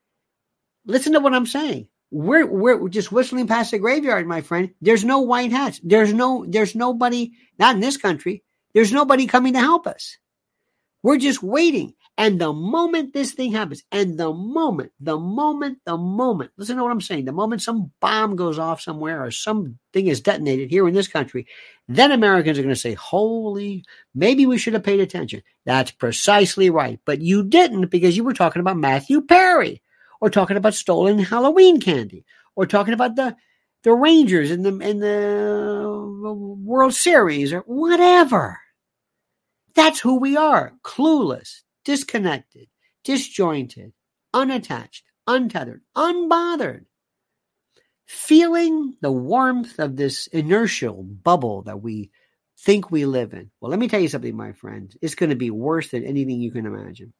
Listen 0.86 1.12
to 1.12 1.20
what 1.20 1.34
I'm 1.34 1.46
saying 1.46 1.88
we're 2.10 2.46
we're 2.46 2.88
just 2.88 3.10
whistling 3.10 3.46
past 3.46 3.72
the 3.72 3.78
graveyard, 3.78 4.26
my 4.26 4.40
friend. 4.40 4.70
There's 4.80 5.04
no 5.04 5.20
white 5.20 5.52
hats. 5.52 5.80
There's 5.82 6.12
no 6.12 6.44
there's 6.48 6.74
nobody 6.74 7.32
not 7.58 7.74
in 7.74 7.80
this 7.80 7.96
country. 7.96 8.42
There's 8.74 8.92
nobody 8.92 9.26
coming 9.26 9.54
to 9.54 9.60
help 9.60 9.86
us. 9.86 10.18
We're 11.02 11.18
just 11.18 11.42
waiting. 11.42 11.94
And 12.18 12.40
the 12.40 12.52
moment 12.52 13.12
this 13.12 13.32
thing 13.32 13.52
happens, 13.52 13.82
and 13.92 14.18
the 14.18 14.32
moment, 14.32 14.92
the 15.00 15.18
moment, 15.18 15.78
the 15.84 15.98
moment, 15.98 16.50
listen 16.56 16.76
to 16.78 16.82
what 16.82 16.90
I'm 16.90 17.00
saying. 17.02 17.26
The 17.26 17.32
moment 17.32 17.60
some 17.60 17.92
bomb 18.00 18.36
goes 18.36 18.58
off 18.58 18.80
somewhere 18.80 19.22
or 19.22 19.30
something 19.30 19.76
is 19.94 20.22
detonated 20.22 20.70
here 20.70 20.88
in 20.88 20.94
this 20.94 21.08
country, 21.08 21.46
then 21.88 22.12
Americans 22.12 22.58
are 22.58 22.62
going 22.62 22.74
to 22.74 22.80
say, 22.80 22.94
Holy, 22.94 23.84
maybe 24.14 24.46
we 24.46 24.56
should 24.56 24.72
have 24.72 24.82
paid 24.82 25.00
attention. 25.00 25.42
That's 25.66 25.90
precisely 25.90 26.70
right. 26.70 26.98
But 27.04 27.20
you 27.20 27.44
didn't 27.44 27.88
because 27.88 28.16
you 28.16 28.24
were 28.24 28.32
talking 28.32 28.60
about 28.60 28.78
Matthew 28.78 29.20
Perry 29.20 29.82
or 30.20 30.30
talking 30.30 30.56
about 30.56 30.74
stolen 30.74 31.18
Halloween 31.18 31.80
candy, 31.80 32.24
or 32.54 32.66
talking 32.66 32.94
about 32.94 33.16
the 33.16 33.36
the 33.82 33.92
Rangers 33.92 34.50
in 34.50 34.62
the 34.62 34.78
in 34.78 35.00
the 35.00 35.86
uh, 36.26 36.32
World 36.32 36.94
Series, 36.94 37.52
or 37.52 37.60
whatever. 37.60 38.58
That's 39.74 40.00
who 40.00 40.18
we 40.18 40.36
are: 40.36 40.72
clueless, 40.82 41.62
disconnected, 41.86 42.68
disjointed, 43.04 43.92
unattached, 44.34 45.04
untethered, 45.26 45.80
unbothered. 45.96 46.84
Feeling 48.04 48.94
the 49.00 49.10
warmth 49.10 49.78
of 49.78 49.96
this 49.96 50.26
inertial 50.26 51.02
bubble 51.02 51.62
that 51.62 51.80
we 51.80 52.10
think 52.58 52.90
we 52.90 53.06
live 53.06 53.32
in. 53.32 53.50
Well, 53.60 53.70
let 53.70 53.80
me 53.80 53.88
tell 53.88 54.00
you 54.00 54.08
something, 54.08 54.36
my 54.36 54.52
friends. 54.52 54.96
It's 55.00 55.14
going 55.14 55.30
to 55.30 55.36
be 55.36 55.50
worse 55.50 55.90
than 55.90 56.04
anything 56.04 56.40
you 56.40 56.50
can 56.50 56.66
imagine. 56.66 57.12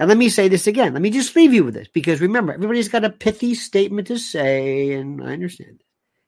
And 0.00 0.08
let 0.08 0.18
me 0.18 0.28
say 0.28 0.48
this 0.48 0.66
again. 0.66 0.92
Let 0.92 1.02
me 1.02 1.10
just 1.10 1.34
leave 1.34 1.52
you 1.52 1.64
with 1.64 1.74
this 1.74 1.88
because 1.88 2.20
remember, 2.20 2.52
everybody's 2.52 2.88
got 2.88 3.04
a 3.04 3.10
pithy 3.10 3.54
statement 3.54 4.06
to 4.08 4.18
say, 4.18 4.92
and 4.92 5.22
I 5.22 5.32
understand. 5.32 5.82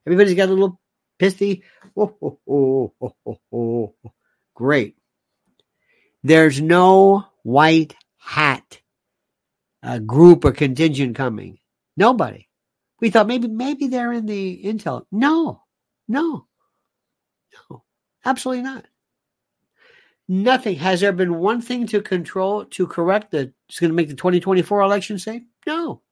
Everybody's 0.07 0.35
got 0.35 0.49
a 0.49 0.53
little 0.53 0.81
pithy. 1.19 1.63
Oh, 1.97 2.17
oh, 2.21 2.39
oh, 2.49 2.95
oh, 3.01 3.15
oh, 3.27 3.41
oh. 3.53 4.13
Great. 4.55 4.97
There's 6.23 6.61
no 6.61 7.27
white 7.43 7.95
hat 8.19 8.81
uh, 9.83 9.99
group 9.99 10.45
or 10.45 10.53
contingent 10.53 11.17
coming. 11.17 11.59
Nobody. 11.97 12.49
We 13.01 13.11
thought 13.11 13.27
maybe 13.27 13.49
maybe 13.49 13.87
they're 13.87 14.13
in 14.13 14.27
the 14.27 14.63
intel. 14.63 15.07
No, 15.11 15.63
no, 16.07 16.47
no, 17.71 17.83
absolutely 18.25 18.63
not. 18.63 18.87
Nothing. 20.29 20.77
Has 20.77 21.01
there 21.01 21.13
been 21.13 21.39
one 21.39 21.61
thing 21.61 21.87
to 21.89 22.01
control, 22.01 22.65
to 22.67 22.87
correct 22.87 23.33
that 23.33 23.53
is 23.69 23.81
going 23.81 23.91
to 23.91 23.97
make 23.97 24.09
the 24.09 24.15
2024 24.15 24.81
election 24.83 25.19
safe? 25.19 25.43
No. 25.67 26.03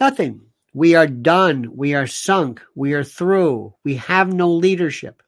Nothing. 0.00 0.40
We 0.72 0.96
are 0.96 1.06
done. 1.06 1.76
We 1.76 1.94
are 1.94 2.08
sunk. 2.08 2.60
We 2.74 2.94
are 2.94 3.04
through. 3.04 3.74
We 3.84 3.94
have 3.96 4.32
no 4.32 4.50
leadership. 4.50 5.22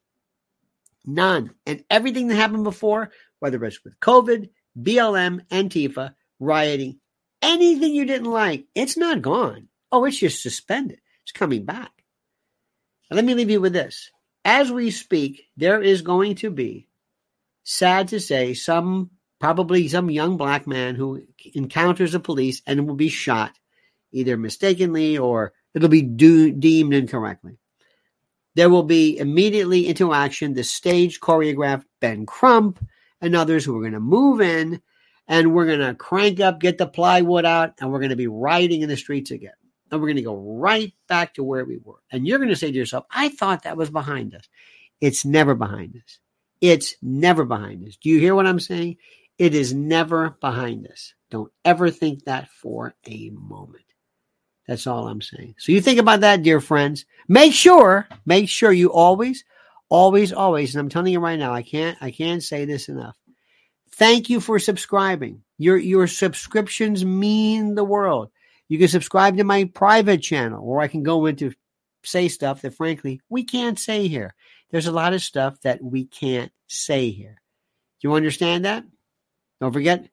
None. 1.06 1.52
And 1.64 1.84
everything 1.88 2.28
that 2.28 2.34
happened 2.34 2.64
before, 2.64 3.10
whether 3.38 3.64
it's 3.64 3.82
with 3.84 3.98
COVID, 4.00 4.50
BLM, 4.78 5.46
Antifa, 5.48 6.14
rioting, 6.40 6.98
anything 7.40 7.94
you 7.94 8.04
didn't 8.04 8.30
like, 8.30 8.66
it's 8.74 8.96
not 8.96 9.22
gone. 9.22 9.68
Oh, 9.92 10.04
it's 10.04 10.18
just 10.18 10.42
suspended. 10.42 11.00
It's 11.22 11.32
coming 11.32 11.64
back. 11.64 11.92
let 13.10 13.24
me 13.24 13.34
leave 13.34 13.50
you 13.50 13.60
with 13.60 13.72
this. 13.72 14.10
As 14.44 14.70
we 14.70 14.90
speak, 14.90 15.44
there 15.56 15.82
is 15.82 16.02
going 16.02 16.36
to 16.36 16.50
be 16.50 16.88
sad 17.62 18.08
to 18.08 18.20
say, 18.20 18.54
some 18.54 19.10
probably 19.40 19.88
some 19.88 20.10
young 20.10 20.36
black 20.36 20.66
man 20.66 20.94
who 20.94 21.22
encounters 21.54 22.12
the 22.12 22.20
police 22.20 22.62
and 22.66 22.86
will 22.86 22.94
be 22.94 23.08
shot, 23.08 23.52
either 24.12 24.36
mistakenly 24.36 25.18
or 25.18 25.52
it'll 25.74 25.88
be 25.88 26.02
do- 26.02 26.52
deemed 26.52 26.94
incorrectly. 26.94 27.58
There 28.56 28.70
will 28.70 28.84
be 28.84 29.18
immediately 29.18 29.86
into 29.86 30.14
action 30.14 30.54
the 30.54 30.64
stage 30.64 31.20
choreographed 31.20 31.84
Ben 32.00 32.24
Crump 32.24 32.82
and 33.20 33.36
others 33.36 33.66
who 33.66 33.76
are 33.76 33.82
going 33.82 33.92
to 33.92 34.00
move 34.00 34.40
in 34.40 34.80
and 35.28 35.52
we're 35.52 35.66
going 35.66 35.80
to 35.80 35.94
crank 35.94 36.40
up, 36.40 36.58
get 36.58 36.78
the 36.78 36.86
plywood 36.86 37.44
out, 37.44 37.74
and 37.78 37.92
we're 37.92 37.98
going 37.98 38.10
to 38.10 38.16
be 38.16 38.28
riding 38.28 38.80
in 38.80 38.88
the 38.88 38.96
streets 38.96 39.30
again. 39.30 39.52
And 39.90 40.00
we're 40.00 40.06
going 40.06 40.16
to 40.16 40.22
go 40.22 40.36
right 40.36 40.94
back 41.06 41.34
to 41.34 41.44
where 41.44 41.66
we 41.66 41.76
were. 41.84 42.00
And 42.10 42.26
you're 42.26 42.38
going 42.38 42.48
to 42.48 42.56
say 42.56 42.72
to 42.72 42.76
yourself, 42.76 43.04
I 43.10 43.28
thought 43.28 43.64
that 43.64 43.76
was 43.76 43.90
behind 43.90 44.34
us. 44.34 44.48
It's 45.02 45.26
never 45.26 45.54
behind 45.54 45.96
us. 45.96 46.18
It's 46.62 46.94
never 47.02 47.44
behind 47.44 47.86
us. 47.86 47.96
Do 47.96 48.08
you 48.08 48.18
hear 48.18 48.34
what 48.34 48.46
I'm 48.46 48.60
saying? 48.60 48.96
It 49.38 49.54
is 49.54 49.74
never 49.74 50.30
behind 50.40 50.86
us. 50.86 51.12
Don't 51.30 51.52
ever 51.62 51.90
think 51.90 52.24
that 52.24 52.48
for 52.48 52.94
a 53.06 53.30
moment. 53.30 53.84
That's 54.66 54.86
all 54.86 55.06
I'm 55.06 55.22
saying. 55.22 55.54
So 55.58 55.72
you 55.72 55.80
think 55.80 56.00
about 56.00 56.20
that, 56.20 56.42
dear 56.42 56.60
friends. 56.60 57.04
Make 57.28 57.52
sure, 57.52 58.08
make 58.24 58.48
sure 58.48 58.72
you 58.72 58.92
always, 58.92 59.44
always, 59.88 60.32
always, 60.32 60.74
and 60.74 60.80
I'm 60.80 60.88
telling 60.88 61.12
you 61.12 61.20
right 61.20 61.38
now, 61.38 61.52
I 61.52 61.62
can't, 61.62 61.96
I 62.00 62.10
can't 62.10 62.42
say 62.42 62.64
this 62.64 62.88
enough. 62.88 63.16
Thank 63.92 64.28
you 64.28 64.40
for 64.40 64.58
subscribing. 64.58 65.42
Your 65.58 65.78
your 65.78 66.06
subscriptions 66.06 67.04
mean 67.04 67.74
the 67.74 67.84
world. 67.84 68.30
You 68.68 68.78
can 68.78 68.88
subscribe 68.88 69.36
to 69.36 69.44
my 69.44 69.64
private 69.72 70.22
channel 70.22 70.66
where 70.66 70.80
I 70.80 70.88
can 70.88 71.02
go 71.02 71.26
into 71.26 71.52
say 72.04 72.28
stuff 72.28 72.62
that 72.62 72.74
frankly 72.74 73.20
we 73.28 73.44
can't 73.44 73.78
say 73.78 74.06
here. 74.06 74.34
There's 74.70 74.86
a 74.86 74.92
lot 74.92 75.14
of 75.14 75.22
stuff 75.22 75.60
that 75.62 75.82
we 75.82 76.04
can't 76.04 76.52
say 76.66 77.10
here. 77.10 77.40
Do 78.00 78.08
you 78.08 78.14
understand 78.14 78.64
that? 78.64 78.84
Don't 79.60 79.72
forget 79.72 80.08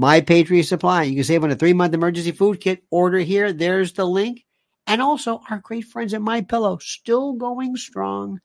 My 0.00 0.20
Patriot 0.20 0.62
Supply. 0.62 1.02
You 1.02 1.16
can 1.16 1.24
save 1.24 1.42
on 1.42 1.50
a 1.50 1.56
three 1.56 1.72
month 1.72 1.92
emergency 1.92 2.30
food 2.30 2.60
kit. 2.60 2.84
Order 2.88 3.18
here. 3.18 3.52
There's 3.52 3.94
the 3.94 4.04
link. 4.04 4.44
And 4.86 5.02
also 5.02 5.42
our 5.50 5.58
great 5.58 5.86
friends 5.86 6.14
at 6.14 6.22
My 6.22 6.40
Pillow, 6.40 6.78
still 6.78 7.32
going 7.32 7.74
strong, 7.74 8.40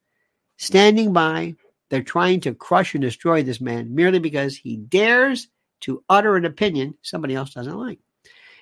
standing 0.58 1.14
by, 1.14 1.54
They're 1.91 2.01
trying 2.01 2.41
to 2.41 2.56
crush 2.56 2.95
and 2.95 3.04
destroy 3.04 3.43
this 3.43 3.62
man 3.62 3.93
merely 3.93 4.18
because 4.18 4.58
he 4.58 4.78
dares 4.78 5.47
to 5.82 6.04
utter 6.10 6.36
an 6.36 6.45
opinion 6.45 6.95
somebody 7.04 7.36
else 7.36 7.54
doesn't 7.54 7.78
like. 7.78 7.99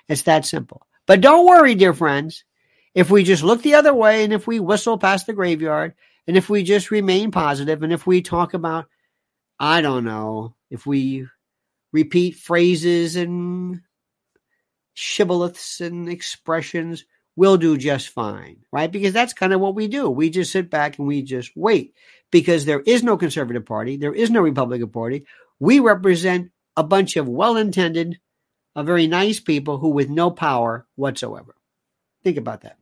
It's 0.06 0.22
that 0.22 0.44
simple. 0.44 0.86
But 1.06 1.22
don't 1.22 1.46
worry, 1.46 1.74
dear 1.74 1.94
friends. 1.94 2.44
If 2.94 3.10
we 3.10 3.24
just 3.24 3.42
look 3.42 3.62
the 3.62 3.76
other 3.76 3.94
way 3.94 4.22
and 4.22 4.34
if 4.34 4.46
we 4.46 4.60
whistle 4.60 4.98
past 4.98 5.26
the 5.26 5.32
graveyard 5.32 5.94
and 6.26 6.36
if 6.36 6.50
we 6.50 6.62
just 6.62 6.90
remain 6.90 7.30
positive 7.30 7.82
and 7.82 7.92
if 7.92 8.06
we 8.06 8.20
talk 8.20 8.52
about, 8.52 8.84
I 9.58 9.80
don't 9.80 10.04
know, 10.04 10.56
if 10.68 10.84
we 10.84 11.26
repeat 11.92 12.36
phrases 12.36 13.16
and 13.16 13.80
shibboleths 14.94 15.80
and 15.80 16.08
expressions, 16.08 17.04
we'll 17.36 17.56
do 17.56 17.76
just 17.76 18.08
fine, 18.08 18.58
right? 18.72 18.90
Because 18.90 19.12
that's 19.12 19.32
kind 19.32 19.52
of 19.52 19.60
what 19.60 19.74
we 19.74 19.88
do. 19.88 20.10
We 20.10 20.30
just 20.30 20.52
sit 20.52 20.70
back 20.70 20.98
and 20.98 21.06
we 21.06 21.22
just 21.22 21.52
wait 21.56 21.94
because 22.30 22.64
there 22.64 22.80
is 22.80 23.02
no 23.02 23.16
conservative 23.16 23.66
party, 23.66 23.96
there 23.96 24.14
is 24.14 24.30
no 24.30 24.40
Republican 24.40 24.90
party. 24.90 25.26
We 25.60 25.78
represent 25.78 26.50
a 26.76 26.82
bunch 26.82 27.16
of 27.16 27.28
well 27.28 27.56
intended, 27.56 28.18
uh, 28.74 28.82
very 28.82 29.06
nice 29.06 29.40
people 29.40 29.78
who 29.78 29.90
with 29.90 30.08
no 30.08 30.30
power 30.30 30.86
whatsoever. 30.96 31.54
Think 32.24 32.36
about 32.36 32.62
that. 32.62 32.78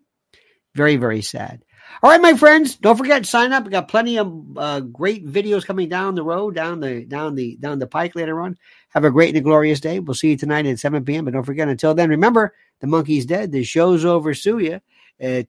Very, 0.74 0.96
very 0.96 1.22
sad. 1.22 1.64
All 2.02 2.10
right, 2.10 2.20
my 2.20 2.34
friends, 2.34 2.76
don't 2.76 2.96
forget 2.96 3.26
sign 3.26 3.52
up. 3.52 3.64
We 3.64 3.70
got 3.70 3.88
plenty 3.88 4.18
of 4.18 4.56
uh, 4.56 4.80
great 4.80 5.26
videos 5.26 5.66
coming 5.66 5.88
down 5.88 6.14
the 6.14 6.22
road, 6.22 6.54
down 6.54 6.80
the 6.80 7.04
down 7.04 7.34
the 7.34 7.56
down 7.56 7.78
the 7.78 7.86
pike 7.86 8.14
later 8.14 8.40
on. 8.40 8.56
Have 8.90 9.04
a 9.04 9.10
great 9.10 9.28
and 9.30 9.38
a 9.38 9.40
glorious 9.40 9.80
day. 9.80 10.00
We'll 10.00 10.14
see 10.14 10.30
you 10.30 10.36
tonight 10.36 10.66
at 10.66 10.78
7 10.78 11.04
p.m. 11.04 11.24
But 11.24 11.34
don't 11.34 11.44
forget, 11.44 11.68
until 11.68 11.94
then, 11.94 12.10
remember 12.10 12.54
the 12.80 12.86
monkey's 12.86 13.26
dead. 13.26 13.52
The 13.52 13.64
show's 13.64 14.04
over. 14.04 14.34
Sue 14.34 14.58
ya. 14.58 14.78
Uh, 15.22 15.42